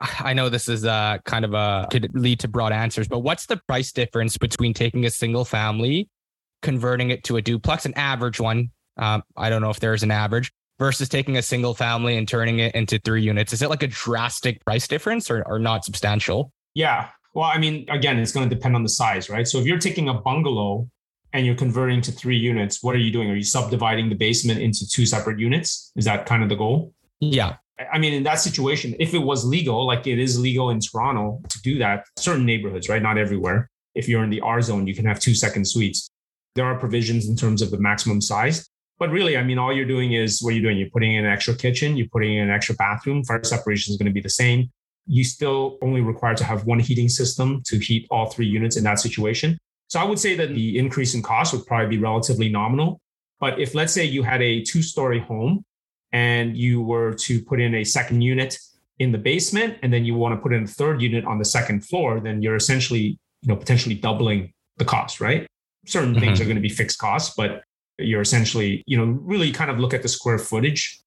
I 0.00 0.34
know 0.34 0.48
this 0.48 0.68
is 0.68 0.84
uh, 0.84 1.18
kind 1.24 1.44
of 1.44 1.54
a 1.54 1.88
could 1.90 2.14
lead 2.14 2.40
to 2.40 2.48
broad 2.48 2.72
answers, 2.72 3.08
but 3.08 3.20
what's 3.20 3.46
the 3.46 3.56
price 3.66 3.92
difference 3.92 4.36
between 4.36 4.74
taking 4.74 5.06
a 5.06 5.10
single 5.10 5.44
family, 5.44 6.08
converting 6.62 7.10
it 7.10 7.24
to 7.24 7.38
a 7.38 7.42
duplex, 7.42 7.86
an 7.86 7.94
average 7.94 8.38
one? 8.38 8.70
Um, 8.98 9.22
I 9.36 9.48
don't 9.48 9.62
know 9.62 9.70
if 9.70 9.80
there's 9.80 10.02
an 10.02 10.10
average 10.10 10.52
versus 10.78 11.08
taking 11.08 11.38
a 11.38 11.42
single 11.42 11.74
family 11.74 12.16
and 12.16 12.28
turning 12.28 12.58
it 12.58 12.74
into 12.74 12.98
three 12.98 13.22
units. 13.22 13.52
Is 13.52 13.62
it 13.62 13.70
like 13.70 13.82
a 13.82 13.86
drastic 13.86 14.62
price 14.64 14.86
difference 14.86 15.30
or, 15.30 15.42
or 15.46 15.58
not 15.58 15.84
substantial? 15.84 16.52
Yeah. 16.74 17.08
Well, 17.36 17.44
I 17.44 17.58
mean, 17.58 17.84
again, 17.90 18.18
it's 18.18 18.32
going 18.32 18.48
to 18.48 18.54
depend 18.54 18.74
on 18.76 18.82
the 18.82 18.88
size, 18.88 19.28
right? 19.28 19.46
So 19.46 19.58
if 19.58 19.66
you're 19.66 19.78
taking 19.78 20.08
a 20.08 20.14
bungalow 20.14 20.88
and 21.34 21.44
you're 21.44 21.54
converting 21.54 22.00
to 22.00 22.10
three 22.10 22.38
units, 22.38 22.82
what 22.82 22.94
are 22.94 22.98
you 22.98 23.12
doing? 23.12 23.30
Are 23.30 23.34
you 23.34 23.44
subdividing 23.44 24.08
the 24.08 24.14
basement 24.14 24.62
into 24.62 24.88
two 24.88 25.04
separate 25.04 25.38
units? 25.38 25.92
Is 25.96 26.06
that 26.06 26.24
kind 26.24 26.42
of 26.42 26.48
the 26.48 26.54
goal? 26.56 26.94
Yeah. 27.20 27.56
I 27.92 27.98
mean, 27.98 28.14
in 28.14 28.22
that 28.22 28.36
situation, 28.36 28.96
if 28.98 29.12
it 29.12 29.18
was 29.18 29.44
legal, 29.44 29.86
like 29.86 30.06
it 30.06 30.18
is 30.18 30.40
legal 30.40 30.70
in 30.70 30.80
Toronto 30.80 31.42
to 31.50 31.60
do 31.60 31.76
that, 31.76 32.06
certain 32.16 32.46
neighborhoods, 32.46 32.88
right? 32.88 33.02
Not 33.02 33.18
everywhere. 33.18 33.68
If 33.94 34.08
you're 34.08 34.24
in 34.24 34.30
the 34.30 34.40
R 34.40 34.62
zone, 34.62 34.86
you 34.86 34.94
can 34.94 35.04
have 35.04 35.20
two 35.20 35.34
second 35.34 35.68
suites. 35.68 36.08
There 36.54 36.64
are 36.64 36.78
provisions 36.78 37.28
in 37.28 37.36
terms 37.36 37.60
of 37.60 37.70
the 37.70 37.78
maximum 37.78 38.22
size. 38.22 38.66
But 38.98 39.10
really, 39.10 39.36
I 39.36 39.42
mean, 39.42 39.58
all 39.58 39.74
you're 39.74 39.84
doing 39.84 40.14
is 40.14 40.42
what 40.42 40.54
you're 40.54 40.62
doing. 40.62 40.78
You're 40.78 40.88
putting 40.88 41.12
in 41.12 41.26
an 41.26 41.30
extra 41.30 41.54
kitchen, 41.54 41.98
you're 41.98 42.08
putting 42.10 42.38
in 42.38 42.44
an 42.44 42.50
extra 42.50 42.74
bathroom. 42.76 43.24
Fire 43.24 43.44
separation 43.44 43.92
is 43.92 43.98
going 43.98 44.06
to 44.06 44.14
be 44.14 44.22
the 44.22 44.30
same. 44.30 44.70
You 45.06 45.24
still 45.24 45.78
only 45.82 46.00
required 46.00 46.36
to 46.38 46.44
have 46.44 46.66
one 46.66 46.80
heating 46.80 47.08
system 47.08 47.62
to 47.66 47.78
heat 47.78 48.06
all 48.10 48.30
three 48.30 48.46
units 48.46 48.76
in 48.76 48.84
that 48.84 48.98
situation. 48.98 49.58
So 49.88 50.00
I 50.00 50.04
would 50.04 50.18
say 50.18 50.34
that 50.36 50.48
the 50.48 50.78
increase 50.78 51.14
in 51.14 51.22
cost 51.22 51.52
would 51.52 51.66
probably 51.66 51.96
be 51.96 52.02
relatively 52.02 52.48
nominal. 52.48 53.00
But 53.38 53.60
if 53.60 53.74
let's 53.74 53.92
say 53.92 54.04
you 54.04 54.22
had 54.22 54.42
a 54.42 54.62
two 54.62 54.82
story 54.82 55.20
home 55.20 55.64
and 56.12 56.56
you 56.56 56.82
were 56.82 57.14
to 57.14 57.42
put 57.42 57.60
in 57.60 57.74
a 57.74 57.84
second 57.84 58.22
unit 58.22 58.58
in 58.98 59.12
the 59.12 59.18
basement 59.18 59.78
and 59.82 59.92
then 59.92 60.04
you 60.04 60.14
want 60.14 60.34
to 60.34 60.40
put 60.40 60.52
in 60.52 60.64
a 60.64 60.66
third 60.66 61.02
unit 61.02 61.24
on 61.24 61.38
the 61.38 61.44
second 61.44 61.84
floor, 61.84 62.20
then 62.20 62.42
you're 62.42 62.56
essentially, 62.56 63.18
you 63.42 63.48
know, 63.48 63.56
potentially 63.56 63.94
doubling 63.94 64.52
the 64.78 64.84
cost, 64.84 65.20
right? 65.20 65.46
Certain 65.86 66.12
mm-hmm. 66.12 66.20
things 66.20 66.40
are 66.40 66.44
going 66.44 66.56
to 66.56 66.62
be 66.62 66.68
fixed 66.68 66.98
costs, 66.98 67.34
but 67.36 67.62
you're 67.98 68.22
essentially, 68.22 68.82
you 68.86 68.96
know, 68.96 69.04
really 69.04 69.52
kind 69.52 69.70
of 69.70 69.78
look 69.78 69.94
at 69.94 70.02
the 70.02 70.08
square 70.08 70.38
footage, 70.38 71.00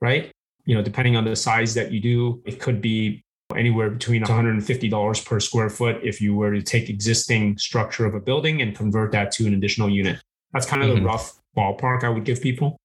right? 0.00 0.30
You 0.64 0.74
know, 0.74 0.82
depending 0.82 1.16
on 1.16 1.24
the 1.24 1.34
size 1.34 1.74
that 1.74 1.90
you 1.90 2.00
do, 2.00 2.42
it 2.46 2.60
could 2.60 2.80
be 2.80 3.21
anywhere 3.52 3.90
between 3.90 4.22
$150 4.22 5.24
per 5.26 5.40
square 5.40 5.70
foot 5.70 6.00
if 6.02 6.20
you 6.20 6.34
were 6.34 6.52
to 6.52 6.62
take 6.62 6.88
existing 6.88 7.58
structure 7.58 8.06
of 8.06 8.14
a 8.14 8.20
building 8.20 8.62
and 8.62 8.76
convert 8.76 9.12
that 9.12 9.30
to 9.32 9.46
an 9.46 9.54
additional 9.54 9.88
unit. 9.88 10.20
That's 10.52 10.66
kind 10.66 10.82
of 10.82 10.90
mm-hmm. 10.90 11.04
the 11.04 11.06
rough 11.06 11.34
ballpark 11.56 12.04
I 12.04 12.08
would 12.08 12.24
give 12.24 12.40
people. 12.40 12.76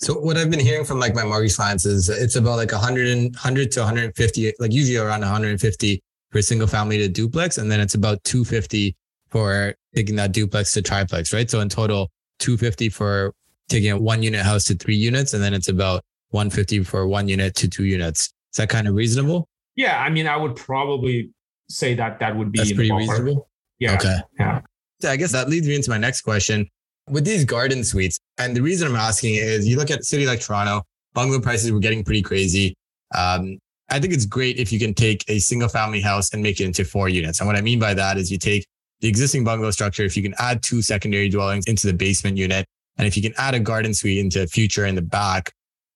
So 0.00 0.14
what 0.14 0.36
I've 0.36 0.50
been 0.50 0.60
hearing 0.60 0.84
from 0.84 0.98
like 0.98 1.14
my 1.14 1.24
mortgage 1.24 1.54
clients 1.54 1.86
is 1.86 2.08
it's 2.08 2.34
about 2.34 2.56
like 2.56 2.72
100 2.72 3.08
and 3.08 3.32
100 3.34 3.70
to 3.72 3.80
150, 3.80 4.52
like 4.58 4.72
usually 4.72 4.96
around 4.96 5.20
150 5.20 6.02
for 6.30 6.38
a 6.38 6.42
single 6.42 6.66
family 6.66 6.98
to 6.98 7.08
duplex, 7.08 7.58
and 7.58 7.70
then 7.70 7.78
it's 7.78 7.94
about 7.94 8.22
250 8.24 8.96
for 9.30 9.74
taking 9.94 10.16
that 10.16 10.32
duplex 10.32 10.72
to 10.72 10.82
triplex, 10.82 11.32
right? 11.32 11.48
So 11.48 11.60
in 11.60 11.68
total, 11.68 12.10
250 12.40 12.88
for 12.88 13.32
taking 13.68 13.92
a 13.92 13.98
one 13.98 14.22
unit 14.22 14.42
house 14.42 14.64
to 14.64 14.74
three 14.74 14.96
units, 14.96 15.34
and 15.34 15.42
then 15.42 15.54
it's 15.54 15.68
about 15.68 16.02
150 16.30 16.82
for 16.82 17.06
one 17.06 17.28
unit 17.28 17.54
to 17.56 17.68
two 17.68 17.84
units. 17.84 18.32
Is 18.52 18.56
that 18.56 18.68
kind 18.68 18.88
of 18.88 18.94
reasonable? 18.94 19.46
Yeah, 19.76 20.00
I 20.00 20.10
mean, 20.10 20.26
I 20.26 20.36
would 20.36 20.56
probably 20.56 21.30
say 21.68 21.94
that 21.94 22.18
that 22.20 22.36
would 22.36 22.52
be 22.52 22.58
That's 22.58 22.72
pretty 22.72 22.92
reasonable. 22.92 23.48
Yeah. 23.78 23.94
Okay. 23.94 24.18
Yeah. 24.38 24.60
I 25.04 25.16
guess 25.16 25.32
that 25.32 25.48
leads 25.48 25.66
me 25.66 25.74
into 25.74 25.90
my 25.90 25.98
next 25.98 26.20
question. 26.22 26.68
With 27.10 27.24
these 27.24 27.44
garden 27.44 27.82
suites, 27.82 28.18
and 28.38 28.56
the 28.56 28.62
reason 28.62 28.86
I'm 28.86 28.96
asking 28.96 29.34
is 29.34 29.66
you 29.66 29.76
look 29.76 29.90
at 29.90 30.00
a 30.00 30.04
city 30.04 30.26
like 30.26 30.40
Toronto, 30.40 30.82
bungalow 31.14 31.40
prices 31.40 31.72
were 31.72 31.80
getting 31.80 32.04
pretty 32.04 32.22
crazy. 32.22 32.74
Um, 33.14 33.58
I 33.90 33.98
think 33.98 34.14
it's 34.14 34.24
great 34.24 34.58
if 34.58 34.72
you 34.72 34.78
can 34.78 34.94
take 34.94 35.24
a 35.28 35.38
single 35.40 35.68
family 35.68 36.00
house 36.00 36.32
and 36.32 36.42
make 36.42 36.60
it 36.60 36.64
into 36.64 36.84
four 36.84 37.08
units. 37.08 37.40
And 37.40 37.46
what 37.46 37.56
I 37.56 37.60
mean 37.60 37.78
by 37.80 37.92
that 37.94 38.16
is 38.16 38.30
you 38.30 38.38
take 38.38 38.64
the 39.00 39.08
existing 39.08 39.42
bungalow 39.42 39.72
structure, 39.72 40.04
if 40.04 40.16
you 40.16 40.22
can 40.22 40.34
add 40.38 40.62
two 40.62 40.80
secondary 40.80 41.28
dwellings 41.28 41.66
into 41.66 41.88
the 41.88 41.92
basement 41.92 42.36
unit, 42.36 42.64
and 42.96 43.06
if 43.06 43.16
you 43.16 43.22
can 43.22 43.34
add 43.36 43.54
a 43.54 43.60
garden 43.60 43.92
suite 43.92 44.18
into 44.18 44.46
future 44.46 44.86
in 44.86 44.94
the 44.94 45.02
back, 45.02 45.52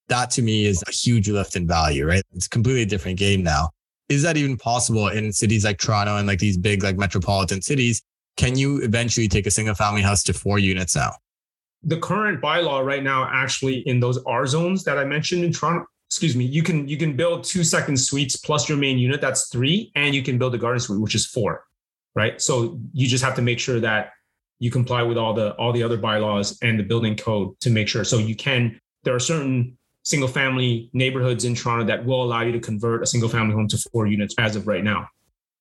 that 0.09 0.31
to 0.33 0.43
me 0.43 0.67
is 0.67 0.83
a 0.87 0.91
huge 0.91 1.29
lift 1.29 1.57
in 1.57 1.67
value, 1.67 2.07
right? 2.07 2.23
It's 2.35 2.47
a 2.47 2.51
completely 2.51 2.85
different 2.85 3.19
game 3.19 3.43
now. 3.43 3.71
Is 4.09 4.23
that 4.23 4.37
even 4.37 4.57
possible 4.57 5.09
in 5.09 5.33
cities 5.33 5.65
like 5.65 5.79
Toronto 5.79 6.17
and 6.17 6.27
like 6.29 6.39
these 6.39 6.57
big 6.57 6.83
like 6.83 6.97
metropolitan 6.97 7.61
cities? 7.61 8.03
Can 8.37 8.57
you 8.57 8.83
eventually 8.83 9.29
take 9.29 9.47
a 9.47 9.51
single 9.51 9.75
family 9.75 10.03
house 10.03 10.23
to 10.25 10.33
four 10.33 10.59
units 10.59 10.95
now? 10.95 11.13
The 11.83 11.99
current 11.99 12.41
bylaw 12.41 12.85
right 12.85 13.03
now, 13.03 13.29
actually, 13.33 13.79
in 13.81 14.01
those 14.01 14.23
R 14.25 14.47
zones 14.47 14.85
that 14.85 14.99
I 14.99 15.05
mentioned 15.05 15.45
in 15.45 15.53
Toronto, 15.53 15.87
excuse 16.09 16.37
me, 16.37 16.45
you 16.45 16.63
can 16.63 16.87
you 16.87 16.97
can 16.97 17.17
build 17.17 17.45
two 17.45 17.65
second 17.65 17.97
suites 17.97 18.37
plus 18.37 18.69
your 18.69 18.79
main 18.79 18.99
unit, 18.99 19.21
that's 19.21 19.49
three, 19.49 19.91
and 19.95 20.15
you 20.15 20.23
can 20.23 20.39
build 20.39 20.55
a 20.55 20.59
garden 20.59 20.81
suite, 20.81 21.01
which 21.01 21.15
is 21.15 21.27
four, 21.27 21.65
right? 22.15 22.41
So 22.41 22.79
you 22.93 23.09
just 23.09 23.25
have 23.25 23.35
to 23.37 23.43
make 23.43 23.59
sure 23.59 23.81
that 23.81 24.11
you 24.59 24.71
comply 24.71 25.03
with 25.03 25.19
all 25.19 25.35
the 25.35 25.55
all 25.55 25.73
the 25.73 25.83
other 25.83 25.97
bylaws 25.97 26.59
and 26.63 26.79
the 26.79 26.85
building 26.85 27.17
code 27.17 27.59
to 27.61 27.71
make 27.71 27.89
sure. 27.89 28.05
So 28.05 28.19
you 28.19 28.37
can. 28.37 28.81
There 29.05 29.15
are 29.15 29.21
certain 29.21 29.76
single 30.07 30.29
family 30.29 30.89
neighborhoods 30.93 31.45
in 31.45 31.53
Toronto 31.53 31.85
that 31.85 32.07
will 32.07 32.23
allow 32.23 32.41
you 32.41 32.53
to 32.53 32.61
convert 32.61 33.03
a 33.03 33.07
single 33.07 33.29
family 33.29 33.53
home 33.53 33.67
to 33.67 33.77
four 33.93 34.07
units 34.07 34.37
as 34.39 34.55
of 34.55 34.69
right 34.69 34.85
now. 34.85 35.09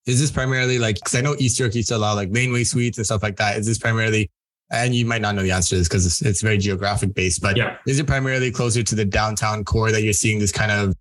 Is 0.05 0.19
this 0.19 0.29
primarily 0.29 0.77
like, 0.77 0.97
because 0.97 1.15
I 1.15 1.21
know 1.21 1.35
East 1.39 1.59
York 1.59 1.73
used 1.73 1.89
to 1.89 1.95
allow 1.97 2.13
like 2.13 2.29
laneway 2.31 2.63
suites 2.63 2.99
and 2.99 3.05
stuff 3.05 3.23
like 3.23 3.37
that. 3.37 3.57
Is 3.57 3.65
this 3.65 3.79
primarily, 3.79 4.29
and 4.71 4.93
you 4.93 5.03
might 5.03 5.21
not 5.21 5.33
know 5.33 5.41
the 5.41 5.49
answer 5.49 5.69
to 5.69 5.77
this 5.77 5.87
because 5.87 6.05
it's, 6.05 6.21
it's 6.21 6.41
very 6.43 6.59
geographic 6.59 7.15
based, 7.15 7.41
but 7.41 7.57
Yeah. 7.57 7.77
is 7.87 7.99
it 7.99 8.05
primarily 8.05 8.51
closer 8.51 8.83
to 8.83 8.93
the 8.95 9.03
downtown 9.03 9.63
core 9.65 9.91
that 9.91 10.03
you're 10.03 10.13
seeing 10.13 10.37
this 10.37 10.51
kind 10.51 10.71
of? 10.71 10.93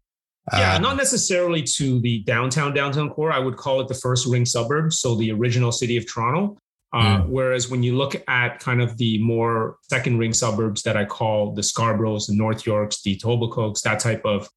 Yeah, 0.54 0.76
uh, 0.76 0.78
not 0.78 0.96
necessarily 0.96 1.62
to 1.62 2.00
the 2.00 2.20
downtown 2.20 2.72
downtown 2.72 3.10
core. 3.10 3.30
I 3.30 3.38
would 3.40 3.56
call 3.58 3.82
it 3.82 3.88
the 3.88 3.94
first 3.94 4.26
ring 4.26 4.46
suburb, 4.46 4.94
so 4.94 5.16
the 5.16 5.32
original 5.32 5.70
city 5.70 5.98
of 5.98 6.10
Toronto. 6.10 6.56
Uh, 6.94 7.20
Whereas 7.22 7.68
when 7.70 7.82
you 7.82 7.96
look 7.96 8.14
at 8.28 8.60
kind 8.60 8.80
of 8.80 8.96
the 8.98 9.18
more 9.18 9.76
second 9.82 10.16
ring 10.18 10.32
suburbs 10.32 10.82
that 10.84 10.96
I 10.96 11.04
call 11.04 11.52
the 11.52 11.62
Scarboroughs, 11.62 12.28
the 12.28 12.36
North 12.36 12.64
Yorks, 12.66 13.02
the 13.02 13.16
Etobicokes, 13.16 13.82
that 13.82 13.98
type 13.98 14.24
of 14.24 14.48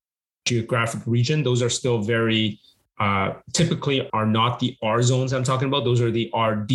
geographic 0.45 1.01
region, 1.05 1.43
those 1.43 1.61
are 1.61 1.69
still 1.69 1.97
very 1.99 2.59
uh, 2.99 3.33
typically 3.53 4.07
are 4.13 4.25
not 4.25 4.59
the 4.59 4.75
R 4.81 5.01
zones 5.01 5.33
I'm 5.33 5.43
talking 5.43 5.67
about. 5.67 5.83
Those 5.83 6.01
are 6.01 6.11
the 6.11 6.31
RD, 6.35 6.71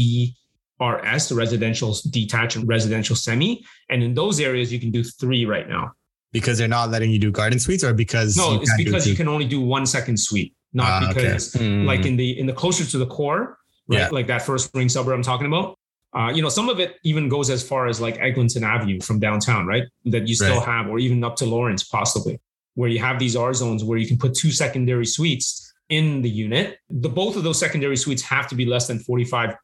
RS, 0.81 1.29
the 1.29 1.35
residential 1.35 1.96
detached 2.11 2.57
and 2.57 2.66
residential 2.68 3.16
semi. 3.16 3.64
And 3.88 4.03
in 4.03 4.14
those 4.14 4.40
areas, 4.40 4.72
you 4.72 4.81
can 4.81 4.90
do 4.90 5.03
three 5.05 5.44
right 5.46 5.68
now. 5.68 5.92
because 6.33 6.57
they're 6.57 6.66
not 6.81 6.88
letting 6.90 7.11
you 7.11 7.18
do 7.18 7.31
garden 7.31 7.59
suites 7.59 7.85
or 7.85 7.92
because 7.92 8.37
No, 8.38 8.59
it's 8.62 8.75
because 8.79 9.07
you 9.07 9.14
can 9.14 9.29
only 9.29 9.44
do 9.44 9.61
one 9.61 9.85
second 9.85 10.16
suite, 10.18 10.55
not 10.72 10.87
Ah, 10.88 11.11
okay. 11.11 11.14
because 11.20 11.53
Hmm. 11.53 11.85
like 11.85 12.07
in 12.07 12.16
the 12.16 12.38
in 12.40 12.46
the 12.46 12.55
closer 12.55 12.85
to 12.92 12.96
the 12.98 13.07
core, 13.07 13.59
right? 13.88 13.99
Yeah. 14.01 14.09
Like 14.11 14.27
that 14.29 14.42
first 14.42 14.71
ring 14.75 14.88
suburb 14.88 15.14
I'm 15.14 15.23
talking 15.23 15.47
about. 15.47 15.79
Uh, 16.14 16.31
you 16.35 16.42
know, 16.42 16.51
some 16.51 16.68
of 16.68 16.79
it 16.79 16.97
even 17.05 17.29
goes 17.29 17.49
as 17.49 17.66
far 17.66 17.87
as 17.87 18.01
like 18.01 18.18
Eglinton 18.18 18.64
Avenue 18.64 19.01
from 19.01 19.18
downtown, 19.18 19.66
right? 19.66 19.85
That 20.05 20.29
you 20.29 20.35
still 20.35 20.59
Right. 20.59 20.66
have, 20.66 20.88
or 20.88 20.99
even 20.99 21.25
up 21.25 21.37
to 21.37 21.47
Lawrence, 21.47 21.85
possibly, 21.85 22.38
where 22.75 22.90
you 22.90 22.99
have 22.99 23.18
these 23.18 23.35
R 23.35 23.55
zones 23.55 23.83
where 23.83 23.97
you 23.99 24.07
can 24.07 24.18
put 24.18 24.35
two 24.35 24.51
secondary 24.51 25.07
suites 25.07 25.73
in 25.88 26.21
the 26.23 26.29
unit. 26.29 26.79
The 26.90 27.09
both 27.09 27.37
of 27.37 27.45
those 27.45 27.59
secondary 27.59 27.97
suites 27.97 28.23
have 28.23 28.47
to 28.49 28.55
be 28.55 28.66
less 28.66 28.87
than 28.88 28.99
45% 28.99 29.57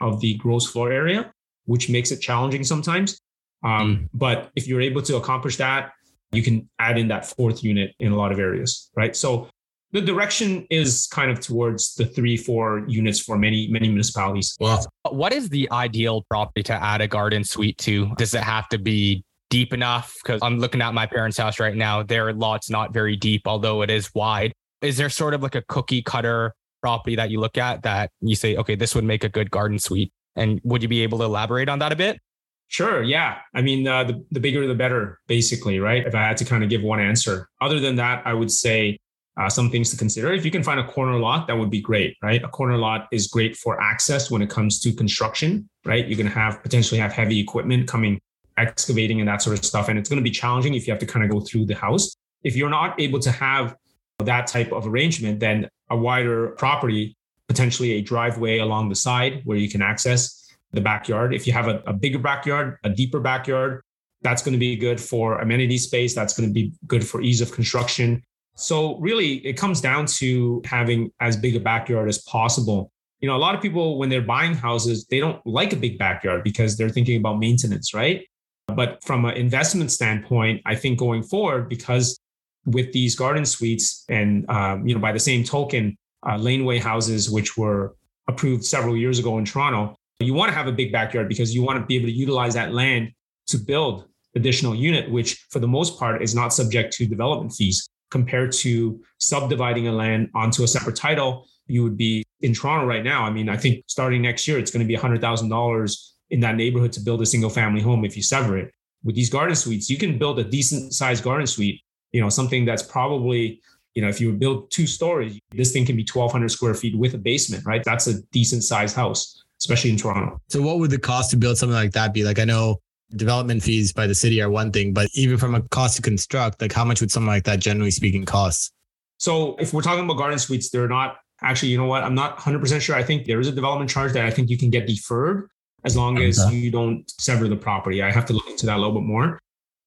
of 0.00 0.20
the 0.20 0.34
gross 0.34 0.70
floor 0.70 0.92
area, 0.92 1.32
which 1.66 1.88
makes 1.90 2.10
it 2.12 2.20
challenging 2.20 2.62
sometimes. 2.64 3.20
Um, 3.64 4.08
But 4.14 4.50
if 4.56 4.66
you're 4.68 4.80
able 4.80 5.02
to 5.02 5.16
accomplish 5.16 5.56
that, 5.56 5.92
you 6.32 6.42
can 6.42 6.68
add 6.78 6.98
in 6.98 7.08
that 7.08 7.26
fourth 7.26 7.64
unit 7.64 7.94
in 7.98 8.12
a 8.12 8.16
lot 8.16 8.30
of 8.30 8.38
areas, 8.38 8.90
right? 8.96 9.14
So 9.16 9.48
the 9.92 10.00
direction 10.00 10.66
is 10.70 11.08
kind 11.10 11.30
of 11.30 11.40
towards 11.40 11.94
the 11.94 12.06
three, 12.06 12.36
four 12.36 12.84
units 12.86 13.18
for 13.20 13.36
many, 13.36 13.68
many 13.68 13.88
municipalities. 13.88 14.56
Well, 14.60 14.86
What 15.10 15.32
is 15.32 15.48
the 15.48 15.68
ideal 15.72 16.22
property 16.30 16.62
to 16.64 16.72
add 16.72 17.00
a 17.00 17.08
garden 17.08 17.42
suite 17.44 17.78
to? 17.78 18.14
Does 18.16 18.34
it 18.34 18.42
have 18.42 18.68
to 18.68 18.78
be 18.78 19.24
deep 19.48 19.72
enough? 19.72 20.14
Because 20.22 20.40
I'm 20.42 20.58
looking 20.58 20.80
at 20.80 20.94
my 20.94 21.06
parents' 21.06 21.38
house 21.38 21.58
right 21.58 21.74
now. 21.74 22.02
Their 22.02 22.32
lot's 22.32 22.70
not 22.70 22.92
very 22.92 23.16
deep, 23.16 23.42
although 23.46 23.82
it 23.82 23.90
is 23.90 24.10
wide. 24.14 24.52
Is 24.80 24.96
there 24.96 25.10
sort 25.10 25.34
of 25.34 25.42
like 25.42 25.56
a 25.56 25.62
cookie 25.62 26.02
cutter 26.02 26.54
property 26.80 27.16
that 27.16 27.30
you 27.30 27.40
look 27.40 27.58
at 27.58 27.82
that 27.82 28.10
you 28.20 28.36
say, 28.36 28.56
okay, 28.56 28.76
this 28.76 28.94
would 28.94 29.04
make 29.04 29.24
a 29.24 29.28
good 29.28 29.50
garden 29.50 29.78
suite? 29.78 30.12
And 30.36 30.60
would 30.62 30.82
you 30.82 30.88
be 30.88 31.02
able 31.02 31.18
to 31.18 31.24
elaborate 31.24 31.68
on 31.68 31.80
that 31.80 31.92
a 31.92 31.96
bit? 31.96 32.20
Sure. 32.68 33.02
Yeah. 33.02 33.38
I 33.52 33.62
mean, 33.62 33.86
uh, 33.88 34.04
the, 34.04 34.24
the 34.30 34.38
bigger, 34.38 34.64
the 34.68 34.76
better, 34.76 35.18
basically, 35.26 35.80
right? 35.80 36.06
If 36.06 36.14
I 36.14 36.22
had 36.22 36.36
to 36.36 36.44
kind 36.44 36.62
of 36.62 36.70
give 36.70 36.82
one 36.82 37.00
answer. 37.00 37.48
Other 37.60 37.80
than 37.80 37.96
that, 37.96 38.22
I 38.24 38.32
would 38.32 38.52
say 38.52 38.96
uh, 39.40 39.48
some 39.48 39.70
things 39.70 39.90
to 39.90 39.96
consider. 39.96 40.32
If 40.32 40.44
you 40.44 40.50
can 40.50 40.62
find 40.62 40.78
a 40.78 40.86
corner 40.86 41.18
lot, 41.18 41.46
that 41.46 41.56
would 41.56 41.70
be 41.70 41.80
great, 41.80 42.16
right? 42.22 42.42
A 42.44 42.48
corner 42.48 42.76
lot 42.76 43.08
is 43.10 43.26
great 43.26 43.56
for 43.56 43.80
access 43.80 44.30
when 44.30 44.42
it 44.42 44.50
comes 44.50 44.78
to 44.80 44.92
construction, 44.92 45.66
right? 45.86 46.06
You're 46.06 46.18
going 46.18 46.28
to 46.28 46.38
have 46.38 46.62
potentially 46.62 47.00
have 47.00 47.12
heavy 47.12 47.40
equipment 47.40 47.88
coming, 47.88 48.20
excavating 48.58 49.18
and 49.20 49.28
that 49.28 49.40
sort 49.40 49.58
of 49.58 49.64
stuff. 49.64 49.88
And 49.88 49.98
it's 49.98 50.10
going 50.10 50.18
to 50.18 50.22
be 50.22 50.30
challenging 50.30 50.74
if 50.74 50.86
you 50.86 50.92
have 50.92 51.00
to 51.00 51.06
kind 51.06 51.24
of 51.24 51.30
go 51.30 51.40
through 51.40 51.64
the 51.64 51.74
house. 51.74 52.14
If 52.44 52.54
you're 52.54 52.70
not 52.70 53.00
able 53.00 53.18
to 53.20 53.30
have 53.30 53.76
that 54.18 54.46
type 54.46 54.72
of 54.72 54.86
arrangement, 54.86 55.40
then 55.40 55.70
a 55.88 55.96
wider 55.96 56.48
property, 56.48 57.16
potentially 57.48 57.92
a 57.92 58.02
driveway 58.02 58.58
along 58.58 58.90
the 58.90 58.94
side 58.94 59.40
where 59.44 59.56
you 59.56 59.70
can 59.70 59.80
access 59.80 60.52
the 60.72 60.82
backyard. 60.82 61.32
If 61.34 61.46
you 61.46 61.54
have 61.54 61.66
a, 61.66 61.82
a 61.86 61.94
bigger 61.94 62.18
backyard, 62.18 62.76
a 62.84 62.90
deeper 62.90 63.20
backyard, 63.20 63.80
that's 64.20 64.42
going 64.42 64.52
to 64.52 64.58
be 64.58 64.76
good 64.76 65.00
for 65.00 65.38
amenity 65.38 65.78
space. 65.78 66.14
That's 66.14 66.38
going 66.38 66.46
to 66.46 66.52
be 66.52 66.74
good 66.86 67.06
for 67.06 67.22
ease 67.22 67.40
of 67.40 67.52
construction. 67.52 68.22
So 68.56 68.98
really, 68.98 69.36
it 69.46 69.54
comes 69.54 69.80
down 69.80 70.06
to 70.06 70.60
having 70.64 71.10
as 71.20 71.36
big 71.36 71.56
a 71.56 71.60
backyard 71.60 72.08
as 72.08 72.18
possible. 72.18 72.92
You 73.20 73.28
know, 73.28 73.36
a 73.36 73.38
lot 73.38 73.54
of 73.54 73.62
people 73.62 73.98
when 73.98 74.08
they're 74.08 74.22
buying 74.22 74.54
houses, 74.54 75.06
they 75.10 75.20
don't 75.20 75.44
like 75.46 75.72
a 75.72 75.76
big 75.76 75.98
backyard 75.98 76.42
because 76.44 76.76
they're 76.76 76.88
thinking 76.88 77.18
about 77.18 77.38
maintenance, 77.38 77.94
right? 77.94 78.26
But 78.68 79.02
from 79.04 79.24
an 79.24 79.36
investment 79.36 79.90
standpoint, 79.90 80.62
I 80.64 80.74
think 80.74 80.98
going 80.98 81.22
forward, 81.22 81.68
because 81.68 82.18
with 82.66 82.92
these 82.92 83.16
garden 83.16 83.44
suites 83.44 84.04
and 84.08 84.48
um, 84.50 84.86
you 84.86 84.94
know 84.94 85.00
by 85.00 85.12
the 85.12 85.18
same 85.18 85.44
token, 85.44 85.96
uh, 86.26 86.36
laneway 86.36 86.78
houses, 86.78 87.30
which 87.30 87.56
were 87.56 87.96
approved 88.28 88.64
several 88.64 88.96
years 88.96 89.18
ago 89.18 89.38
in 89.38 89.44
Toronto, 89.44 89.96
you 90.20 90.34
want 90.34 90.50
to 90.50 90.54
have 90.54 90.66
a 90.66 90.72
big 90.72 90.92
backyard 90.92 91.28
because 91.28 91.54
you 91.54 91.62
want 91.62 91.78
to 91.78 91.86
be 91.86 91.96
able 91.96 92.06
to 92.06 92.12
utilize 92.12 92.54
that 92.54 92.72
land 92.72 93.10
to 93.48 93.58
build 93.58 94.06
additional 94.36 94.74
unit, 94.74 95.10
which 95.10 95.46
for 95.50 95.58
the 95.58 95.68
most 95.68 95.98
part 95.98 96.22
is 96.22 96.34
not 96.34 96.52
subject 96.52 96.92
to 96.94 97.06
development 97.06 97.52
fees 97.52 97.89
compared 98.10 98.52
to 98.52 99.00
subdividing 99.18 99.88
a 99.88 99.92
land 99.92 100.30
onto 100.34 100.62
a 100.62 100.68
separate 100.68 100.96
title. 100.96 101.46
You 101.66 101.82
would 101.84 101.96
be 101.96 102.24
in 102.40 102.52
Toronto 102.52 102.86
right 102.86 103.04
now. 103.04 103.22
I 103.22 103.30
mean, 103.30 103.48
I 103.48 103.56
think 103.56 103.84
starting 103.86 104.22
next 104.22 104.46
year, 104.48 104.58
it's 104.58 104.70
going 104.70 104.86
to 104.86 104.88
be 104.88 104.96
$100,000 104.96 106.10
in 106.30 106.40
that 106.40 106.56
neighborhood 106.56 106.92
to 106.92 107.00
build 107.00 107.22
a 107.22 107.26
single 107.26 107.50
family 107.50 107.80
home 107.80 108.04
if 108.04 108.16
you 108.16 108.22
sever 108.22 108.56
it. 108.58 108.72
With 109.02 109.14
these 109.14 109.30
garden 109.30 109.56
suites, 109.56 109.88
you 109.88 109.96
can 109.96 110.18
build 110.18 110.38
a 110.38 110.44
decent 110.44 110.92
sized 110.92 111.24
garden 111.24 111.46
suite, 111.46 111.80
you 112.12 112.20
know, 112.20 112.28
something 112.28 112.64
that's 112.64 112.82
probably, 112.82 113.60
you 113.94 114.02
know, 114.02 114.08
if 114.08 114.20
you 114.20 114.32
build 114.32 114.70
two 114.70 114.86
stories, 114.86 115.38
this 115.52 115.72
thing 115.72 115.86
can 115.86 115.96
be 115.96 116.06
1,200 116.12 116.50
square 116.50 116.74
feet 116.74 116.96
with 116.98 117.14
a 117.14 117.18
basement, 117.18 117.64
right? 117.64 117.82
That's 117.84 118.06
a 118.08 118.22
decent 118.32 118.64
sized 118.64 118.94
house, 118.94 119.42
especially 119.58 119.90
in 119.90 119.96
Toronto. 119.96 120.40
so 120.48 120.60
what 120.60 120.78
would 120.78 120.90
the 120.90 120.98
cost 120.98 121.30
to 121.30 121.36
build 121.36 121.56
something 121.56 121.74
like 121.74 121.92
that 121.92 122.12
be? 122.12 122.24
Like 122.24 122.38
I 122.38 122.44
know 122.44 122.80
development 123.16 123.62
fees 123.62 123.92
by 123.92 124.06
the 124.06 124.14
city 124.14 124.40
are 124.40 124.50
one 124.50 124.70
thing, 124.70 124.92
but 124.92 125.08
even 125.14 125.36
from 125.36 125.54
a 125.54 125.62
cost 125.62 125.96
to 125.96 126.02
construct, 126.02 126.60
like 126.60 126.72
how 126.72 126.84
much 126.84 127.00
would 127.00 127.10
something 127.10 127.28
like 127.28 127.44
that 127.44 127.60
generally 127.60 127.90
speaking 127.90 128.24
cost? 128.24 128.72
So 129.18 129.56
if 129.56 129.72
we're 129.72 129.82
talking 129.82 130.04
about 130.04 130.16
garden 130.16 130.38
suites, 130.38 130.70
they're 130.70 130.88
not 130.88 131.16
actually, 131.42 131.70
you 131.70 131.78
know 131.78 131.86
what? 131.86 132.02
I'm 132.04 132.14
not 132.14 132.38
100% 132.38 132.80
sure. 132.80 132.96
I 132.96 133.02
think 133.02 133.26
there 133.26 133.40
is 133.40 133.48
a 133.48 133.52
development 133.52 133.90
charge 133.90 134.12
that 134.12 134.24
I 134.24 134.30
think 134.30 134.48
you 134.50 134.58
can 134.58 134.70
get 134.70 134.86
deferred 134.86 135.48
as 135.84 135.96
long 135.96 136.18
as 136.18 136.52
you 136.52 136.70
don't 136.70 137.10
sever 137.18 137.48
the 137.48 137.56
property. 137.56 138.02
I 138.02 138.10
have 138.10 138.26
to 138.26 138.32
look 138.32 138.48
into 138.48 138.66
that 138.66 138.76
a 138.76 138.80
little 138.80 138.94
bit 138.94 139.04
more. 139.04 139.38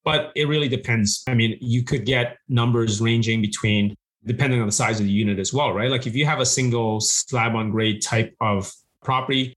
But 0.03 0.31
it 0.35 0.47
really 0.47 0.67
depends. 0.67 1.23
I 1.29 1.33
mean, 1.33 1.57
you 1.61 1.83
could 1.83 2.05
get 2.05 2.37
numbers 2.49 2.99
ranging 2.99 3.41
between, 3.41 3.95
depending 4.25 4.59
on 4.59 4.65
the 4.65 4.73
size 4.73 4.99
of 4.99 5.05
the 5.05 5.11
unit 5.11 5.39
as 5.39 5.53
well, 5.53 5.71
right? 5.71 5.89
Like 5.89 6.07
if 6.07 6.15
you 6.15 6.25
have 6.25 6.39
a 6.39 6.45
single 6.45 6.99
slab 6.99 7.55
on 7.55 7.71
grade 7.71 8.01
type 8.01 8.35
of 8.41 8.71
property, 9.01 9.53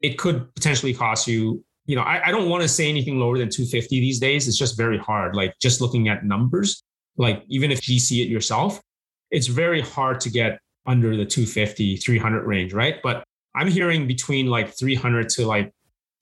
it 0.00 0.16
could 0.16 0.54
potentially 0.54 0.94
cost 0.94 1.26
you, 1.26 1.62
you 1.90 1.96
know, 1.96 2.02
I, 2.02 2.28
I 2.28 2.30
don't 2.30 2.48
want 2.48 2.62
to 2.62 2.68
say 2.68 2.88
anything 2.88 3.18
lower 3.18 3.36
than 3.36 3.48
250 3.48 3.98
these 3.98 4.20
days. 4.20 4.46
It's 4.46 4.56
just 4.56 4.76
very 4.76 4.96
hard. 4.96 5.34
Like 5.34 5.58
just 5.58 5.80
looking 5.80 6.06
at 6.08 6.24
numbers, 6.24 6.84
like 7.16 7.42
even 7.48 7.72
if 7.72 7.88
you 7.88 7.98
see 7.98 8.22
it 8.22 8.28
yourself, 8.28 8.80
it's 9.32 9.48
very 9.48 9.80
hard 9.80 10.20
to 10.20 10.30
get 10.30 10.60
under 10.86 11.16
the 11.16 11.26
250, 11.26 11.96
300 11.96 12.44
range, 12.44 12.72
right? 12.72 13.02
But 13.02 13.24
I'm 13.56 13.66
hearing 13.66 14.06
between 14.06 14.46
like 14.46 14.68
300 14.78 15.28
to 15.30 15.46
like 15.48 15.72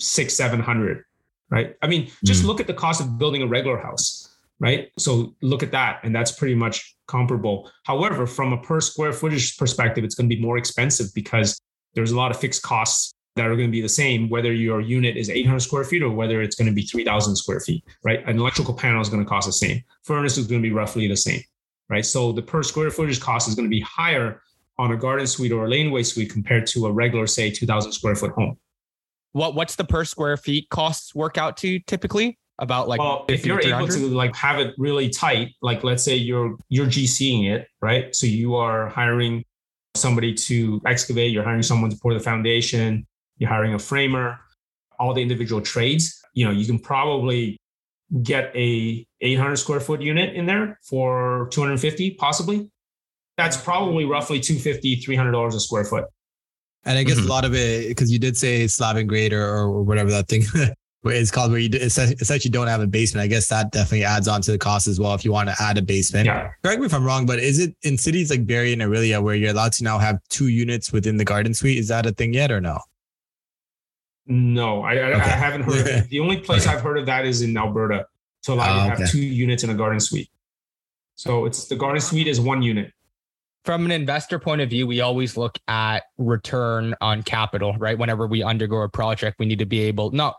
six, 0.00 0.32
700, 0.34 1.04
right? 1.50 1.74
I 1.82 1.86
mean, 1.86 2.10
just 2.24 2.44
Mm. 2.44 2.46
look 2.46 2.60
at 2.60 2.66
the 2.66 2.78
cost 2.84 3.02
of 3.02 3.18
building 3.18 3.42
a 3.42 3.46
regular 3.46 3.78
house, 3.78 4.38
right? 4.60 4.90
So 4.98 5.34
look 5.42 5.62
at 5.62 5.72
that. 5.72 6.00
And 6.02 6.14
that's 6.16 6.32
pretty 6.32 6.54
much 6.54 6.96
comparable. 7.08 7.70
However, 7.84 8.26
from 8.26 8.54
a 8.54 8.58
per 8.62 8.80
square 8.80 9.12
footage 9.12 9.58
perspective, 9.58 10.02
it's 10.02 10.14
going 10.14 10.30
to 10.30 10.34
be 10.34 10.40
more 10.40 10.56
expensive 10.56 11.08
because 11.14 11.60
there's 11.94 12.12
a 12.12 12.16
lot 12.16 12.30
of 12.30 12.40
fixed 12.40 12.62
costs 12.62 13.12
that 13.38 13.46
are 13.46 13.56
going 13.56 13.68
to 13.68 13.72
be 13.72 13.80
the 13.80 13.88
same, 13.88 14.28
whether 14.28 14.52
your 14.52 14.80
unit 14.80 15.16
is 15.16 15.30
800 15.30 15.60
square 15.60 15.84
feet 15.84 16.02
or 16.02 16.10
whether 16.10 16.42
it's 16.42 16.56
going 16.56 16.68
to 16.68 16.74
be 16.74 16.82
3,000 16.82 17.36
square 17.36 17.60
feet, 17.60 17.84
right? 18.04 18.22
An 18.28 18.38
electrical 18.38 18.74
panel 18.74 19.00
is 19.00 19.08
going 19.08 19.24
to 19.24 19.28
cost 19.28 19.46
the 19.46 19.52
same. 19.52 19.82
Furnace 20.02 20.36
is 20.36 20.46
going 20.46 20.62
to 20.62 20.68
be 20.68 20.74
roughly 20.74 21.08
the 21.08 21.16
same, 21.16 21.40
right? 21.88 22.04
So 22.04 22.32
the 22.32 22.42
per 22.42 22.62
square 22.62 22.90
footage 22.90 23.20
cost 23.20 23.48
is 23.48 23.54
going 23.54 23.66
to 23.66 23.70
be 23.70 23.80
higher 23.80 24.42
on 24.78 24.92
a 24.92 24.96
garden 24.96 25.26
suite 25.26 25.52
or 25.52 25.64
a 25.66 25.68
laneway 25.68 26.02
suite 26.02 26.30
compared 26.30 26.66
to 26.68 26.86
a 26.86 26.92
regular, 26.92 27.26
say, 27.26 27.50
2,000 27.50 27.92
square 27.92 28.14
foot 28.14 28.32
home. 28.32 28.58
What 29.32 29.54
what's 29.54 29.76
the 29.76 29.84
per 29.84 30.04
square 30.04 30.36
feet 30.36 30.68
costs 30.70 31.14
work 31.14 31.38
out 31.38 31.56
to 31.58 31.78
typically? 31.80 32.38
About 32.60 32.88
like 32.88 32.98
well, 32.98 33.24
if 33.28 33.46
you're 33.46 33.60
able 33.60 33.86
to 33.86 34.08
like 34.08 34.34
have 34.34 34.58
it 34.58 34.74
really 34.78 35.08
tight, 35.08 35.54
like 35.62 35.84
let's 35.84 36.02
say 36.02 36.16
you're 36.16 36.56
you're 36.68 36.86
GCing 36.86 37.48
it, 37.48 37.68
right? 37.80 38.12
So 38.16 38.26
you 38.26 38.56
are 38.56 38.88
hiring 38.88 39.44
somebody 39.94 40.34
to 40.34 40.80
excavate, 40.86 41.30
you're 41.30 41.44
hiring 41.44 41.62
someone 41.62 41.90
to 41.90 41.96
pour 41.96 42.14
the 42.14 42.20
foundation, 42.20 43.06
you're 43.38 43.50
hiring 43.50 43.74
a 43.74 43.78
framer, 43.78 44.38
all 44.98 45.14
the 45.14 45.22
individual 45.22 45.60
trades, 45.60 46.20
you 46.34 46.44
know, 46.44 46.50
you 46.50 46.66
can 46.66 46.78
probably 46.78 47.56
get 48.22 48.54
a 48.54 49.06
800 49.20 49.56
square 49.56 49.80
foot 49.80 50.00
unit 50.00 50.34
in 50.34 50.46
there 50.46 50.78
for 50.82 51.48
250 51.50 52.12
possibly. 52.12 52.70
That's 53.36 53.56
probably 53.56 54.04
roughly 54.04 54.40
250 54.40 55.02
$300 55.02 55.54
a 55.54 55.60
square 55.60 55.84
foot. 55.84 56.04
And 56.84 56.98
I 56.98 57.02
guess 57.02 57.18
mm-hmm. 57.18 57.26
a 57.26 57.30
lot 57.30 57.44
of 57.44 57.54
it, 57.54 57.88
because 57.88 58.10
you 58.10 58.18
did 58.18 58.36
say 58.36 58.66
slab 58.66 58.96
and 58.96 59.08
grade 59.08 59.32
or, 59.32 59.44
or 59.44 59.82
whatever 59.82 60.10
that 60.10 60.28
thing 60.28 60.42
is 61.04 61.30
called, 61.30 61.50
where 61.50 61.60
you 61.60 61.68
essentially 61.72 62.50
don't 62.50 62.66
have 62.66 62.80
a 62.80 62.86
basement. 62.86 63.24
I 63.24 63.26
guess 63.26 63.48
that 63.48 63.72
definitely 63.72 64.04
adds 64.04 64.26
on 64.26 64.40
to 64.42 64.52
the 64.52 64.58
cost 64.58 64.88
as 64.88 64.98
well 64.98 65.14
if 65.14 65.24
you 65.24 65.32
want 65.32 65.48
to 65.48 65.56
add 65.60 65.76
a 65.76 65.82
basement. 65.82 66.26
Yeah. 66.26 66.50
Correct 66.62 66.80
me 66.80 66.86
if 66.86 66.94
I'm 66.94 67.04
wrong, 67.04 67.26
but 67.26 67.38
is 67.38 67.58
it 67.58 67.74
in 67.82 67.98
cities 67.98 68.30
like 68.30 68.46
Barrie 68.46 68.72
and 68.72 68.82
Orillia 68.82 69.22
where 69.22 69.34
you're 69.34 69.50
allowed 69.50 69.72
to 69.72 69.84
now 69.84 69.98
have 69.98 70.18
two 70.30 70.48
units 70.48 70.92
within 70.92 71.16
the 71.16 71.24
garden 71.24 71.52
suite? 71.52 71.78
Is 71.78 71.88
that 71.88 72.06
a 72.06 72.12
thing 72.12 72.32
yet 72.32 72.50
or 72.50 72.60
no? 72.60 72.78
No, 74.28 74.82
I, 74.82 74.92
I, 74.92 74.96
okay. 74.96 75.14
I 75.14 75.20
haven't 75.20 75.62
heard. 75.62 76.08
the 76.10 76.20
only 76.20 76.36
place 76.36 76.66
okay. 76.66 76.76
I've 76.76 76.82
heard 76.82 76.98
of 76.98 77.06
that 77.06 77.24
is 77.24 77.40
in 77.40 77.56
Alberta 77.56 78.06
to 78.42 78.52
allow 78.52 78.76
you 78.76 78.82
to 78.82 78.88
have 78.90 79.00
okay. 79.00 79.10
two 79.10 79.22
units 79.22 79.64
in 79.64 79.70
a 79.70 79.74
garden 79.74 79.98
suite. 79.98 80.28
So 81.14 81.46
it's 81.46 81.66
the 81.66 81.76
garden 81.76 82.00
suite 82.00 82.28
is 82.28 82.38
one 82.40 82.62
unit. 82.62 82.92
From 83.64 83.84
an 83.86 83.90
investor 83.90 84.38
point 84.38 84.60
of 84.60 84.70
view, 84.70 84.86
we 84.86 85.00
always 85.00 85.36
look 85.36 85.58
at 85.66 86.04
return 86.18 86.94
on 87.00 87.22
capital, 87.22 87.74
right? 87.78 87.98
Whenever 87.98 88.26
we 88.26 88.42
undergo 88.42 88.82
a 88.82 88.88
project, 88.88 89.38
we 89.38 89.46
need 89.46 89.58
to 89.58 89.66
be 89.66 89.80
able, 89.80 90.10
not 90.10 90.36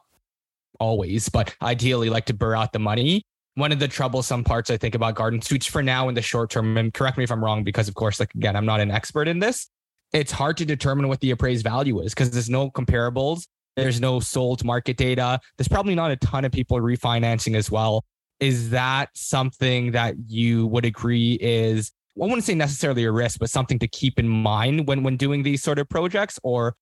always, 0.80 1.28
but 1.28 1.54
ideally 1.62 2.10
like 2.10 2.26
to 2.26 2.34
BRRRR 2.34 2.58
out 2.58 2.74
the 2.74 2.80
money. 2.80 3.24
One 3.56 3.72
of 3.72 3.80
the 3.80 3.88
troublesome 3.88 4.44
parts 4.44 4.70
I 4.70 4.78
think 4.78 4.96
about 4.96 5.16
garden 5.16 5.42
suites 5.42 5.66
for 5.66 5.84
now 5.84 6.08
in 6.10 6.16
the 6.16 6.22
short 6.22 6.52
term, 6.52 6.78
and 6.78 6.94
correct 6.94 7.18
me 7.18 7.24
if 7.24 7.32
I'm 7.32 7.44
wrong, 7.44 7.64
because 7.64 7.88
of 7.88 7.96
course, 7.96 8.20
like 8.20 8.34
again, 8.36 8.56
I'm 8.56 8.66
not 8.66 8.80
an 8.80 8.90
expert 8.90 9.28
in 9.28 9.40
this. 9.40 9.68
It's 10.14 10.32
hard 10.32 10.58
to 10.58 10.66
determine 10.66 11.08
what 11.08 11.20
the 11.20 11.32
appraised 11.32 11.64
value 11.64 12.00
is 12.00 12.14
because 12.14 12.32
there's 12.32 12.50
no 12.50 12.72
comparables 12.72 13.48
there's 13.80 14.02
no 14.02 14.20
sold 14.20 14.64
market 14.64 14.98
data. 14.98 15.40
There's 15.58 15.68
probably 15.68 15.96
not 15.96 16.12
a 16.12 16.16
ton 16.18 16.46
of 16.46 16.52
people 16.52 16.80
refinancing 16.80 17.56
as 17.56 17.72
well. 17.72 18.06
Is 18.40 18.70
that 18.70 19.10
something 19.16 19.92
that 19.92 20.16
you 20.28 20.68
would 20.68 20.86
agree 20.86 21.38
is, 21.42 21.92
I 22.22 22.26
wouldn't 22.26 22.44
say 22.44 22.56
necessarily 22.56 23.04
a 23.06 23.12
risk, 23.12 23.40
but 23.40 23.50
something 23.50 23.80
to 23.80 23.88
keep 23.88 24.20
in 24.20 24.28
mind 24.28 24.88
when 24.88 25.04
when 25.04 25.18
doing 25.18 25.44
these 25.44 25.62
sort 25.64 25.80
of 25.80 25.90
projects? 25.90 26.40
Or 26.44 26.76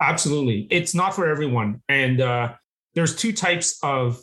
absolutely, 0.00 0.66
it's 0.70 0.94
not 0.94 1.14
for 1.14 1.28
everyone. 1.28 1.82
And 1.88 2.20
uh, 2.20 2.54
there's 2.94 3.14
two 3.14 3.32
types 3.32 3.78
of 3.82 4.20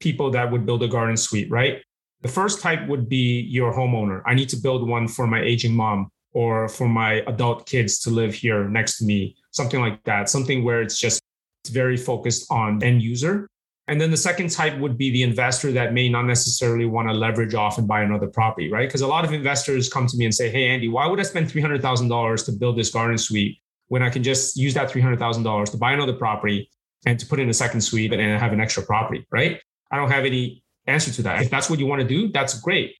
people 0.00 0.30
that 0.32 0.50
would 0.50 0.66
build 0.66 0.82
a 0.82 0.88
garden 0.88 1.16
suite, 1.16 1.50
right? 1.50 1.82
The 2.22 2.28
first 2.28 2.60
type 2.60 2.86
would 2.88 3.08
be 3.08 3.40
your 3.42 3.72
homeowner. 3.72 4.22
I 4.26 4.34
need 4.34 4.48
to 4.50 4.56
build 4.56 4.88
one 4.88 5.06
for 5.06 5.26
my 5.26 5.40
aging 5.40 5.74
mom 5.74 6.10
or 6.32 6.68
for 6.68 6.88
my 6.88 7.22
adult 7.26 7.66
kids 7.66 7.98
to 8.00 8.10
live 8.10 8.34
here 8.34 8.68
next 8.68 8.98
to 8.98 9.04
me, 9.04 9.36
something 9.52 9.80
like 9.80 10.02
that. 10.04 10.28
Something 10.28 10.64
where 10.64 10.82
it's 10.82 10.98
just 10.98 11.20
it's 11.66 11.74
very 11.74 11.96
focused 11.96 12.46
on 12.50 12.80
end 12.82 13.02
user. 13.02 13.48
And 13.88 14.00
then 14.00 14.10
the 14.10 14.16
second 14.16 14.50
type 14.50 14.78
would 14.78 14.96
be 14.96 15.10
the 15.10 15.22
investor 15.22 15.72
that 15.72 15.92
may 15.92 16.08
not 16.08 16.26
necessarily 16.26 16.86
want 16.86 17.08
to 17.08 17.14
leverage 17.14 17.54
off 17.54 17.78
and 17.78 17.86
buy 17.86 18.02
another 18.02 18.28
property, 18.28 18.70
right? 18.70 18.88
Because 18.88 19.00
a 19.00 19.06
lot 19.06 19.24
of 19.24 19.32
investors 19.32 19.88
come 19.88 20.06
to 20.06 20.16
me 20.16 20.24
and 20.24 20.34
say, 20.34 20.48
Hey, 20.48 20.68
Andy, 20.68 20.88
why 20.88 21.06
would 21.06 21.18
I 21.18 21.24
spend 21.24 21.48
$300,000 21.48 22.44
to 22.46 22.52
build 22.52 22.76
this 22.76 22.90
garden 22.90 23.18
suite 23.18 23.58
when 23.88 24.02
I 24.02 24.10
can 24.10 24.22
just 24.22 24.56
use 24.56 24.74
that 24.74 24.90
$300,000 24.90 25.70
to 25.70 25.76
buy 25.76 25.92
another 25.92 26.12
property 26.12 26.68
and 27.04 27.18
to 27.18 27.26
put 27.26 27.38
in 27.40 27.48
a 27.48 27.54
second 27.54 27.80
suite 27.80 28.12
and 28.12 28.40
have 28.40 28.52
an 28.52 28.60
extra 28.60 28.82
property, 28.82 29.26
right? 29.30 29.60
I 29.90 29.96
don't 29.96 30.10
have 30.10 30.24
any 30.24 30.62
answer 30.86 31.12
to 31.12 31.22
that. 31.22 31.42
If 31.42 31.50
that's 31.50 31.68
what 31.68 31.78
you 31.78 31.86
want 31.86 32.00
to 32.02 32.08
do, 32.08 32.28
that's 32.28 32.60
great. 32.60 32.94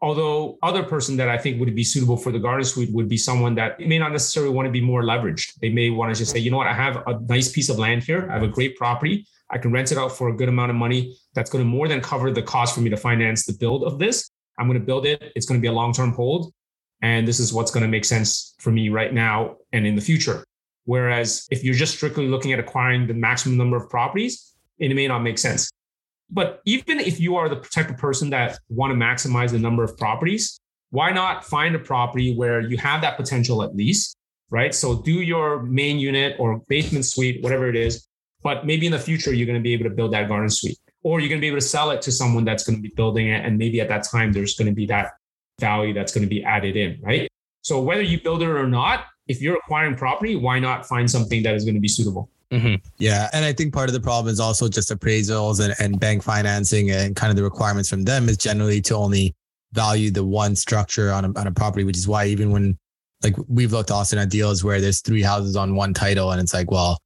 Although 0.00 0.58
other 0.62 0.84
person 0.84 1.16
that 1.16 1.28
I 1.28 1.36
think 1.36 1.58
would 1.58 1.74
be 1.74 1.82
suitable 1.82 2.16
for 2.16 2.30
the 2.30 2.38
garden 2.38 2.64
suite 2.64 2.92
would 2.92 3.08
be 3.08 3.16
someone 3.16 3.56
that 3.56 3.80
may 3.80 3.98
not 3.98 4.12
necessarily 4.12 4.52
want 4.52 4.66
to 4.66 4.72
be 4.72 4.80
more 4.80 5.02
leveraged. 5.02 5.54
They 5.60 5.70
may 5.70 5.90
want 5.90 6.14
to 6.14 6.18
just 6.18 6.30
say, 6.30 6.38
you 6.38 6.52
know 6.52 6.56
what, 6.56 6.68
I 6.68 6.72
have 6.72 7.02
a 7.06 7.18
nice 7.28 7.50
piece 7.50 7.68
of 7.68 7.78
land 7.78 8.04
here. 8.04 8.28
I 8.30 8.34
have 8.34 8.44
a 8.44 8.48
great 8.48 8.76
property. 8.76 9.26
I 9.50 9.58
can 9.58 9.72
rent 9.72 9.90
it 9.90 9.98
out 9.98 10.16
for 10.16 10.28
a 10.28 10.36
good 10.36 10.48
amount 10.48 10.70
of 10.70 10.76
money. 10.76 11.16
That's 11.34 11.50
going 11.50 11.64
to 11.64 11.68
more 11.68 11.88
than 11.88 12.00
cover 12.00 12.30
the 12.30 12.42
cost 12.42 12.74
for 12.74 12.80
me 12.80 12.90
to 12.90 12.96
finance 12.96 13.44
the 13.44 13.54
build 13.54 13.82
of 13.82 13.98
this. 13.98 14.30
I'm 14.58 14.68
going 14.68 14.78
to 14.78 14.84
build 14.84 15.04
it. 15.04 15.32
It's 15.34 15.46
going 15.46 15.58
to 15.58 15.62
be 15.62 15.68
a 15.68 15.72
long-term 15.72 16.12
hold. 16.12 16.52
And 17.02 17.26
this 17.26 17.40
is 17.40 17.52
what's 17.52 17.70
going 17.70 17.82
to 17.82 17.88
make 17.88 18.04
sense 18.04 18.54
for 18.60 18.70
me 18.70 18.88
right 18.88 19.12
now 19.12 19.56
and 19.72 19.86
in 19.86 19.96
the 19.96 20.02
future. 20.02 20.44
Whereas 20.84 21.46
if 21.50 21.64
you're 21.64 21.74
just 21.74 21.94
strictly 21.94 22.28
looking 22.28 22.52
at 22.52 22.58
acquiring 22.58 23.06
the 23.06 23.14
maximum 23.14 23.56
number 23.56 23.76
of 23.76 23.90
properties, 23.90 24.54
it 24.78 24.94
may 24.94 25.08
not 25.08 25.20
make 25.20 25.38
sense. 25.38 25.70
But 26.30 26.60
even 26.66 27.00
if 27.00 27.20
you 27.20 27.36
are 27.36 27.48
the 27.48 27.56
type 27.56 27.88
of 27.90 27.96
person 27.96 28.30
that 28.30 28.58
want 28.68 28.90
to 28.92 28.96
maximize 28.96 29.50
the 29.50 29.58
number 29.58 29.82
of 29.82 29.96
properties, 29.96 30.60
why 30.90 31.10
not 31.10 31.44
find 31.44 31.74
a 31.74 31.78
property 31.78 32.34
where 32.34 32.60
you 32.60 32.76
have 32.78 33.00
that 33.02 33.16
potential 33.16 33.62
at 33.62 33.74
least, 33.74 34.16
right? 34.50 34.74
So 34.74 35.02
do 35.02 35.20
your 35.20 35.62
main 35.62 35.98
unit 35.98 36.36
or 36.38 36.62
basement 36.68 37.04
suite, 37.04 37.42
whatever 37.42 37.68
it 37.68 37.76
is. 37.76 38.06
But 38.42 38.66
maybe 38.66 38.86
in 38.86 38.92
the 38.92 38.98
future, 38.98 39.32
you're 39.32 39.46
going 39.46 39.58
to 39.58 39.62
be 39.62 39.72
able 39.72 39.84
to 39.84 39.94
build 39.94 40.12
that 40.12 40.28
garden 40.28 40.48
suite, 40.48 40.78
or 41.02 41.20
you're 41.20 41.28
going 41.28 41.40
to 41.40 41.44
be 41.44 41.48
able 41.48 41.58
to 41.58 41.66
sell 41.66 41.90
it 41.90 42.00
to 42.02 42.12
someone 42.12 42.44
that's 42.44 42.64
going 42.64 42.76
to 42.76 42.82
be 42.82 42.92
building 42.94 43.28
it. 43.28 43.44
And 43.44 43.58
maybe 43.58 43.80
at 43.80 43.88
that 43.88 44.04
time, 44.04 44.32
there's 44.32 44.54
going 44.54 44.68
to 44.68 44.74
be 44.74 44.86
that 44.86 45.12
value 45.60 45.92
that's 45.92 46.12
going 46.12 46.22
to 46.22 46.28
be 46.28 46.44
added 46.44 46.76
in, 46.76 47.00
right? 47.02 47.28
So 47.62 47.80
whether 47.80 48.02
you 48.02 48.20
build 48.20 48.42
it 48.42 48.48
or 48.48 48.68
not, 48.68 49.06
if 49.26 49.42
you're 49.42 49.56
acquiring 49.56 49.96
property, 49.96 50.36
why 50.36 50.58
not 50.58 50.86
find 50.86 51.10
something 51.10 51.42
that 51.42 51.54
is 51.54 51.64
going 51.64 51.74
to 51.74 51.80
be 51.80 51.88
suitable? 51.88 52.30
Mm-hmm. 52.52 52.76
Yeah. 52.98 53.28
And 53.32 53.44
I 53.44 53.52
think 53.52 53.74
part 53.74 53.88
of 53.88 53.92
the 53.92 54.00
problem 54.00 54.32
is 54.32 54.40
also 54.40 54.68
just 54.68 54.90
appraisals 54.90 55.60
and, 55.62 55.74
and 55.78 56.00
bank 56.00 56.22
financing 56.22 56.90
and 56.90 57.14
kind 57.14 57.30
of 57.30 57.36
the 57.36 57.42
requirements 57.42 57.88
from 57.88 58.04
them 58.04 58.28
is 58.28 58.36
generally 58.36 58.80
to 58.82 58.94
only 58.94 59.34
value 59.72 60.10
the 60.10 60.24
one 60.24 60.56
structure 60.56 61.12
on 61.12 61.26
a, 61.26 61.38
on 61.38 61.46
a 61.46 61.52
property, 61.52 61.84
which 61.84 61.98
is 61.98 62.08
why 62.08 62.26
even 62.26 62.50
when 62.50 62.78
like 63.22 63.34
we've 63.48 63.72
looked 63.72 63.90
Austin 63.90 64.18
at 64.18 64.30
deals 64.30 64.64
where 64.64 64.80
there's 64.80 65.00
three 65.00 65.22
houses 65.22 65.56
on 65.56 65.74
one 65.74 65.92
title 65.92 66.30
and 66.30 66.40
it's 66.40 66.54
like, 66.54 66.70
well, 66.70 66.98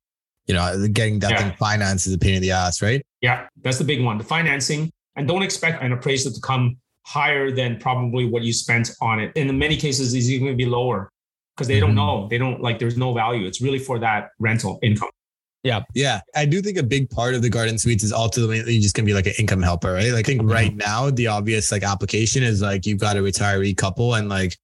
you 0.47 0.55
know, 0.55 0.87
getting 0.93 1.19
that 1.21 1.33
yeah. 1.33 1.39
thing 1.39 1.57
financed 1.59 2.07
is 2.07 2.13
a 2.13 2.19
pain 2.19 2.35
in 2.35 2.43
the 2.43 2.51
ass, 2.51 2.83
right? 2.83 3.03
Yeah, 3.21 3.47
that's 3.63 3.79
the 3.79 3.85
big 3.85 4.05
one. 4.05 4.19
The 4.19 4.25
financing. 4.25 4.91
And 5.17 5.29
don't 5.29 5.43
expect 5.43 5.83
an 5.83 5.93
appraisal 5.93 6.33
to 6.33 6.41
come 6.41 6.77
higher 7.05 7.51
than 7.51 7.79
probably 7.79 8.27
what 8.27 8.43
you 8.43 8.53
spent 8.53 8.91
on 9.01 9.21
it. 9.21 9.33
And 9.37 9.51
in 9.51 9.59
many 9.59 9.77
cases, 9.77 10.15
it's 10.15 10.29
even 10.29 10.47
going 10.47 10.59
to 10.59 10.65
be 10.65 10.69
lower 10.69 11.11
because 11.57 11.69
they 11.69 11.75
mm-hmm. 11.79 11.87
don't 11.87 11.95
know. 11.95 12.29
They 12.29 12.39
don't 12.39 12.61
like 12.61 12.79
there's 12.79 12.97
no 12.97 13.13
value. 13.13 13.47
It's 13.47 13.61
really 13.61 13.79
for 13.79 13.99
that 13.99 14.31
rental 14.39 14.79
income. 14.83 15.11
Yeah. 15.63 15.83
Yeah. 15.95 16.21
I 16.35 16.45
do 16.45 16.61
think 16.61 16.77
a 16.77 16.83
big 16.83 17.09
part 17.09 17.35
of 17.35 17.43
the 17.43 17.49
garden 17.49 17.79
suites 17.79 18.03
is 18.03 18.13
ultimately 18.13 18.81
just 18.81 18.97
going 18.97 19.05
to 19.05 19.11
be 19.11 19.15
like 19.15 19.27
an 19.27 19.35
income 19.39 19.63
helper, 19.63 19.93
right? 19.93 20.11
Like, 20.11 20.27
I 20.27 20.29
think 20.29 20.43
mm-hmm. 20.43 20.51
right 20.51 20.75
now, 20.75 21.11
the 21.11 21.29
obvious 21.29 21.71
like 21.71 21.85
application 21.85 22.43
is 22.43 22.61
like 22.61 22.85
you've 22.85 22.99
got 22.99 23.17
a 23.17 23.21
retiree 23.21 23.77
couple 23.77 24.15
and 24.15 24.29
like 24.29 24.57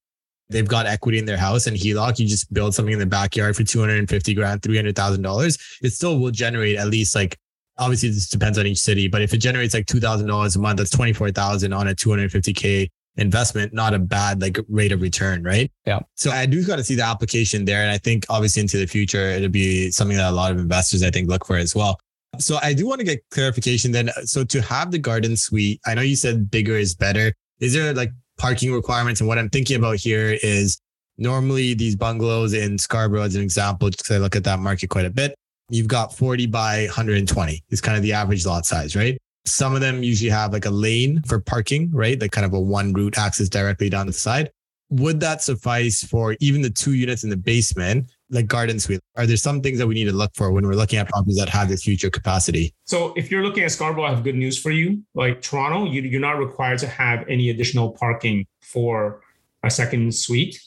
they've 0.51 0.67
got 0.67 0.87
equity 0.87 1.19
in 1.19 1.25
their 1.25 1.37
house 1.37 1.67
and 1.67 1.77
HELOC. 1.77 2.19
You 2.19 2.27
just 2.27 2.53
build 2.53 2.75
something 2.75 2.93
in 2.93 2.99
the 2.99 3.07
backyard 3.07 3.55
for 3.55 3.63
250 3.63 4.35
grand, 4.35 4.61
$300,000. 4.61 5.61
It 5.83 5.91
still 5.91 6.19
will 6.19 6.33
generate 6.33 6.77
at 6.77 6.89
least 6.89 7.15
like, 7.15 7.39
obviously, 7.79 8.09
this 8.09 8.29
depends 8.29 8.59
on 8.59 8.67
each 8.67 8.79
city, 8.79 9.07
but 9.07 9.23
if 9.23 9.33
it 9.33 9.39
generates 9.39 9.75
like 9.75 9.87
$2,000 9.87 10.57
a 10.57 10.59
month, 10.59 10.79
that's 10.79 10.91
24,000 10.91 11.73
on 11.73 11.89
a 11.89 11.95
250K 11.95 12.91
investment, 13.19 13.75
not 13.75 13.93
a 13.93 13.99
bad 13.99 14.41
like 14.41 14.59
rate 14.69 14.93
of 14.93 15.03
return, 15.03 15.43
right? 15.43 15.71
Yeah. 15.85 16.01
So 16.15 16.31
I 16.31 16.47
do 16.47 16.65
got 16.65 16.77
to 16.77 16.85
see 16.85 16.95
the 16.95 17.05
application 17.05 17.65
there. 17.65 17.83
And 17.83 17.91
I 17.91 17.99
think 17.99 18.25
obviously 18.31 18.63
into 18.63 18.79
the 18.79 18.87
future, 18.87 19.29
it'll 19.31 19.49
be 19.49 19.91
something 19.91 20.17
that 20.17 20.31
a 20.31 20.35
lot 20.35 20.53
of 20.53 20.59
investors, 20.59 21.03
I 21.03 21.11
think, 21.11 21.29
look 21.29 21.45
for 21.45 21.57
as 21.57 21.75
well. 21.75 22.01
So 22.39 22.59
I 22.63 22.73
do 22.73 22.87
want 22.87 23.01
to 23.01 23.05
get 23.05 23.21
clarification 23.31 23.93
then. 23.93 24.11
So 24.25 24.45
to 24.45 24.63
have 24.63 24.91
the 24.91 24.99
garden 24.99 25.37
suite, 25.37 25.81
I 25.87 25.95
know 25.95 26.03
you 26.03 26.17
said 26.17 26.51
bigger 26.51 26.77
is 26.77 26.95
better. 26.95 27.33
Is 27.61 27.75
there 27.75 27.93
like 27.93 28.13
parking 28.39 28.73
requirements? 28.73 29.21
And 29.21 29.29
what 29.29 29.39
I'm 29.39 29.51
thinking 29.51 29.77
about 29.77 29.97
here 29.97 30.39
is 30.43 30.79
normally 31.17 31.75
these 31.75 31.97
bungalows 31.97 32.55
in 32.55 32.79
Scarborough, 32.79 33.23
as 33.23 33.35
an 33.35 33.43
example, 33.43 33.91
because 33.91 34.11
I 34.11 34.19
look 34.19 34.37
at 34.37 34.45
that 34.45 34.61
market 34.61 34.89
quite 34.91 35.07
a 35.07 35.11
bit, 35.11 35.35
you've 35.71 35.89
got 35.89 36.15
40 36.15 36.47
by 36.47 36.85
120 36.85 37.65
is 37.71 37.81
kind 37.81 37.97
of 37.97 38.03
the 38.03 38.13
average 38.13 38.47
lot 38.47 38.65
size, 38.65 38.95
right? 38.95 39.19
Some 39.45 39.75
of 39.75 39.81
them 39.81 40.03
usually 40.03 40.31
have 40.31 40.53
like 40.53 40.67
a 40.67 40.71
lane 40.71 41.23
for 41.23 41.41
parking, 41.41 41.91
right? 41.93 42.21
Like 42.21 42.33
kind 42.33 42.45
of 42.45 42.53
a 42.53 42.61
one 42.61 42.93
route 42.93 43.19
access 43.19 43.49
directly 43.49 43.89
down 43.89 44.07
the 44.07 44.13
side. 44.13 44.51
Would 44.91 45.21
that 45.21 45.43
suffice 45.43 46.03
for 46.03 46.35
even 46.41 46.63
the 46.63 46.71
two 46.71 46.95
units 46.95 47.23
in 47.23 47.29
the 47.29 47.37
basement, 47.37 48.11
like 48.31 48.47
garden 48.47 48.81
suite? 48.81 49.01
Are 49.17 49.27
there 49.27 49.37
some 49.37 49.61
things 49.61 49.79
that 49.79 49.87
we 49.87 49.95
need 49.95 50.07
to 50.07 50.13
look 50.13 50.31
for 50.35 50.51
when 50.51 50.67
we're 50.67 50.75
looking 50.75 50.99
at 50.99 51.09
properties 51.09 51.37
that 51.37 51.51
have 51.51 51.69
this 51.69 51.83
future 51.83 52.09
capacity? 52.09 52.75
So 52.87 53.13
if 53.15 53.31
you're 53.31 53.43
looking 53.43 53.65
at 53.65 53.71
Scarborough, 53.71 54.05
I 54.05 54.11
have 54.11 54.25
good 54.25 54.35
news 54.35 54.59
for 54.59 54.71
you. 54.71 55.03
Like 55.15 55.43
Toronto, 55.43 55.85
you, 55.91 56.03
you're 56.03 56.21
not 56.21 56.39
required 56.39 56.79
to 56.81 56.87
have 56.87 57.27
any 57.29 57.51
additional 57.51 57.91
parking 57.91 58.47
for 58.63 59.21
a 59.63 59.71
second 59.71 60.15
suite. 60.15 60.59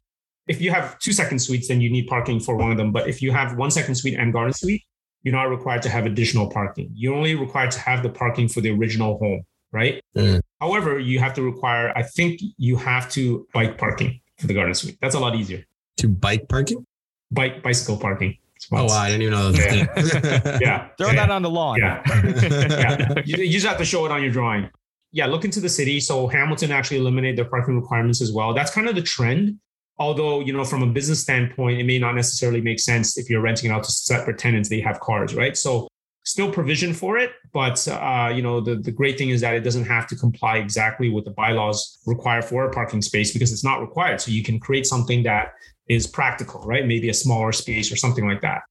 If 0.48 0.62
you 0.62 0.72
have 0.72 1.00
two 1.00 1.14
second 1.14 1.40
suites, 1.40 1.68
then 1.68 1.82
you 1.82 1.90
need 1.90 2.08
parking 2.08 2.40
for 2.40 2.56
one 2.56 2.72
of 2.72 2.78
them. 2.78 2.92
But 2.92 3.08
if 3.08 3.22
you 3.22 3.32
have 3.32 3.58
one 3.58 3.72
second 3.72 3.96
suite 3.96 4.18
and 4.20 4.34
garden 4.34 4.54
suite, 4.54 4.84
you're 5.24 5.36
not 5.36 5.50
required 5.50 5.82
to 5.84 5.90
have 5.90 6.06
additional 6.06 6.50
parking. 6.50 6.92
You're 6.94 7.14
only 7.14 7.36
required 7.36 7.72
to 7.72 7.80
have 7.80 8.04
the 8.04 8.10
parking 8.10 8.48
for 8.48 8.62
the 8.62 8.72
original 8.72 9.18
home, 9.18 9.44
right? 9.72 10.02
Mm. 10.16 10.42
However, 10.60 11.00
you 11.00 11.20
have 11.20 11.34
to 11.36 11.42
require, 11.42 11.92
I 11.96 12.04
think 12.04 12.40
you 12.58 12.76
have 12.78 13.10
to 13.12 13.48
bike 13.54 13.78
parking 13.78 14.20
for 14.38 14.48
the 14.48 14.54
garden 14.54 14.74
suite. 14.74 14.98
That's 15.02 15.16
a 15.16 15.20
lot 15.20 15.36
easier. 15.36 15.64
To 15.98 16.08
bike 16.08 16.50
parking? 16.50 16.86
Bike, 17.32 17.64
bicycle 17.64 17.98
parking. 17.98 18.38
Oh, 18.72 18.86
wow. 18.86 18.98
I 18.98 19.10
didn't 19.10 19.24
even 19.24 19.34
know 19.34 19.52
that. 19.52 20.44
Yeah. 20.44 20.60
yeah. 20.62 20.88
Throw 20.98 21.08
yeah. 21.08 21.16
that 21.16 21.32
on 21.32 21.42
the 21.42 21.50
lawn. 21.50 21.80
Yeah. 21.80 22.02
yeah. 22.26 23.14
You, 23.26 23.38
you 23.44 23.52
just 23.52 23.66
have 23.66 23.78
to 23.78 23.86
show 23.86 24.06
it 24.06 24.12
on 24.12 24.22
your 24.22 24.32
drawing. 24.32 24.70
Yeah. 25.12 25.26
Look 25.26 25.46
into 25.46 25.60
the 25.60 25.70
city. 25.70 26.00
So 26.00 26.28
Hamilton 26.28 26.72
actually 26.72 26.98
eliminated 26.98 27.38
their 27.38 27.46
parking 27.46 27.76
requirements 27.76 28.22
as 28.22 28.32
well. 28.32 28.54
That's 28.54 28.72
kind 28.72 28.88
of 28.88 28.96
the 28.96 29.02
trend. 29.02 29.60
Although, 29.98 30.40
you 30.40 30.54
know, 30.54 30.64
from 30.64 30.82
a 30.82 30.88
business 30.88 31.22
standpoint, 31.22 31.80
it 31.80 31.84
may 31.84 32.00
not 32.00 32.16
necessarily 32.16 32.62
make 32.62 32.80
sense 32.80 33.18
if 33.18 33.30
you're 33.30 33.42
renting 33.42 33.70
it 33.70 33.74
out 33.74 33.84
to 33.84 33.92
separate 33.92 34.40
tenants, 34.40 34.70
they 34.70 34.82
have 34.82 35.00
cars, 35.00 35.36
right? 35.36 35.56
So 35.56 35.88
still 36.24 36.52
provision 36.52 36.94
for 36.94 37.18
it, 37.18 37.32
but 37.52 37.88
uh, 37.88 38.32
you 38.34 38.42
know, 38.42 38.62
the, 38.62 38.76
the 38.76 38.92
great 38.92 39.18
thing 39.18 39.30
is 39.30 39.42
that 39.42 39.56
it 39.56 39.62
doesn't 39.62 39.86
have 39.86 40.08
to 40.08 40.16
comply 40.16 40.58
exactly 40.58 41.10
with 41.10 41.26
the 41.26 41.32
bylaws 41.32 42.00
require 42.06 42.42
for 42.42 42.66
a 42.66 42.72
parking 42.72 43.02
space 43.02 43.32
because 43.32 43.52
it's 43.52 43.64
not 43.64 43.82
required. 43.82 44.22
So 44.22 44.32
you 44.32 44.44
can 44.44 44.60
create 44.60 44.86
something 44.86 45.24
that 45.24 45.54
is 45.88 46.08
practical, 46.08 46.62
right? 46.62 46.86
Maybe 46.86 47.10
a 47.10 47.14
smaller 47.14 47.52
space 47.52 47.92
or 47.92 47.96
something 47.96 48.28
like 48.28 48.42
that. 48.42 48.62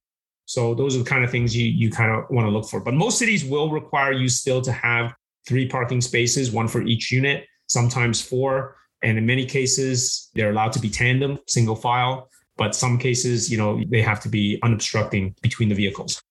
So 0.46 0.74
those 0.74 0.96
are 0.96 1.00
the 1.00 1.04
kind 1.04 1.24
of 1.24 1.30
things 1.30 1.56
you 1.56 1.66
you 1.66 1.90
kind 1.90 2.10
of 2.10 2.24
want 2.30 2.46
to 2.46 2.50
look 2.50 2.68
for. 2.68 2.80
But 2.80 2.94
most 2.94 3.18
cities 3.18 3.44
will 3.44 3.70
require 3.70 4.12
you 4.12 4.28
still 4.28 4.60
to 4.62 4.72
have 4.72 5.14
three 5.46 5.68
parking 5.68 6.00
spaces, 6.00 6.50
one 6.50 6.68
for 6.68 6.82
each 6.82 7.12
unit, 7.12 7.46
sometimes 7.66 8.20
four. 8.20 8.76
And 9.02 9.18
in 9.18 9.26
many 9.26 9.46
cases, 9.46 10.30
they're 10.34 10.50
allowed 10.50 10.72
to 10.72 10.78
be 10.78 10.90
tandem, 10.90 11.38
single 11.46 11.76
file. 11.76 12.28
But 12.56 12.74
some 12.74 12.98
cases, 12.98 13.50
you 13.50 13.56
know, 13.56 13.82
they 13.88 14.02
have 14.02 14.20
to 14.20 14.28
be 14.28 14.58
unobstructing 14.62 15.34
between 15.40 15.70
the 15.70 15.74
vehicles. 15.74 16.22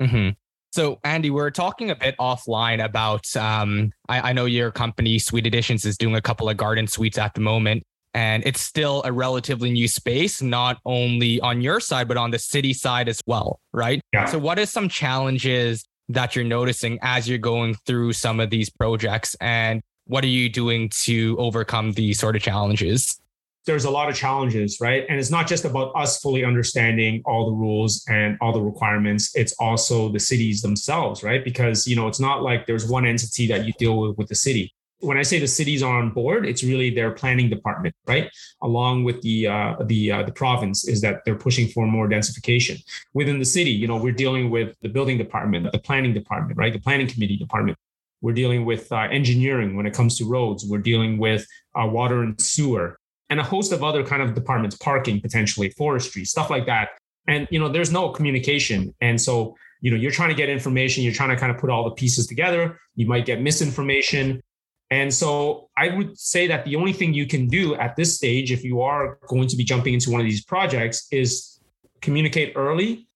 Mm-hmm. 0.00 0.30
So, 0.70 1.00
Andy, 1.02 1.30
we're 1.30 1.50
talking 1.50 1.90
a 1.90 1.96
bit 1.96 2.14
offline 2.18 2.84
about. 2.84 3.34
Um, 3.36 3.92
I, 4.08 4.30
I 4.30 4.32
know 4.32 4.44
your 4.44 4.70
company, 4.70 5.18
Suite 5.18 5.46
Additions, 5.46 5.84
is 5.86 5.96
doing 5.96 6.14
a 6.14 6.20
couple 6.20 6.48
of 6.48 6.56
garden 6.56 6.86
suites 6.86 7.16
at 7.16 7.32
the 7.34 7.40
moment, 7.40 7.84
and 8.12 8.46
it's 8.46 8.60
still 8.60 9.02
a 9.06 9.12
relatively 9.12 9.70
new 9.70 9.88
space, 9.88 10.42
not 10.42 10.78
only 10.84 11.40
on 11.40 11.62
your 11.62 11.80
side 11.80 12.06
but 12.06 12.16
on 12.16 12.30
the 12.30 12.38
city 12.38 12.74
side 12.74 13.08
as 13.08 13.20
well, 13.26 13.60
right? 13.72 14.00
Yeah. 14.12 14.26
So, 14.26 14.38
what 14.38 14.58
are 14.58 14.66
some 14.66 14.90
challenges 14.90 15.84
that 16.10 16.36
you're 16.36 16.44
noticing 16.44 16.98
as 17.02 17.28
you're 17.28 17.38
going 17.38 17.74
through 17.86 18.12
some 18.12 18.38
of 18.38 18.50
these 18.50 18.68
projects, 18.68 19.34
and 19.40 19.80
what 20.08 20.24
are 20.24 20.28
you 20.28 20.48
doing 20.48 20.88
to 21.04 21.36
overcome 21.38 21.92
these 21.92 22.18
sort 22.18 22.36
of 22.36 22.42
challenges? 22.42 23.20
there's 23.68 23.84
a 23.84 23.90
lot 23.90 24.08
of 24.08 24.16
challenges, 24.16 24.80
right? 24.80 25.04
And 25.08 25.20
it's 25.20 25.30
not 25.30 25.46
just 25.46 25.66
about 25.66 25.92
us 25.94 26.20
fully 26.20 26.42
understanding 26.42 27.22
all 27.26 27.50
the 27.50 27.56
rules 27.56 28.02
and 28.08 28.38
all 28.40 28.52
the 28.52 28.62
requirements. 28.62 29.30
It's 29.36 29.52
also 29.60 30.08
the 30.08 30.18
cities 30.18 30.62
themselves, 30.62 31.22
right? 31.22 31.44
Because, 31.44 31.86
you 31.86 31.94
know, 31.94 32.08
it's 32.08 32.18
not 32.18 32.42
like 32.42 32.66
there's 32.66 32.88
one 32.88 33.04
entity 33.06 33.46
that 33.48 33.66
you 33.66 33.74
deal 33.74 34.00
with 34.00 34.16
with 34.16 34.28
the 34.28 34.34
city. 34.34 34.74
When 35.00 35.18
I 35.18 35.22
say 35.22 35.38
the 35.38 35.46
cities 35.46 35.82
are 35.82 35.96
on 35.96 36.10
board, 36.10 36.46
it's 36.46 36.64
really 36.64 36.90
their 36.90 37.12
planning 37.12 37.50
department, 37.50 37.94
right? 38.06 38.30
Along 38.62 39.04
with 39.04 39.20
the 39.20 39.46
uh, 39.46 39.76
the 39.84 40.10
uh, 40.10 40.22
the 40.24 40.32
province, 40.32 40.88
is 40.88 41.00
that 41.02 41.24
they're 41.24 41.36
pushing 41.36 41.68
for 41.68 41.86
more 41.86 42.08
densification 42.08 42.82
within 43.14 43.38
the 43.38 43.44
city. 43.44 43.70
You 43.70 43.86
know, 43.86 43.96
we're 43.96 44.18
dealing 44.24 44.50
with 44.50 44.74
the 44.82 44.88
building 44.88 45.18
department, 45.18 45.70
the 45.70 45.78
planning 45.78 46.14
department, 46.14 46.58
right? 46.58 46.72
The 46.72 46.80
planning 46.80 47.06
committee 47.06 47.36
department. 47.36 47.78
We're 48.20 48.32
dealing 48.32 48.64
with 48.64 48.90
uh, 48.90 49.08
engineering 49.10 49.76
when 49.76 49.86
it 49.86 49.94
comes 49.94 50.18
to 50.18 50.24
roads. 50.24 50.64
We're 50.66 50.78
dealing 50.78 51.18
with 51.18 51.46
uh, 51.74 51.86
water 51.86 52.22
and 52.22 52.40
sewer 52.40 52.98
and 53.30 53.40
a 53.40 53.44
host 53.44 53.72
of 53.72 53.84
other 53.84 54.04
kind 54.04 54.22
of 54.22 54.34
departments, 54.34 54.76
parking 54.76 55.20
potentially, 55.20 55.70
forestry, 55.70 56.24
stuff 56.24 56.50
like 56.50 56.66
that. 56.66 56.90
And 57.26 57.46
you 57.50 57.58
know, 57.58 57.68
there's 57.68 57.92
no 57.92 58.08
communication. 58.10 58.94
And 59.00 59.20
so, 59.20 59.54
you 59.80 59.90
know, 59.90 59.96
you're 59.96 60.10
trying 60.10 60.30
to 60.30 60.34
get 60.34 60.48
information, 60.48 61.04
you're 61.04 61.12
trying 61.12 61.30
to 61.30 61.36
kind 61.36 61.52
of 61.52 61.58
put 61.58 61.70
all 61.70 61.84
the 61.84 61.90
pieces 61.90 62.26
together. 62.26 62.78
You 62.96 63.06
might 63.06 63.26
get 63.26 63.40
misinformation. 63.40 64.42
And 64.90 65.12
so 65.12 65.68
I 65.76 65.94
would 65.94 66.18
say 66.18 66.46
that 66.46 66.64
the 66.64 66.76
only 66.76 66.94
thing 66.94 67.12
you 67.12 67.26
can 67.26 67.46
do 67.46 67.74
at 67.74 67.94
this 67.96 68.16
stage, 68.16 68.50
if 68.50 68.64
you 68.64 68.80
are 68.80 69.18
going 69.28 69.46
to 69.48 69.56
be 69.56 69.64
jumping 69.64 69.92
into 69.92 70.10
one 70.10 70.20
of 70.20 70.26
these 70.26 70.44
projects, 70.44 71.06
is 71.12 71.60
communicate 72.00 72.54
early 72.56 73.07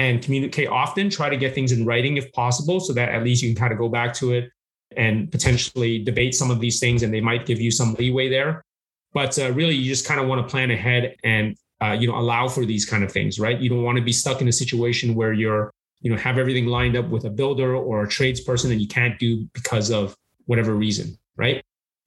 and 0.00 0.22
communicate 0.22 0.66
often. 0.66 1.10
Try 1.10 1.28
to 1.28 1.36
get 1.36 1.54
things 1.54 1.72
in 1.72 1.84
writing 1.84 2.16
if 2.16 2.32
possible, 2.32 2.80
so 2.80 2.94
that 2.94 3.10
at 3.10 3.22
least 3.22 3.42
you 3.42 3.50
can 3.50 3.60
kind 3.60 3.72
of 3.72 3.78
go 3.78 3.88
back 3.88 4.14
to 4.14 4.32
it 4.32 4.50
and 4.96 5.30
potentially 5.30 6.02
debate 6.02 6.34
some 6.34 6.50
of 6.50 6.58
these 6.58 6.80
things, 6.80 7.02
and 7.04 7.12
they 7.12 7.20
might 7.20 7.44
give 7.44 7.60
you 7.60 7.70
some 7.70 7.94
leeway 7.94 8.28
there. 8.28 8.64
But 9.12 9.38
uh, 9.38 9.52
really, 9.52 9.74
you 9.74 9.88
just 9.88 10.06
kind 10.06 10.18
of 10.18 10.26
want 10.26 10.44
to 10.44 10.50
plan 10.50 10.70
ahead 10.70 11.16
and 11.22 11.54
uh, 11.82 11.92
you 12.00 12.08
know 12.08 12.16
allow 12.16 12.48
for 12.48 12.64
these 12.64 12.86
kind 12.86 13.04
of 13.04 13.12
things, 13.12 13.38
right? 13.38 13.60
You 13.60 13.68
don't 13.68 13.82
want 13.82 13.98
to 13.98 14.02
be 14.02 14.12
stuck 14.12 14.40
in 14.40 14.48
a 14.48 14.52
situation 14.52 15.14
where 15.14 15.34
you're 15.34 15.70
you 16.00 16.10
know 16.10 16.16
have 16.16 16.38
everything 16.38 16.66
lined 16.66 16.96
up 16.96 17.08
with 17.10 17.26
a 17.26 17.30
builder 17.30 17.76
or 17.76 18.02
a 18.02 18.06
tradesperson 18.06 18.72
and 18.72 18.80
you 18.80 18.88
can't 18.88 19.18
do 19.18 19.46
because 19.52 19.90
of 19.90 20.16
whatever 20.46 20.74
reason, 20.74 21.18
right? 21.36 21.62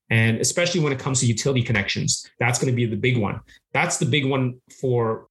And 0.10 0.40
especially 0.40 0.82
when 0.82 0.94
it 0.94 1.00
comes 1.00 1.20
to 1.20 1.28
utility 1.28 1.62
connections, 1.62 2.28
that's 2.40 2.58
going 2.58 2.72
to 2.72 2.76
be 2.76 2.88
the 2.88 2.98
big 2.98 3.18
one. 3.18 3.40
That's 3.72 3.98
the 3.98 4.08
big 4.08 4.26
one 4.26 4.60
for. 4.82 5.28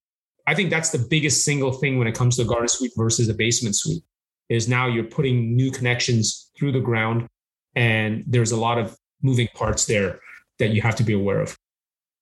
I 0.47 0.55
think 0.55 0.71
that's 0.71 0.91
the 0.91 0.99
biggest 0.99 1.45
single 1.45 1.73
thing 1.73 1.99
when 1.99 2.07
it 2.09 2.15
comes 2.15 2.37
to 2.37 2.43
a 2.43 2.45
garden 2.45 2.69
suite 2.69 2.93
versus 2.97 3.29
a 3.29 3.35
basement 3.35 3.77
suite. 3.77 4.03
Is 4.49 4.69
now 4.69 4.87
you're 4.87 5.05
putting 5.05 5.57
new 5.57 5.71
connections 5.71 6.51
through 6.59 6.73
the 6.73 6.81
ground, 6.81 7.27
and 7.75 8.25
there's 8.27 8.53
a 8.53 8.57
lot 8.57 8.77
of 8.77 8.97
moving 9.23 9.49
parts 9.55 9.87
there 9.87 10.21
that 10.59 10.71
you 10.71 10.83
have 10.83 10.97
to 10.97 11.05
be 11.05 11.15
aware 11.15 11.41
of. 11.41 11.57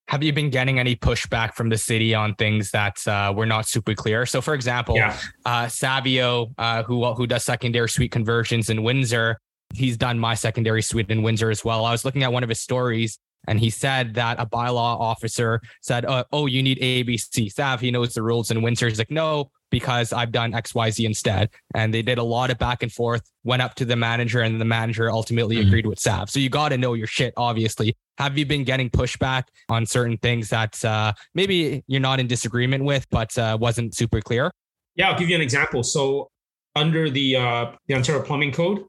Have 0.09 0.23
you 0.23 0.33
been 0.33 0.51
getting 0.51 0.79
any 0.79 0.97
pushback 0.97 1.55
from 1.55 1.71
the 1.71 1.79
city 1.79 2.15
on 2.15 2.35
things 2.35 2.71
that 2.73 3.07
uh, 3.09 3.33
were 3.35 3.47
not 3.47 3.67
super 3.67 3.95
clear? 3.95 4.27
So, 4.27 4.41
for 4.41 4.55
example, 4.55 4.97
Yeah. 4.97 5.17
uh, 5.45 5.69
Savio, 5.69 6.53
uh, 6.59 6.83
who 6.83 7.05
who 7.15 7.27
does 7.27 7.43
secondary 7.45 7.89
suite 7.89 8.13
conversions 8.13 8.71
in 8.71 8.83
Windsor, 8.83 9.39
he's 9.75 9.97
done 9.97 10.19
my 10.19 10.35
secondary 10.35 10.83
suite 10.83 11.11
in 11.11 11.23
Windsor 11.23 11.51
as 11.51 11.65
well. 11.65 11.85
I 11.85 11.93
was 11.93 12.05
looking 12.05 12.23
at 12.23 12.33
one 12.33 12.43
of 12.43 12.49
his 12.49 12.61
stories, 12.61 13.19
and 13.49 13.59
he 13.59 13.71
said 13.71 14.15
that 14.15 14.39
a 14.39 14.47
bylaw 14.47 14.99
officer 15.01 15.61
said, 15.81 16.05
uh, 16.05 16.25
"Oh, 16.33 16.47
you 16.47 16.63
need 16.63 16.79
ABC." 16.79 17.51
Sav, 17.53 17.81
he 17.81 17.91
knows 17.91 18.15
the 18.15 18.23
rules 18.23 18.51
And 18.51 18.63
Windsor. 18.63 18.89
He's 18.89 18.99
like, 18.99 19.11
"No, 19.11 19.51
because 19.71 20.13
I've 20.13 20.33
done 20.33 20.55
X, 20.55 20.75
Y, 20.75 20.91
Z 20.91 21.05
instead." 21.07 21.51
And 21.75 21.93
they 21.95 22.03
did 22.03 22.19
a 22.19 22.23
lot 22.23 22.51
of 22.51 22.59
back 22.59 22.83
and 22.83 22.93
forth. 22.93 23.23
Went 23.45 23.63
up 23.63 23.75
to 23.77 23.85
the 23.85 23.97
manager, 23.97 24.41
and 24.41 24.61
the 24.61 24.65
manager 24.65 25.11
ultimately 25.11 25.57
Mhm. 25.57 25.67
agreed 25.69 25.87
with 25.87 25.99
Sav. 25.99 26.29
So 26.31 26.39
you 26.39 26.49
got 26.51 26.71
to 26.71 26.79
know 26.79 26.95
your 26.95 27.07
shit, 27.07 27.33
obviously. 27.37 27.97
Have 28.19 28.37
you 28.37 28.45
been 28.45 28.65
getting 28.65 28.91
pushback 28.91 29.45
on 29.71 29.87
certain 29.87 30.19
things 30.19 30.51
that 30.51 30.85
uh, 30.85 31.13
maybe 31.35 31.83
you're 31.87 32.01
not 32.01 32.21
in 32.21 32.27
disagreement 32.27 32.85
with, 32.85 33.07
but 33.11 33.37
uh, 33.39 33.57
wasn't 33.61 33.95
super 33.95 34.21
clear? 34.21 34.51
Yeah, 34.97 35.11
I'll 35.11 35.19
give 35.19 35.31
you 35.31 35.37
an 35.37 35.41
example. 35.41 35.83
So 35.83 36.29
under 36.77 37.09
the 37.09 37.37
uh, 37.37 37.73
the 37.89 37.95
Ontario 37.95 38.23
Plumbing 38.23 38.53
Code 38.53 38.85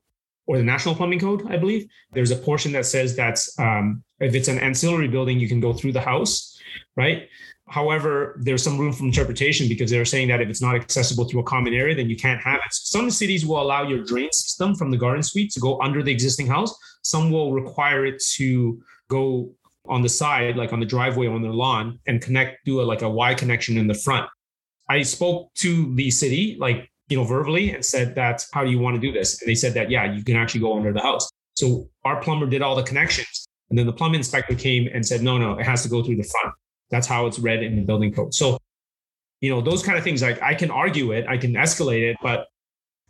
or 0.48 0.58
the 0.58 0.64
National 0.64 0.96
Plumbing 0.96 1.20
Code, 1.20 1.50
I 1.52 1.58
believe, 1.58 1.88
there's 2.12 2.32
a 2.32 2.36
portion 2.36 2.72
that 2.74 2.86
says 2.86 3.16
that 3.16 3.40
um, 3.60 4.04
if 4.20 4.36
it's 4.36 4.48
an 4.48 4.60
ancillary 4.60 5.08
building, 5.08 5.40
you 5.40 5.48
can 5.48 5.60
go 5.60 5.74
through 5.74 5.94
the 5.94 6.02
house, 6.02 6.60
right? 6.96 7.30
However, 7.68 8.38
there's 8.42 8.64
some 8.64 8.78
room 8.78 8.92
for 8.92 9.06
interpretation 9.06 9.70
because 9.70 9.90
they're 9.90 10.04
saying 10.04 10.28
that 10.28 10.42
if 10.42 10.50
it's 10.50 10.62
not 10.62 10.76
accessible 10.76 11.24
through 11.24 11.40
a 11.40 11.44
common 11.44 11.74
area, 11.74 11.96
then 11.96 12.10
you 12.10 12.18
can't 12.18 12.42
have 12.42 12.60
it. 12.66 12.74
Some 12.74 13.10
cities 13.10 13.46
will 13.46 13.62
allow 13.62 13.88
your 13.88 14.04
drain 14.04 14.32
system 14.34 14.76
from 14.76 14.92
the 14.92 14.98
garden 14.98 15.24
suite 15.24 15.52
to 15.52 15.62
go 15.62 15.80
under 15.80 16.04
the 16.04 16.12
existing 16.12 16.48
house. 16.48 16.76
Some 17.04 17.32
will 17.32 17.54
require 17.54 18.06
it 18.06 18.22
to 18.36 18.84
go 19.10 19.54
on 19.88 20.02
the 20.02 20.10
side, 20.10 20.58
like 20.58 20.74
on 20.74 20.82
the 20.82 20.86
driveway 20.86 21.28
on 21.28 21.42
their 21.42 21.54
lawn, 21.54 21.98
and 22.08 22.22
connect, 22.22 22.66
do 22.66 22.82
a 22.82 22.84
like 22.84 23.04
a 23.04 23.10
Y 23.10 23.34
connection 23.36 23.78
in 23.78 23.88
the 23.88 23.94
front. 23.94 24.30
I 24.90 25.04
spoke 25.04 25.54
to 25.56 25.96
the 25.96 26.12
city, 26.12 26.58
like, 26.60 26.91
you 27.12 27.18
know, 27.18 27.24
verbally 27.26 27.72
and 27.72 27.86
said 27.86 28.16
that, 28.16 28.46
how 28.54 28.64
do 28.64 28.72
you 28.72 28.80
want 28.80 28.96
to 28.96 29.02
do 29.02 29.12
this? 29.12 29.42
And 29.42 29.50
they 29.50 29.56
said 29.56 29.74
that, 29.74 29.92
yeah, 29.92 30.12
you 30.12 30.24
can 30.24 30.38
actually 30.38 30.62
go 30.62 30.78
under 30.78 30.94
the 30.94 31.02
house. 31.02 31.30
So 31.56 31.90
our 32.06 32.22
plumber 32.22 32.48
did 32.48 32.62
all 32.62 32.76
the 32.76 32.84
connections. 32.84 33.46
And 33.70 33.78
then 33.78 33.86
the 33.86 33.94
plumbing 33.94 34.20
inspector 34.20 34.56
came 34.56 34.88
and 34.94 35.06
said, 35.06 35.22
no, 35.22 35.38
no, 35.38 35.60
it 35.60 35.66
has 35.66 35.84
to 35.84 35.90
go 35.90 36.04
through 36.04 36.16
the 36.16 36.24
front. 36.24 36.56
That's 36.90 37.08
how 37.08 37.26
it's 37.28 37.38
read 37.38 37.64
in 37.64 37.76
the 37.76 37.82
building 37.82 38.14
code. 38.14 38.34
So, 38.34 38.58
you 39.42 39.50
know, 39.50 39.62
those 39.62 39.84
kind 39.84 39.98
of 39.98 40.04
things, 40.04 40.22
like 40.22 40.42
I 40.42 40.56
can 40.56 40.72
argue 40.72 41.12
it, 41.12 41.26
I 41.28 41.38
can 41.38 41.54
escalate 41.54 42.10
it, 42.10 42.18
but 42.22 42.48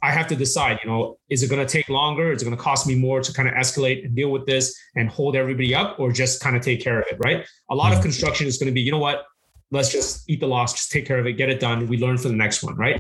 I 0.04 0.12
have 0.12 0.28
to 0.28 0.36
decide, 0.36 0.80
you 0.84 0.90
know, 0.90 1.18
is 1.30 1.44
it 1.44 1.50
going 1.50 1.66
to 1.66 1.72
take 1.72 1.88
longer? 1.88 2.32
Is 2.32 2.42
it 2.42 2.46
going 2.46 2.58
to 2.58 2.62
cost 2.62 2.88
me 2.88 2.96
more 2.96 3.22
to 3.22 3.34
kind 3.34 3.48
of 3.48 3.54
escalate 3.54 4.04
and 4.04 4.16
deal 4.16 4.32
with 4.32 4.48
this 4.48 4.76
and 4.96 5.10
hold 5.10 5.36
everybody 5.36 5.76
up 5.76 6.00
or 6.00 6.12
just 6.12 6.42
kind 6.42 6.56
of 6.56 6.64
take 6.64 6.82
care 6.82 7.00
of 7.00 7.06
it? 7.12 7.18
Right. 7.24 7.46
A 7.70 7.76
lot 7.76 7.92
of 7.92 8.00
mm-hmm. 8.00 8.04
construction 8.04 8.48
is 8.48 8.58
going 8.58 8.68
to 8.68 8.74
be, 8.74 8.82
you 8.82 8.92
know 8.92 9.00
what? 9.00 9.26
Let's 9.70 9.92
just 9.92 10.30
eat 10.30 10.40
the 10.40 10.48
loss, 10.48 10.74
just 10.74 10.92
take 10.92 11.06
care 11.06 11.20
of 11.20 11.28
it, 11.28 11.34
get 11.34 11.50
it 11.50 11.60
done. 11.60 11.88
We 11.88 11.98
learn 11.98 12.18
for 12.18 12.30
the 12.30 12.36
next 12.36 12.64
one. 12.64 12.76
Right. 12.76 13.00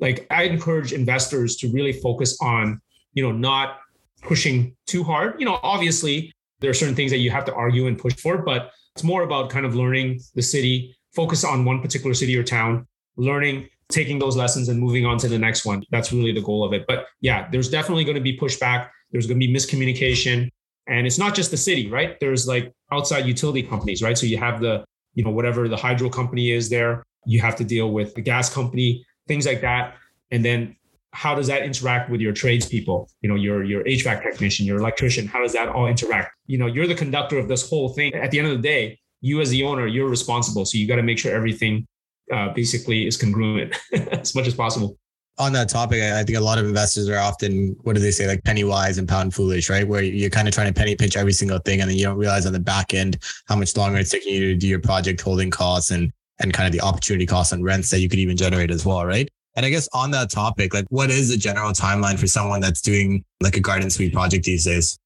Like 0.00 0.26
I 0.30 0.44
encourage 0.44 0.92
investors 0.92 1.56
to 1.56 1.70
really 1.72 1.92
focus 1.92 2.38
on, 2.40 2.80
you 3.14 3.22
know, 3.22 3.32
not 3.32 3.78
pushing 4.22 4.74
too 4.86 5.02
hard. 5.04 5.38
You 5.38 5.46
know, 5.46 5.60
obviously 5.62 6.32
there 6.60 6.70
are 6.70 6.74
certain 6.74 6.94
things 6.94 7.10
that 7.10 7.18
you 7.18 7.30
have 7.30 7.44
to 7.46 7.54
argue 7.54 7.86
and 7.86 7.98
push 7.98 8.14
for, 8.14 8.38
but 8.38 8.72
it's 8.94 9.04
more 9.04 9.22
about 9.22 9.50
kind 9.50 9.64
of 9.64 9.74
learning 9.74 10.20
the 10.34 10.42
city, 10.42 10.96
focus 11.14 11.44
on 11.44 11.64
one 11.64 11.80
particular 11.80 12.14
city 12.14 12.36
or 12.36 12.42
town, 12.42 12.86
learning, 13.16 13.68
taking 13.88 14.18
those 14.18 14.36
lessons 14.36 14.68
and 14.68 14.78
moving 14.78 15.04
on 15.04 15.18
to 15.18 15.28
the 15.28 15.38
next 15.38 15.64
one. 15.64 15.82
That's 15.90 16.12
really 16.12 16.32
the 16.32 16.42
goal 16.42 16.64
of 16.64 16.72
it. 16.72 16.86
But 16.86 17.06
yeah, 17.20 17.48
there's 17.50 17.68
definitely 17.68 18.04
going 18.04 18.16
to 18.16 18.22
be 18.22 18.38
pushback. 18.38 18.88
There's 19.10 19.26
going 19.26 19.40
to 19.40 19.46
be 19.46 19.52
miscommunication. 19.52 20.48
And 20.86 21.06
it's 21.06 21.18
not 21.18 21.34
just 21.34 21.50
the 21.50 21.56
city, 21.56 21.88
right? 21.90 22.18
There's 22.20 22.46
like 22.46 22.72
outside 22.92 23.26
utility 23.26 23.62
companies, 23.62 24.02
right? 24.02 24.16
So 24.16 24.26
you 24.26 24.38
have 24.38 24.60
the, 24.60 24.84
you 25.14 25.24
know, 25.24 25.30
whatever 25.30 25.68
the 25.68 25.76
hydro 25.76 26.08
company 26.08 26.52
is 26.52 26.68
there, 26.68 27.02
you 27.26 27.40
have 27.40 27.56
to 27.56 27.64
deal 27.64 27.90
with 27.90 28.14
the 28.14 28.20
gas 28.20 28.52
company, 28.52 29.04
things 29.30 29.46
like 29.46 29.60
that. 29.60 29.94
And 30.32 30.44
then 30.44 30.76
how 31.12 31.34
does 31.36 31.46
that 31.46 31.62
interact 31.62 32.10
with 32.10 32.20
your 32.20 32.32
tradespeople? 32.32 33.08
You 33.22 33.28
know, 33.28 33.36
your 33.36 33.62
your 33.62 33.82
HVAC 33.84 34.22
technician, 34.22 34.66
your 34.66 34.78
electrician. 34.78 35.26
How 35.26 35.40
does 35.40 35.52
that 35.52 35.68
all 35.68 35.86
interact? 35.86 36.32
You 36.46 36.58
know, 36.58 36.66
you're 36.66 36.88
the 36.88 36.96
conductor 37.04 37.38
of 37.38 37.46
this 37.48 37.68
whole 37.68 37.90
thing. 37.90 38.12
At 38.14 38.32
the 38.32 38.38
end 38.40 38.48
of 38.48 38.56
the 38.56 38.62
day, 38.62 38.98
you 39.20 39.40
as 39.40 39.50
the 39.50 39.62
owner, 39.62 39.86
you're 39.86 40.08
responsible. 40.08 40.64
So 40.64 40.78
you 40.78 40.86
got 40.88 40.96
to 40.96 41.02
make 41.02 41.18
sure 41.18 41.32
everything 41.32 41.86
uh, 42.32 42.48
basically 42.52 43.06
is 43.06 43.16
congruent 43.16 43.76
as 44.12 44.34
much 44.34 44.46
as 44.48 44.54
possible. 44.54 44.98
On 45.38 45.52
that 45.52 45.68
topic, 45.68 46.02
I 46.02 46.22
think 46.24 46.36
a 46.36 46.40
lot 46.40 46.58
of 46.58 46.66
investors 46.66 47.08
are 47.08 47.18
often, 47.18 47.74
what 47.82 47.94
do 47.94 48.00
they 48.00 48.10
say, 48.10 48.26
like 48.26 48.44
penny 48.44 48.62
wise 48.62 48.98
and 48.98 49.08
pound 49.08 49.32
foolish, 49.32 49.70
right? 49.70 49.86
Where 49.88 50.02
you're 50.02 50.28
kind 50.28 50.46
of 50.46 50.52
trying 50.52 50.66
to 50.66 50.78
penny 50.78 50.94
pinch 50.94 51.16
every 51.16 51.32
single 51.32 51.58
thing, 51.60 51.80
and 51.80 51.88
then 51.88 51.96
you 51.96 52.04
don't 52.04 52.18
realize 52.18 52.44
on 52.46 52.52
the 52.52 52.60
back 52.60 52.92
end 52.92 53.16
how 53.46 53.56
much 53.56 53.74
longer 53.76 53.98
it's 53.98 54.10
taking 54.10 54.34
you 54.34 54.40
to 54.52 54.54
do 54.54 54.66
your 54.68 54.80
project 54.80 55.20
holding 55.20 55.50
costs 55.50 55.92
and 55.92 56.12
and 56.40 56.52
kind 56.52 56.66
of 56.66 56.72
the 56.72 56.80
opportunity 56.80 57.26
costs 57.26 57.52
and 57.52 57.64
rents 57.64 57.90
that 57.90 58.00
you 58.00 58.08
could 58.08 58.18
even 58.18 58.36
generate 58.36 58.70
as 58.70 58.84
well, 58.84 59.04
right? 59.04 59.28
And 59.56 59.66
I 59.66 59.70
guess 59.70 59.88
on 59.92 60.10
that 60.12 60.30
topic, 60.30 60.74
like 60.74 60.86
what 60.90 61.10
is 61.10 61.28
the 61.28 61.36
general 61.36 61.72
timeline 61.72 62.18
for 62.18 62.26
someone 62.26 62.60
that's 62.60 62.80
doing 62.80 63.24
like 63.40 63.56
a 63.56 63.60
garden 63.60 63.90
suite 63.90 64.12
project 64.12 64.44
these 64.44 64.64
days? 64.64 64.98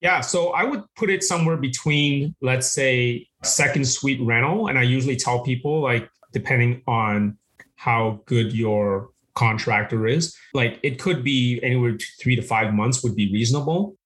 Yeah, 0.00 0.20
so 0.20 0.50
I 0.50 0.64
would 0.64 0.84
put 0.96 1.10
it 1.10 1.24
somewhere 1.24 1.56
between, 1.56 2.34
let's 2.40 2.70
say, 2.70 3.26
second 3.42 3.86
suite 3.86 4.20
rental. 4.22 4.68
And 4.68 4.78
I 4.78 4.82
usually 4.82 5.16
tell 5.16 5.42
people, 5.42 5.80
like, 5.80 6.08
depending 6.32 6.82
on 6.86 7.36
how 7.74 8.20
good 8.26 8.52
your 8.52 9.10
contractor 9.34 10.06
is, 10.06 10.36
like, 10.54 10.78
it 10.84 11.00
could 11.00 11.24
be 11.24 11.60
anywhere 11.64 11.96
to 11.96 12.06
three 12.20 12.36
to 12.36 12.42
five 12.42 12.72
months 12.72 13.02
would 13.02 13.16
be 13.16 13.32
reasonable, 13.32 13.96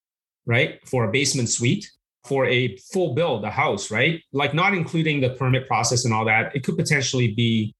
right? 0.46 0.80
For 0.88 1.04
a 1.04 1.12
basement 1.12 1.50
suite. 1.50 1.90
For 2.24 2.46
a 2.46 2.76
full 2.92 3.14
build, 3.14 3.44
a 3.44 3.50
house, 3.50 3.90
right? 3.90 4.22
Like, 4.32 4.54
not 4.54 4.74
including 4.74 5.20
the 5.20 5.30
permit 5.30 5.66
process 5.66 6.04
and 6.04 6.14
all 6.14 6.24
that, 6.26 6.54
it 6.54 6.62
could 6.62 6.76
potentially 6.76 7.34
be 7.34 7.74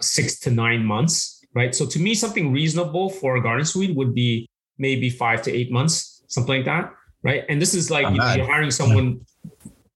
six 0.00 0.38
to 0.40 0.50
nine 0.50 0.84
months, 0.84 1.40
right? 1.54 1.74
So 1.74 1.86
to 1.86 1.98
me, 1.98 2.14
something 2.14 2.52
reasonable 2.52 3.08
for 3.08 3.36
a 3.36 3.42
garden 3.42 3.64
suite 3.64 3.96
would 3.96 4.14
be 4.14 4.46
maybe 4.76 5.08
five 5.08 5.40
to 5.42 5.50
eight 5.52 5.72
months, 5.72 6.22
something 6.28 6.56
like 6.56 6.66
that 6.66 6.92
right? 7.26 7.44
And 7.48 7.60
this 7.60 7.74
is 7.74 7.90
like 7.90 8.08
you 8.08 8.18
know, 8.18 8.34
you're 8.34 8.46
hiring 8.46 8.70
someone 8.70 9.20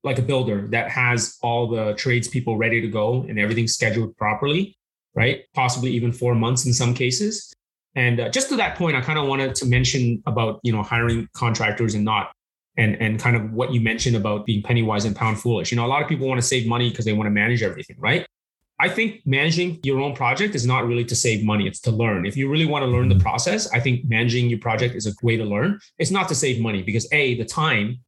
like 0.03 0.19
a 0.19 0.23
builder 0.23 0.67
that 0.69 0.91
has 0.91 1.39
all 1.43 1.69
the 1.69 1.95
tradespeople 1.95 2.57
ready 2.57 2.81
to 2.81 2.89
go 2.89 3.25
and 3.29 3.39
everything 3.39 3.69
scheduled 3.69 4.17
properly, 4.17 4.77
right? 5.15 5.45
Possibly 5.55 5.91
even 5.93 6.11
four 6.13 6.35
months 6.35 6.67
in 6.67 6.73
some 6.73 6.93
cases. 6.93 7.53
And 7.95 8.19
uh, 8.19 8.29
just 8.31 8.49
to 8.49 8.57
that 8.57 8.77
point, 8.77 8.97
I 8.97 9.01
kind 9.01 9.19
of 9.19 9.29
wanted 9.29 9.55
to 9.57 9.67
mention 9.67 10.23
about 10.27 10.59
you 10.65 10.73
know 10.73 10.83
hiring 10.83 11.29
contractors 11.35 11.95
and 11.95 12.05
not 12.05 12.33
and 12.77 13.01
and 13.01 13.19
kind 13.19 13.37
of 13.37 13.53
what 13.53 13.73
you 13.73 13.81
mentioned 13.81 14.17
about 14.17 14.47
being 14.47 14.63
penny 14.63 14.83
wise 14.83 15.05
and 15.05 15.15
pound 15.15 15.41
foolish. 15.41 15.71
You 15.71 15.77
know, 15.77 15.87
a 15.87 15.89
lot 15.89 16.03
of 16.03 16.09
people 16.09 16.27
want 16.29 16.41
to 16.41 16.47
save 16.47 16.67
money 16.67 16.91
because 16.91 17.05
they 17.05 17.13
want 17.13 17.27
to 17.27 17.31
manage 17.31 17.63
everything, 17.63 17.97
right? 17.99 18.27
I 18.81 18.89
think 18.89 19.21
managing 19.27 19.79
your 19.83 20.01
own 20.01 20.15
project 20.15 20.55
is 20.55 20.65
not 20.65 20.87
really 20.87 21.05
to 21.05 21.15
save 21.15 21.45
money, 21.45 21.67
it's 21.67 21.81
to 21.81 21.91
learn. 21.91 22.25
If 22.25 22.35
you 22.35 22.49
really 22.49 22.65
want 22.65 22.83
to 22.83 22.87
learn 22.87 23.09
the 23.09 23.15
mm-hmm. 23.15 23.23
process, 23.23 23.71
I 23.73 23.79
think 23.79 24.09
managing 24.09 24.49
your 24.49 24.59
project 24.59 24.95
is 24.95 25.07
a 25.07 25.13
way 25.23 25.37
to 25.37 25.45
learn. 25.45 25.79
It's 25.99 26.11
not 26.11 26.29
to 26.29 26.35
save 26.35 26.63
money 26.63 26.83
because 26.83 27.07
A, 27.13 27.37
the 27.37 27.45
time, 27.45 27.99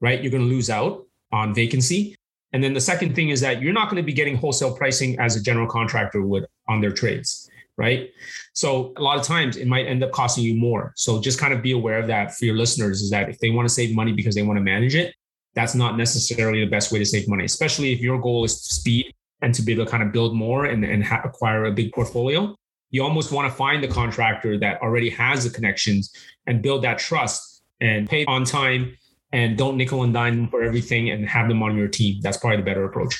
right, 0.00 0.22
you're 0.22 0.30
going 0.30 0.44
to 0.44 0.48
lose 0.48 0.70
out 0.70 1.04
on 1.32 1.52
vacancy. 1.52 2.14
And 2.52 2.62
then 2.62 2.74
the 2.74 2.80
second 2.80 3.16
thing 3.16 3.30
is 3.30 3.40
that 3.40 3.60
you're 3.60 3.72
not 3.72 3.90
going 3.90 4.00
to 4.00 4.06
be 4.06 4.12
getting 4.12 4.36
wholesale 4.36 4.76
pricing 4.76 5.18
as 5.18 5.34
a 5.34 5.42
general 5.42 5.66
contractor 5.66 6.22
would 6.22 6.46
on 6.68 6.80
their 6.80 6.92
trades, 6.92 7.49
right? 7.80 8.10
So 8.52 8.92
a 8.98 9.02
lot 9.02 9.18
of 9.18 9.24
times 9.24 9.56
it 9.56 9.66
might 9.66 9.86
end 9.86 10.04
up 10.04 10.12
costing 10.12 10.44
you 10.44 10.54
more. 10.54 10.92
So 10.96 11.18
just 11.18 11.40
kind 11.40 11.54
of 11.54 11.62
be 11.62 11.72
aware 11.72 11.98
of 11.98 12.06
that 12.08 12.34
for 12.34 12.44
your 12.44 12.56
listeners 12.56 13.00
is 13.00 13.08
that 13.08 13.30
if 13.30 13.38
they 13.38 13.48
want 13.48 13.66
to 13.66 13.74
save 13.74 13.96
money 13.96 14.12
because 14.12 14.34
they 14.34 14.42
want 14.42 14.58
to 14.58 14.62
manage 14.62 14.94
it, 14.94 15.14
that's 15.54 15.74
not 15.74 15.96
necessarily 15.96 16.62
the 16.62 16.70
best 16.70 16.92
way 16.92 16.98
to 16.98 17.06
save 17.06 17.26
money, 17.26 17.44
especially 17.44 17.90
if 17.92 18.00
your 18.00 18.20
goal 18.20 18.44
is 18.44 18.60
speed 18.60 19.06
and 19.40 19.54
to 19.54 19.62
be 19.62 19.72
able 19.72 19.86
to 19.86 19.90
kind 19.90 20.02
of 20.02 20.12
build 20.12 20.36
more 20.36 20.66
and, 20.66 20.84
and 20.84 21.02
ha- 21.02 21.22
acquire 21.24 21.64
a 21.64 21.72
big 21.72 21.90
portfolio, 21.92 22.54
you 22.90 23.02
almost 23.02 23.32
want 23.32 23.50
to 23.50 23.56
find 23.56 23.82
the 23.82 23.88
contractor 23.88 24.58
that 24.58 24.80
already 24.82 25.08
has 25.08 25.44
the 25.44 25.50
connections 25.50 26.12
and 26.46 26.60
build 26.60 26.84
that 26.84 26.98
trust 26.98 27.62
and 27.80 28.10
pay 28.10 28.26
on 28.26 28.44
time 28.44 28.94
and 29.32 29.56
don't 29.56 29.78
nickel 29.78 30.02
and 30.02 30.12
dime 30.12 30.48
for 30.50 30.62
everything 30.62 31.08
and 31.08 31.26
have 31.26 31.48
them 31.48 31.62
on 31.62 31.78
your 31.78 31.88
team. 31.88 32.20
That's 32.20 32.36
probably 32.36 32.58
the 32.58 32.64
better 32.64 32.84
approach. 32.84 33.18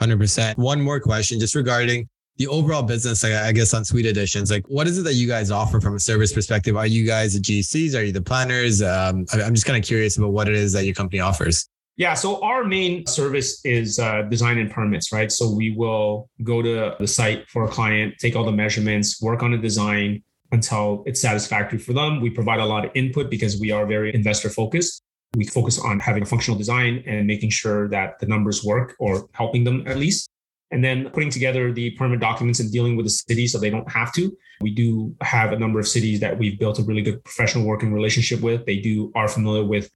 100%. 0.00 0.56
One 0.56 0.80
more 0.80 1.00
question 1.00 1.38
just 1.38 1.54
regarding 1.54 2.08
the 2.36 2.48
overall 2.48 2.82
business, 2.82 3.22
I 3.24 3.52
guess, 3.52 3.72
on 3.74 3.84
Suite 3.84 4.06
Additions. 4.06 4.50
Like, 4.50 4.66
what 4.68 4.86
is 4.86 4.98
it 4.98 5.02
that 5.02 5.14
you 5.14 5.28
guys 5.28 5.50
offer 5.50 5.80
from 5.80 5.94
a 5.94 6.00
service 6.00 6.32
perspective? 6.32 6.76
Are 6.76 6.86
you 6.86 7.06
guys 7.06 7.34
the 7.34 7.40
GCs? 7.40 7.96
Are 7.96 8.02
you 8.02 8.12
the 8.12 8.22
planners? 8.22 8.82
Um, 8.82 9.24
I'm 9.32 9.54
just 9.54 9.66
kind 9.66 9.78
of 9.78 9.86
curious 9.86 10.18
about 10.18 10.32
what 10.32 10.48
it 10.48 10.54
is 10.54 10.72
that 10.72 10.84
your 10.84 10.94
company 10.94 11.20
offers. 11.20 11.68
Yeah, 11.96 12.14
so 12.14 12.42
our 12.42 12.64
main 12.64 13.06
service 13.06 13.64
is 13.64 14.00
uh, 14.00 14.22
design 14.22 14.58
and 14.58 14.68
permits, 14.68 15.12
right? 15.12 15.30
So 15.30 15.48
we 15.48 15.76
will 15.76 16.28
go 16.42 16.60
to 16.60 16.96
the 16.98 17.06
site 17.06 17.48
for 17.48 17.64
a 17.64 17.68
client, 17.68 18.14
take 18.18 18.34
all 18.34 18.44
the 18.44 18.50
measurements, 18.50 19.22
work 19.22 19.44
on 19.44 19.54
a 19.54 19.58
design 19.58 20.24
until 20.50 21.04
it's 21.06 21.20
satisfactory 21.20 21.78
for 21.78 21.92
them. 21.92 22.20
We 22.20 22.30
provide 22.30 22.58
a 22.58 22.64
lot 22.66 22.84
of 22.84 22.90
input 22.94 23.30
because 23.30 23.60
we 23.60 23.70
are 23.70 23.86
very 23.86 24.12
investor 24.12 24.50
focused. 24.50 25.02
We 25.36 25.46
focus 25.46 25.78
on 25.78 26.00
having 26.00 26.24
a 26.24 26.26
functional 26.26 26.58
design 26.58 27.04
and 27.06 27.28
making 27.28 27.50
sure 27.50 27.88
that 27.90 28.18
the 28.18 28.26
numbers 28.26 28.64
work 28.64 28.96
or 28.98 29.28
helping 29.32 29.62
them 29.62 29.86
at 29.86 29.96
least. 29.96 30.28
And 30.74 30.82
then 30.82 31.08
putting 31.10 31.30
together 31.30 31.72
the 31.72 31.92
permit 31.92 32.18
documents 32.18 32.58
and 32.58 32.70
dealing 32.72 32.96
with 32.96 33.06
the 33.06 33.10
city 33.10 33.46
so 33.46 33.58
they 33.58 33.70
don't 33.70 33.88
have 33.88 34.12
to. 34.14 34.36
We 34.60 34.74
do 34.74 35.14
have 35.20 35.52
a 35.52 35.58
number 35.58 35.78
of 35.78 35.86
cities 35.86 36.18
that 36.18 36.36
we've 36.36 36.58
built 36.58 36.80
a 36.80 36.82
really 36.82 37.00
good 37.00 37.22
professional 37.22 37.64
working 37.64 37.92
relationship 37.92 38.40
with. 38.40 38.66
They 38.66 38.80
do 38.80 39.12
are 39.14 39.28
familiar 39.28 39.64
with 39.64 39.88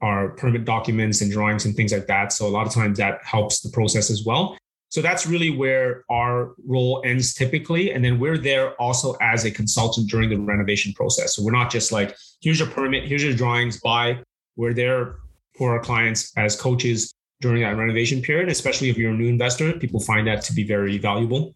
our 0.00 0.30
permit 0.30 0.64
documents 0.64 1.20
and 1.20 1.30
drawings 1.30 1.66
and 1.66 1.76
things 1.76 1.92
like 1.92 2.06
that. 2.06 2.32
So 2.32 2.46
a 2.46 2.48
lot 2.48 2.66
of 2.66 2.72
times 2.72 2.96
that 2.96 3.18
helps 3.22 3.60
the 3.60 3.68
process 3.72 4.10
as 4.10 4.24
well. 4.24 4.56
So 4.88 5.02
that's 5.02 5.26
really 5.26 5.50
where 5.50 6.02
our 6.10 6.54
role 6.66 7.02
ends 7.04 7.34
typically. 7.34 7.92
And 7.92 8.02
then 8.02 8.18
we're 8.18 8.38
there 8.38 8.72
also 8.80 9.14
as 9.20 9.44
a 9.44 9.50
consultant 9.50 10.08
during 10.08 10.30
the 10.30 10.38
renovation 10.38 10.94
process. 10.94 11.36
So 11.36 11.44
we're 11.44 11.52
not 11.52 11.70
just 11.70 11.92
like, 11.92 12.16
here's 12.40 12.58
your 12.58 12.68
permit, 12.68 13.04
here's 13.04 13.22
your 13.22 13.34
drawings, 13.34 13.80
buy. 13.80 14.22
We're 14.56 14.72
there 14.72 15.16
for 15.58 15.74
our 15.74 15.80
clients 15.80 16.32
as 16.38 16.58
coaches 16.58 17.12
during 17.42 17.62
that 17.62 17.76
renovation 17.76 18.22
period, 18.22 18.48
especially 18.48 18.88
if 18.88 18.96
you're 18.96 19.10
a 19.10 19.14
new 19.14 19.28
investor. 19.28 19.74
People 19.74 20.00
find 20.00 20.26
that 20.26 20.40
to 20.42 20.54
be 20.54 20.64
very 20.64 20.96
valuable. 20.96 21.54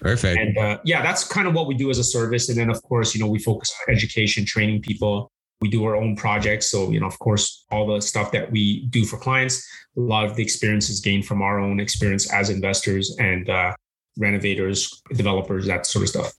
Perfect. 0.00 0.38
And 0.38 0.58
uh, 0.58 0.78
yeah, 0.84 1.00
that's 1.00 1.24
kind 1.24 1.46
of 1.48 1.54
what 1.54 1.66
we 1.66 1.74
do 1.74 1.88
as 1.90 1.98
a 1.98 2.04
service. 2.04 2.48
And 2.50 2.58
then, 2.58 2.68
of 2.68 2.82
course, 2.82 3.14
you 3.14 3.20
know, 3.22 3.30
we 3.30 3.38
focus 3.38 3.72
on 3.80 3.94
education, 3.94 4.44
training 4.44 4.82
people, 4.82 5.30
we 5.60 5.68
do 5.68 5.84
our 5.84 5.94
own 5.94 6.16
projects. 6.16 6.70
So, 6.70 6.90
you 6.90 7.00
know, 7.00 7.06
of 7.06 7.18
course, 7.18 7.64
all 7.70 7.86
the 7.86 8.00
stuff 8.00 8.32
that 8.32 8.50
we 8.50 8.86
do 8.86 9.04
for 9.04 9.16
clients, 9.16 9.66
a 9.96 10.00
lot 10.00 10.24
of 10.24 10.34
the 10.34 10.42
experience 10.42 10.90
is 10.90 11.00
gained 11.00 11.26
from 11.26 11.40
our 11.40 11.60
own 11.60 11.80
experience 11.80 12.32
as 12.32 12.50
investors 12.50 13.16
and 13.18 13.48
uh, 13.48 13.74
renovators, 14.18 15.02
developers, 15.14 15.66
that 15.66 15.86
sort 15.86 16.02
of 16.02 16.08
stuff. 16.08 16.32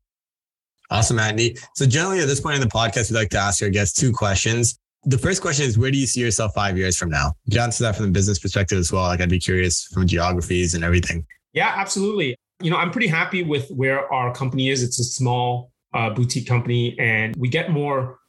Awesome, 0.89 1.19
Andy. 1.19 1.55
So, 1.75 1.85
generally, 1.85 2.19
at 2.19 2.27
this 2.27 2.41
point 2.41 2.55
in 2.55 2.61
the 2.61 2.67
podcast, 2.67 3.09
we'd 3.09 3.17
like 3.17 3.29
to 3.29 3.37
ask 3.37 3.63
our 3.63 3.69
guests 3.69 3.97
two 3.97 4.11
questions. 4.11 4.77
The 5.03 5.17
first 5.17 5.41
question 5.41 5.65
is, 5.65 5.77
where 5.77 5.89
do 5.89 5.97
you 5.97 6.05
see 6.05 6.21
yourself 6.21 6.53
five 6.53 6.77
years 6.77 6.95
from 6.95 7.09
now? 7.09 7.33
Answer 7.59 7.83
that 7.85 7.95
from 7.95 8.05
the 8.05 8.11
business 8.11 8.37
perspective 8.37 8.77
as 8.77 8.91
well. 8.91 9.03
Like, 9.03 9.19
I'd 9.19 9.29
be 9.29 9.39
curious 9.39 9.85
from 9.85 10.05
geographies 10.05 10.75
and 10.75 10.83
everything. 10.83 11.25
Yeah, 11.53 11.73
absolutely. 11.75 12.35
You 12.61 12.69
know, 12.69 12.77
I'm 12.77 12.91
pretty 12.91 13.07
happy 13.07 13.41
with 13.41 13.69
where 13.69 14.11
our 14.13 14.31
company 14.33 14.69
is. 14.69 14.83
It's 14.83 14.99
a 14.99 15.03
small 15.03 15.71
uh, 15.93 16.11
boutique 16.11 16.47
company, 16.47 16.97
and 16.99 17.35
we 17.35 17.49
get 17.49 17.71
more 17.71 18.19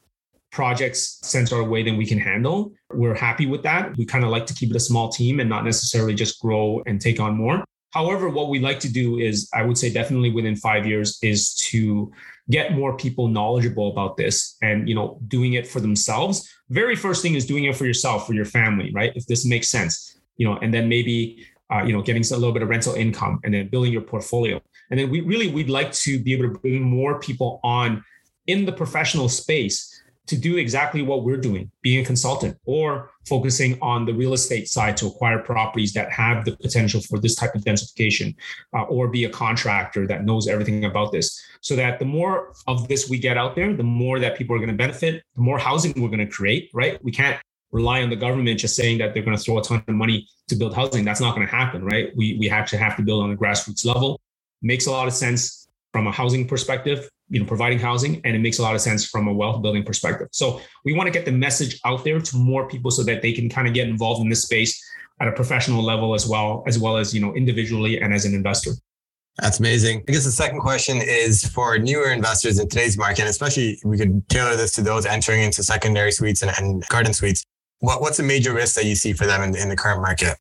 projects 0.51 1.19
sent 1.23 1.53
our 1.53 1.63
way 1.63 1.83
than 1.83 1.97
we 1.97 2.07
can 2.07 2.19
handle. 2.19 2.73
We're 2.91 3.15
happy 3.15 3.47
with 3.47 3.63
that. 3.65 3.97
We 3.97 4.07
kind 4.07 4.25
of 4.25 4.31
like 4.31 4.47
to 4.47 4.55
keep 4.55 4.71
it 4.71 4.77
a 4.77 4.81
small 4.81 5.11
team 5.11 5.41
and 5.41 5.49
not 5.49 5.65
necessarily 5.65 6.15
just 6.15 6.41
grow 6.41 6.83
and 6.87 7.01
take 7.01 7.21
on 7.21 7.37
more. 7.37 7.65
However, 7.93 8.31
what 8.31 8.49
we 8.49 8.59
like 8.59 8.81
to 8.81 8.91
do 8.91 9.19
is, 9.19 9.51
I 9.53 9.63
would 9.63 9.77
say 9.77 9.91
definitely 9.91 10.31
within 10.31 10.57
five 10.57 10.87
years, 10.87 11.19
is 11.23 11.55
to 11.71 12.11
get 12.51 12.73
more 12.73 12.97
people 12.97 13.29
knowledgeable 13.29 13.91
about 13.91 14.17
this 14.17 14.57
and 14.63 14.89
you 14.89 14.95
know 14.95 15.19
doing 15.29 15.55
it 15.55 15.67
for 15.67 15.81
themselves. 15.81 16.49
Very 16.73 16.97
first 16.97 17.23
thing 17.23 17.35
is 17.35 17.47
doing 17.47 17.65
it 17.65 17.77
for 17.77 17.87
yourself, 17.87 18.27
for 18.27 18.35
your 18.35 18.45
family, 18.45 18.91
right? 18.93 19.13
If 19.15 19.27
this 19.27 19.45
makes 19.45 19.69
sense, 19.69 20.19
you 20.39 20.47
know, 20.47 20.57
and 20.63 20.73
then 20.73 20.89
maybe 20.89 21.47
uh, 21.73 21.83
you 21.85 21.93
know 21.93 22.03
getting 22.03 22.23
a 22.23 22.37
little 22.37 22.53
bit 22.53 22.63
of 22.63 22.69
rental 22.69 22.95
income 22.95 23.41
and 23.45 23.55
then 23.55 23.69
building 23.69 23.93
your 23.93 24.03
portfolio. 24.03 24.61
And 24.91 24.99
then 24.99 25.11
we 25.11 25.21
really 25.21 25.49
we'd 25.49 25.71
like 25.71 25.93
to 25.93 26.19
be 26.19 26.33
able 26.33 26.53
to 26.53 26.59
bring 26.59 26.83
more 26.83 27.21
people 27.21 27.61
on 27.63 28.05
in 28.47 28.65
the 28.65 28.73
professional 28.73 29.29
space 29.29 29.92
to 30.27 30.37
do 30.37 30.57
exactly 30.57 31.03
what 31.03 31.25
we're 31.25 31.37
doing, 31.37 31.71
being 31.83 32.03
a 32.03 32.07
consultant 32.07 32.57
or 32.65 33.11
focusing 33.27 33.79
on 33.83 34.05
the 34.05 34.15
real 34.15 34.33
estate 34.33 34.69
side 34.69 34.97
to 34.97 35.07
acquire 35.07 35.39
properties 35.39 35.93
that 35.93 36.11
have 36.13 36.45
the 36.45 36.57
potential 36.57 37.01
for 37.01 37.19
this 37.19 37.35
type 37.35 37.55
of 37.55 37.63
densification, 37.63 38.35
uh, 38.73 38.83
or 38.83 39.09
be 39.09 39.25
a 39.25 39.31
contractor 39.31 40.07
that 40.07 40.25
knows 40.25 40.47
everything 40.47 40.85
about 40.85 41.13
this. 41.13 41.41
So 41.61 41.75
that 41.77 41.99
the 41.99 42.05
more 42.05 42.53
of 42.67 42.89
this 42.89 43.09
we 43.09 43.19
get 43.19 43.37
out 43.37 43.57
there, 43.57 43.75
the 43.75 43.83
more 43.83 44.21
that 44.21 44.37
people 44.37 44.55
are 44.55 44.59
going 44.59 44.71
to 44.71 44.77
benefit, 44.77 45.23
the 45.35 45.43
more 45.43 45.59
housing 45.59 45.93
we're 45.97 46.09
going 46.09 46.27
to 46.27 46.27
create, 46.27 46.71
right? 46.73 47.03
We 47.05 47.11
can't 47.11 47.41
rely 47.73 48.03
on 48.03 48.11
the 48.11 48.17
government 48.17 48.61
just 48.61 48.77
saying 48.77 48.99
that 48.99 49.15
they're 49.15 49.23
going 49.23 49.37
to 49.37 49.43
throw 49.43 49.59
a 49.59 49.63
ton 49.63 49.83
of 49.87 49.95
money 49.95 50.29
to 50.49 50.55
build 50.55 50.75
housing. 50.75 51.05
That's 51.05 51.21
not 51.21 51.35
going 51.35 51.47
to 51.47 51.53
happen, 51.53 51.85
right? 51.85 52.15
We, 52.15 52.37
we 52.39 52.51
actually 52.51 52.79
have 52.79 52.97
to 52.97 53.03
build 53.03 53.25
on 53.25 53.33
a 53.33 53.37
grassroots 53.37 53.85
level. 53.85 54.21
Makes 54.61 54.87
a 54.87 54.91
lot 54.93 55.09
of 55.09 55.15
sense 55.15 55.67
from 55.93 56.07
a 56.07 56.13
housing 56.13 56.47
perspective 56.47 57.09
you 57.33 57.41
know 57.41 57.47
providing 57.47 57.79
housing 57.79 58.21
and 58.25 58.37
it 58.37 58.41
makes 58.41 58.59
a 58.59 58.63
lot 58.63 58.75
of 58.75 58.81
sense 58.81 59.07
from 59.07 59.27
a 59.27 59.33
wealth 59.33 59.63
building 59.63 59.83
perspective 59.83 60.29
so 60.33 60.61
we 60.85 60.93
want 60.93 61.07
to 61.07 61.11
get 61.11 61.25
the 61.25 61.33
message 61.33 61.81
out 61.85 62.05
there 62.05 62.21
to 62.21 62.37
more 62.37 62.69
people 62.69 62.91
so 62.91 63.03
that 63.03 63.23
they 63.23 63.33
can 63.33 63.49
kind 63.49 63.67
of 63.67 63.75
get 63.75 63.89
involved 63.89 64.21
in 64.21 64.29
this 64.29 64.43
space 64.43 64.81
at 65.21 65.29
a 65.29 65.33
professional 65.33 65.83
level 65.83 66.15
as 66.15 66.27
well 66.27 66.63
as 66.67 66.79
well 66.79 66.97
as 66.97 67.15
you 67.15 67.21
know 67.21 67.35
individually 67.35 68.01
and 68.01 68.13
as 68.13 68.25
an 68.25 68.35
investor 68.35 68.73
That's 69.39 69.61
amazing. 69.61 70.05
I 70.07 70.13
guess 70.13 70.27
the 70.27 70.31
second 70.31 70.61
question 70.61 70.99
is 71.01 71.49
for 71.55 71.79
newer 71.79 72.11
investors 72.13 72.59
in 72.59 72.69
today's 72.69 72.99
market, 72.99 73.25
especially 73.27 73.81
we 73.83 73.97
could 73.97 74.29
tailor 74.29 74.57
this 74.57 74.73
to 74.73 74.83
those 74.83 75.07
entering 75.07 75.41
into 75.43 75.63
secondary 75.63 76.13
suites 76.13 76.43
and, 76.43 76.53
and 76.59 76.87
garden 76.89 77.15
suites. 77.15 77.43
What, 77.79 78.03
what's 78.03 78.19
the 78.19 78.25
major 78.25 78.53
risk 78.53 78.75
that 78.77 78.85
you 78.85 78.95
see 78.95 79.15
for 79.15 79.27
them 79.27 79.41
in, 79.43 79.57
in 79.57 79.71
the 79.71 79.77
current 79.77 80.03
market? 80.03 80.37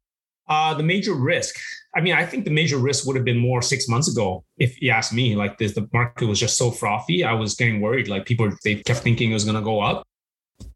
Uh, 0.50 0.74
the 0.74 0.84
major 0.84 1.14
risk. 1.14 1.56
I 1.96 2.02
mean, 2.02 2.14
I 2.14 2.26
think 2.26 2.46
the 2.46 2.52
major 2.52 2.78
risk 2.78 3.06
would 3.06 3.16
have 3.18 3.26
been 3.26 3.38
more 3.38 3.62
six 3.62 3.88
months 3.88 4.10
ago. 4.10 4.44
If 4.58 4.82
you 4.82 4.92
ask 4.92 5.12
me, 5.12 5.36
like 5.36 5.58
this, 5.58 5.74
the 5.74 5.90
market 5.92 6.26
was 6.26 6.40
just 6.40 6.58
so 6.58 6.72
frothy. 6.72 7.24
I 7.24 7.34
was 7.34 7.56
getting 7.56 7.82
worried. 7.82 8.08
Like 8.08 8.26
people, 8.26 8.50
they 8.64 8.76
kept 8.76 9.00
thinking 9.00 9.32
it 9.32 9.34
was 9.34 9.44
going 9.44 9.58
to 9.58 9.62
go 9.62 9.82
up. 9.82 10.04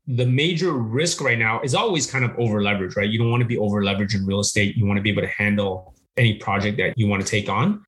The 0.07 0.25
major 0.25 0.73
risk 0.73 1.21
right 1.21 1.39
now 1.39 1.61
is 1.61 1.73
always 1.73 2.09
kind 2.09 2.25
of 2.25 2.31
over 2.37 2.61
leverage, 2.61 2.95
right? 2.95 3.09
You 3.09 3.17
don't 3.17 3.31
want 3.31 3.41
to 3.41 3.47
be 3.47 3.57
over 3.57 3.81
leveraged 3.81 4.15
in 4.15 4.25
real 4.25 4.41
estate. 4.41 4.75
You 4.75 4.85
want 4.85 4.97
to 4.97 5.01
be 5.01 5.09
able 5.09 5.21
to 5.21 5.27
handle 5.27 5.95
any 6.17 6.35
project 6.35 6.77
that 6.77 6.97
you 6.97 7.07
want 7.07 7.23
to 7.23 7.27
take 7.27 7.49
on. 7.49 7.83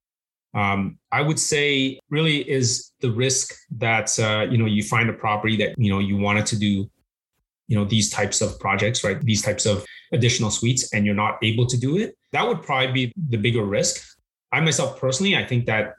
Um, 0.53 0.97
I 1.11 1.21
would 1.21 1.39
say 1.39 1.99
really 2.09 2.49
is 2.49 2.91
the 3.01 3.11
risk 3.11 3.53
that 3.77 4.17
uh, 4.19 4.47
you 4.49 4.57
know 4.57 4.65
you 4.65 4.81
find 4.81 5.09
a 5.09 5.13
property 5.13 5.55
that 5.57 5.75
you 5.77 5.91
know 5.91 5.99
you 5.99 6.17
wanted 6.17 6.45
to 6.47 6.57
do 6.57 6.89
you 7.67 7.77
know 7.77 7.85
these 7.85 8.09
types 8.09 8.41
of 8.41 8.59
projects 8.59 9.03
right 9.03 9.21
these 9.21 9.41
types 9.41 9.65
of 9.65 9.85
additional 10.13 10.49
suites 10.49 10.93
and 10.93 11.05
you're 11.05 11.15
not 11.15 11.37
able 11.43 11.65
to 11.65 11.77
do 11.77 11.97
it 11.97 12.17
that 12.31 12.47
would 12.47 12.61
probably 12.63 12.91
be 12.91 13.13
the 13.29 13.37
bigger 13.37 13.63
risk 13.63 14.17
i 14.51 14.59
myself 14.59 14.99
personally 14.99 15.35
i 15.35 15.45
think 15.45 15.65
that 15.65 15.95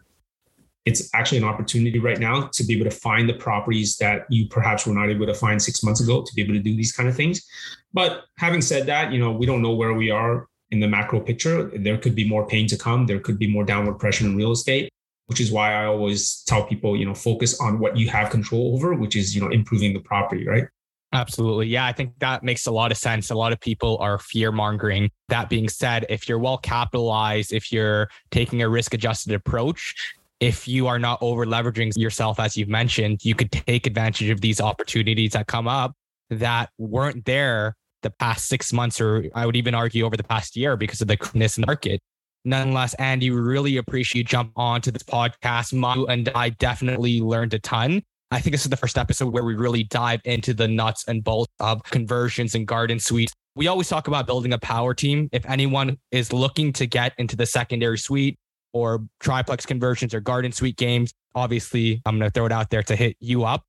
it's 0.85 1.11
actually 1.15 1.37
an 1.37 1.45
opportunity 1.45 1.99
right 1.99 2.19
now 2.19 2.49
to 2.53 2.65
be 2.65 2.75
able 2.75 2.89
to 2.89 2.97
find 2.97 3.29
the 3.29 3.35
properties 3.35 3.97
that 3.99 4.25
you 4.31 4.49
perhaps 4.49 4.87
were 4.87 4.95
not 4.95 5.11
able 5.11 5.27
to 5.27 5.35
find 5.35 5.61
six 5.61 5.83
months 5.83 6.01
ago 6.01 6.23
to 6.23 6.35
be 6.35 6.43
able 6.43 6.55
to 6.55 6.61
do 6.61 6.75
these 6.75 6.93
kind 6.93 7.09
of 7.09 7.15
things 7.15 7.47
but 7.93 8.25
having 8.39 8.63
said 8.63 8.87
that 8.87 9.13
you 9.13 9.19
know 9.19 9.31
we 9.31 9.45
don't 9.45 9.63
know 9.63 9.75
where 9.75 9.95
we 9.95 10.11
are 10.11 10.49
in 10.71 10.81
the 10.81 10.89
macro 10.89 11.21
picture. 11.21 11.65
There 11.65 11.99
could 11.99 12.15
be 12.15 12.29
more 12.29 12.47
pain 12.47 12.67
to 12.69 12.77
come. 12.77 13.07
There 13.07 13.21
could 13.21 13.39
be 13.39 13.51
more 13.51 13.65
downward 13.65 13.99
pressure 13.99 14.27
in 14.27 14.37
real 14.37 14.53
estate, 14.53 14.93
which 15.27 15.41
is 15.41 15.51
why 15.51 15.73
I 15.73 15.87
always 15.87 16.43
tell 16.47 16.65
people, 16.65 16.97
you 16.97 17.07
know, 17.07 17.15
focus 17.15 17.61
on 17.61 17.79
what 17.79 17.97
you 17.97 18.09
have 18.11 18.31
control 18.31 18.75
over, 18.75 18.95
which 18.95 19.17
is, 19.17 19.35
you 19.35 19.41
know, 19.41 19.49
improving 19.49 19.93
the 19.93 20.01
property, 20.01 20.47
right? 20.47 20.65
Absolutely. 21.13 21.69
Yeah, 21.69 21.87
I 21.87 21.93
think 21.93 22.19
that 22.19 22.43
makes 22.43 22.67
a 22.67 22.71
lot 22.71 22.93
of 22.93 22.99
sense. 22.99 23.31
A 23.31 23.35
lot 23.35 23.53
of 23.53 23.61
people 23.61 23.97
are 23.99 24.19
fear 24.19 24.53
mongering. 24.53 25.11
That 25.29 25.49
being 25.49 25.69
said, 25.69 26.05
if 26.11 26.29
you're 26.29 26.39
well 26.39 26.59
capitalized, 26.59 27.53
if 27.53 27.73
you're 27.73 28.09
taking 28.31 28.61
a 28.63 28.69
risk 28.69 28.93
adjusted 28.93 29.33
approach, 29.33 29.95
if 30.41 30.69
you 30.69 30.87
are 30.87 30.99
not 30.99 31.19
over 31.23 31.47
leveraging 31.47 31.97
yourself, 31.97 32.39
as 32.39 32.57
you've 32.57 32.69
mentioned, 32.69 33.25
you 33.25 33.35
could 33.35 33.51
take 33.51 33.87
advantage 33.87 34.29
of 34.29 34.41
these 34.41 34.61
opportunities 34.61 35.33
that 35.33 35.47
come 35.47 35.67
up 35.67 35.95
that 36.31 36.71
weren't 36.79 37.25
there 37.25 37.75
the 38.03 38.11
past 38.11 38.47
six 38.47 38.73
months, 38.73 39.01
or 39.01 39.25
I 39.35 39.47
would 39.47 39.57
even 39.57 39.75
argue 39.75 40.05
over 40.05 40.17
the 40.17 40.23
past 40.23 40.57
year 40.57 40.77
because 40.77 41.01
of 41.01 41.09
the 41.09 41.17
quickness 41.17 41.57
in 41.57 41.63
the 41.63 41.67
market. 41.67 42.01
Nonetheless, 42.45 42.95
Andy, 42.95 43.31
really 43.31 43.79
appreciate 43.79 44.19
you 44.19 44.25
jump 44.25 44.53
onto 44.57 44.91
this 44.91 45.03
podcast. 45.03 45.73
Manu 45.73 46.07
and 46.07 46.29
I 46.35 46.51
definitely 46.51 47.21
learned 47.21 47.55
a 47.55 47.59
ton. 47.59 48.03
I 48.31 48.41
think 48.41 48.53
this 48.53 48.65
is 48.65 48.71
the 48.71 48.77
first 48.77 48.99
episode 48.99 49.33
where 49.33 49.43
we 49.45 49.55
really 49.55 49.85
dive 49.85 50.21
into 50.25 50.53
the 50.53 50.69
nuts 50.69 51.05
and 51.09 51.25
bolts 51.25 51.53
of 51.61 51.83
conversions 51.85 52.55
and 52.55 52.67
garden 52.67 53.01
suites. 53.01 53.33
We 53.55 53.69
always 53.69 53.89
talk 53.89 54.07
about 54.07 54.27
building 54.27 54.53
a 54.53 54.59
power 54.59 54.93
team. 54.93 55.31
If 55.33 55.47
anyone 55.47 55.97
is 56.11 56.31
looking 56.31 56.75
to 56.75 56.87
get 56.87 57.15
into 57.17 57.37
the 57.37 57.47
secondary 57.47 57.97
suite 57.97 58.39
or 58.75 59.05
triplex 59.19 59.65
conversions 59.65 60.13
or 60.13 60.21
garden 60.21 60.53
suite 60.53 60.77
games, 60.77 61.15
obviously 61.35 62.03
I'm 62.05 62.19
going 62.19 62.31
to 62.31 62.33
throw 62.33 62.45
it 62.45 62.53
out 62.53 62.69
there 62.69 62.83
to 62.83 62.97
hit 62.97 63.17
you 63.19 63.45
up. 63.45 63.65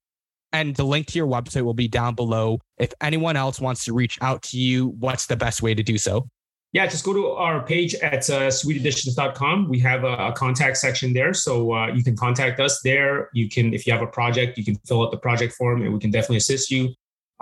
And 0.51 0.75
the 0.75 0.83
link 0.83 1.07
to 1.07 1.17
your 1.17 1.27
website 1.27 1.61
will 1.61 1.73
be 1.73 1.87
down 1.87 2.15
below. 2.15 2.59
If 2.77 2.91
anyone 2.99 3.37
else 3.37 3.61
wants 3.61 3.85
to 3.85 3.93
reach 3.93 4.17
out 4.21 4.41
to 4.43 4.57
you, 4.57 4.89
what's 4.99 5.27
the 5.27 5.37
best 5.37 5.61
way 5.61 5.73
to 5.73 5.83
do 5.83 5.97
so? 5.97 6.27
Yeah, 6.71 6.85
just 6.85 7.03
go 7.03 7.13
to 7.13 7.29
our 7.29 7.63
page 7.63 7.95
at 7.95 8.29
uh, 8.29 8.47
suiteadditions.com. 8.49 9.69
We 9.69 9.79
have 9.79 10.03
a, 10.03 10.13
a, 10.27 10.33
contact 10.33 10.77
section 10.77 11.13
there. 11.13 11.33
So 11.33 11.73
uh, 11.73 11.87
you 11.87 12.03
can 12.03 12.15
contact 12.15 12.59
us 12.59 12.81
there. 12.83 13.29
You 13.33 13.49
can, 13.49 13.73
if 13.73 13.87
you 13.87 13.93
have 13.93 14.03
a 14.03 14.07
project, 14.07 14.55
you 14.55 14.63
can 14.63 14.75
fill 14.87 15.03
out 15.03 15.09
the 15.09 15.17
project 15.17 15.53
form 15.53 15.81
and 15.81 15.91
we 15.91 15.99
can 15.99 16.11
definitely 16.11 16.37
assist 16.37 16.69
you. 16.69 16.93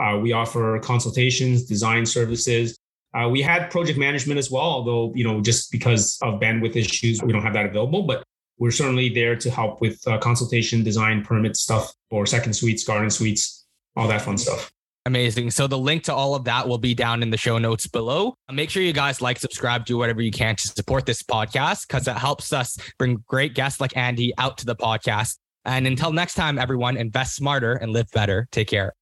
Uh, 0.02 0.18
we 0.22 0.32
offer 0.32 0.80
consultations, 0.80 1.66
design 1.66 2.06
services. 2.06 2.80
Uh, 3.14 3.28
we 3.28 3.42
had 3.42 3.70
project 3.70 4.00
management 4.00 4.38
as 4.38 4.50
well, 4.50 4.64
although, 4.64 5.12
you 5.14 5.26
know, 5.26 5.42
just 5.42 5.72
because 5.74 6.18
of 6.22 6.40
bandwidth 6.40 6.78
issues, 6.78 7.22
we 7.22 7.34
don't 7.34 7.42
have 7.42 7.54
that 7.54 7.66
available. 7.66 8.04
But 8.04 8.24
we're 8.60 8.72
certainly 8.72 9.10
there 9.10 9.36
to 9.36 9.50
help 9.50 9.82
with 9.82 10.08
uh, 10.08 10.20
consultation, 10.20 10.84
design, 10.84 11.24
permit 11.24 11.58
stuff 11.58 11.94
for 12.10 12.26
second 12.26 12.54
suites, 12.54 12.84
garden 12.86 13.10
suites, 13.10 13.66
all 13.96 14.08
that 14.08 14.22
fun 14.22 14.38
stuff. 14.38 14.72
Amazing. 15.08 15.52
So 15.52 15.68
the 15.68 15.78
link 15.78 16.04
to 16.04 16.14
all 16.14 16.36
of 16.36 16.44
that 16.44 16.68
will 16.68 16.78
be 16.78 16.94
down 16.94 17.24
in 17.24 17.30
the 17.30 17.38
show 17.38 17.58
notes 17.58 17.88
below. 17.88 18.36
Make 18.52 18.70
sure 18.70 18.84
you 18.84 18.92
guys 18.92 19.22
like, 19.22 19.40
subscribe, 19.40 19.86
do 19.86 19.98
whatever 19.98 20.22
you 20.22 20.32
can 20.32 20.58
to 20.58 20.68
support 20.68 21.06
this 21.06 21.24
podcast 21.24 21.88
because 21.88 22.10
it 22.10 22.18
helps 22.18 22.52
us 22.52 22.78
bring 23.00 23.24
great 23.26 23.56
guests 23.56 23.80
like 23.80 23.96
Andy 23.96 24.34
out 24.38 24.58
to 24.58 24.66
the 24.66 24.76
podcast. 24.76 25.38
And 25.64 25.88
until 25.88 26.12
next 26.12 26.34
time, 26.34 26.60
everyone, 26.60 26.98
invest 26.98 27.36
smarter 27.36 27.72
and 27.72 27.94
live 27.94 28.12
better. 28.12 28.50
Take 28.52 28.68
care. 28.68 28.97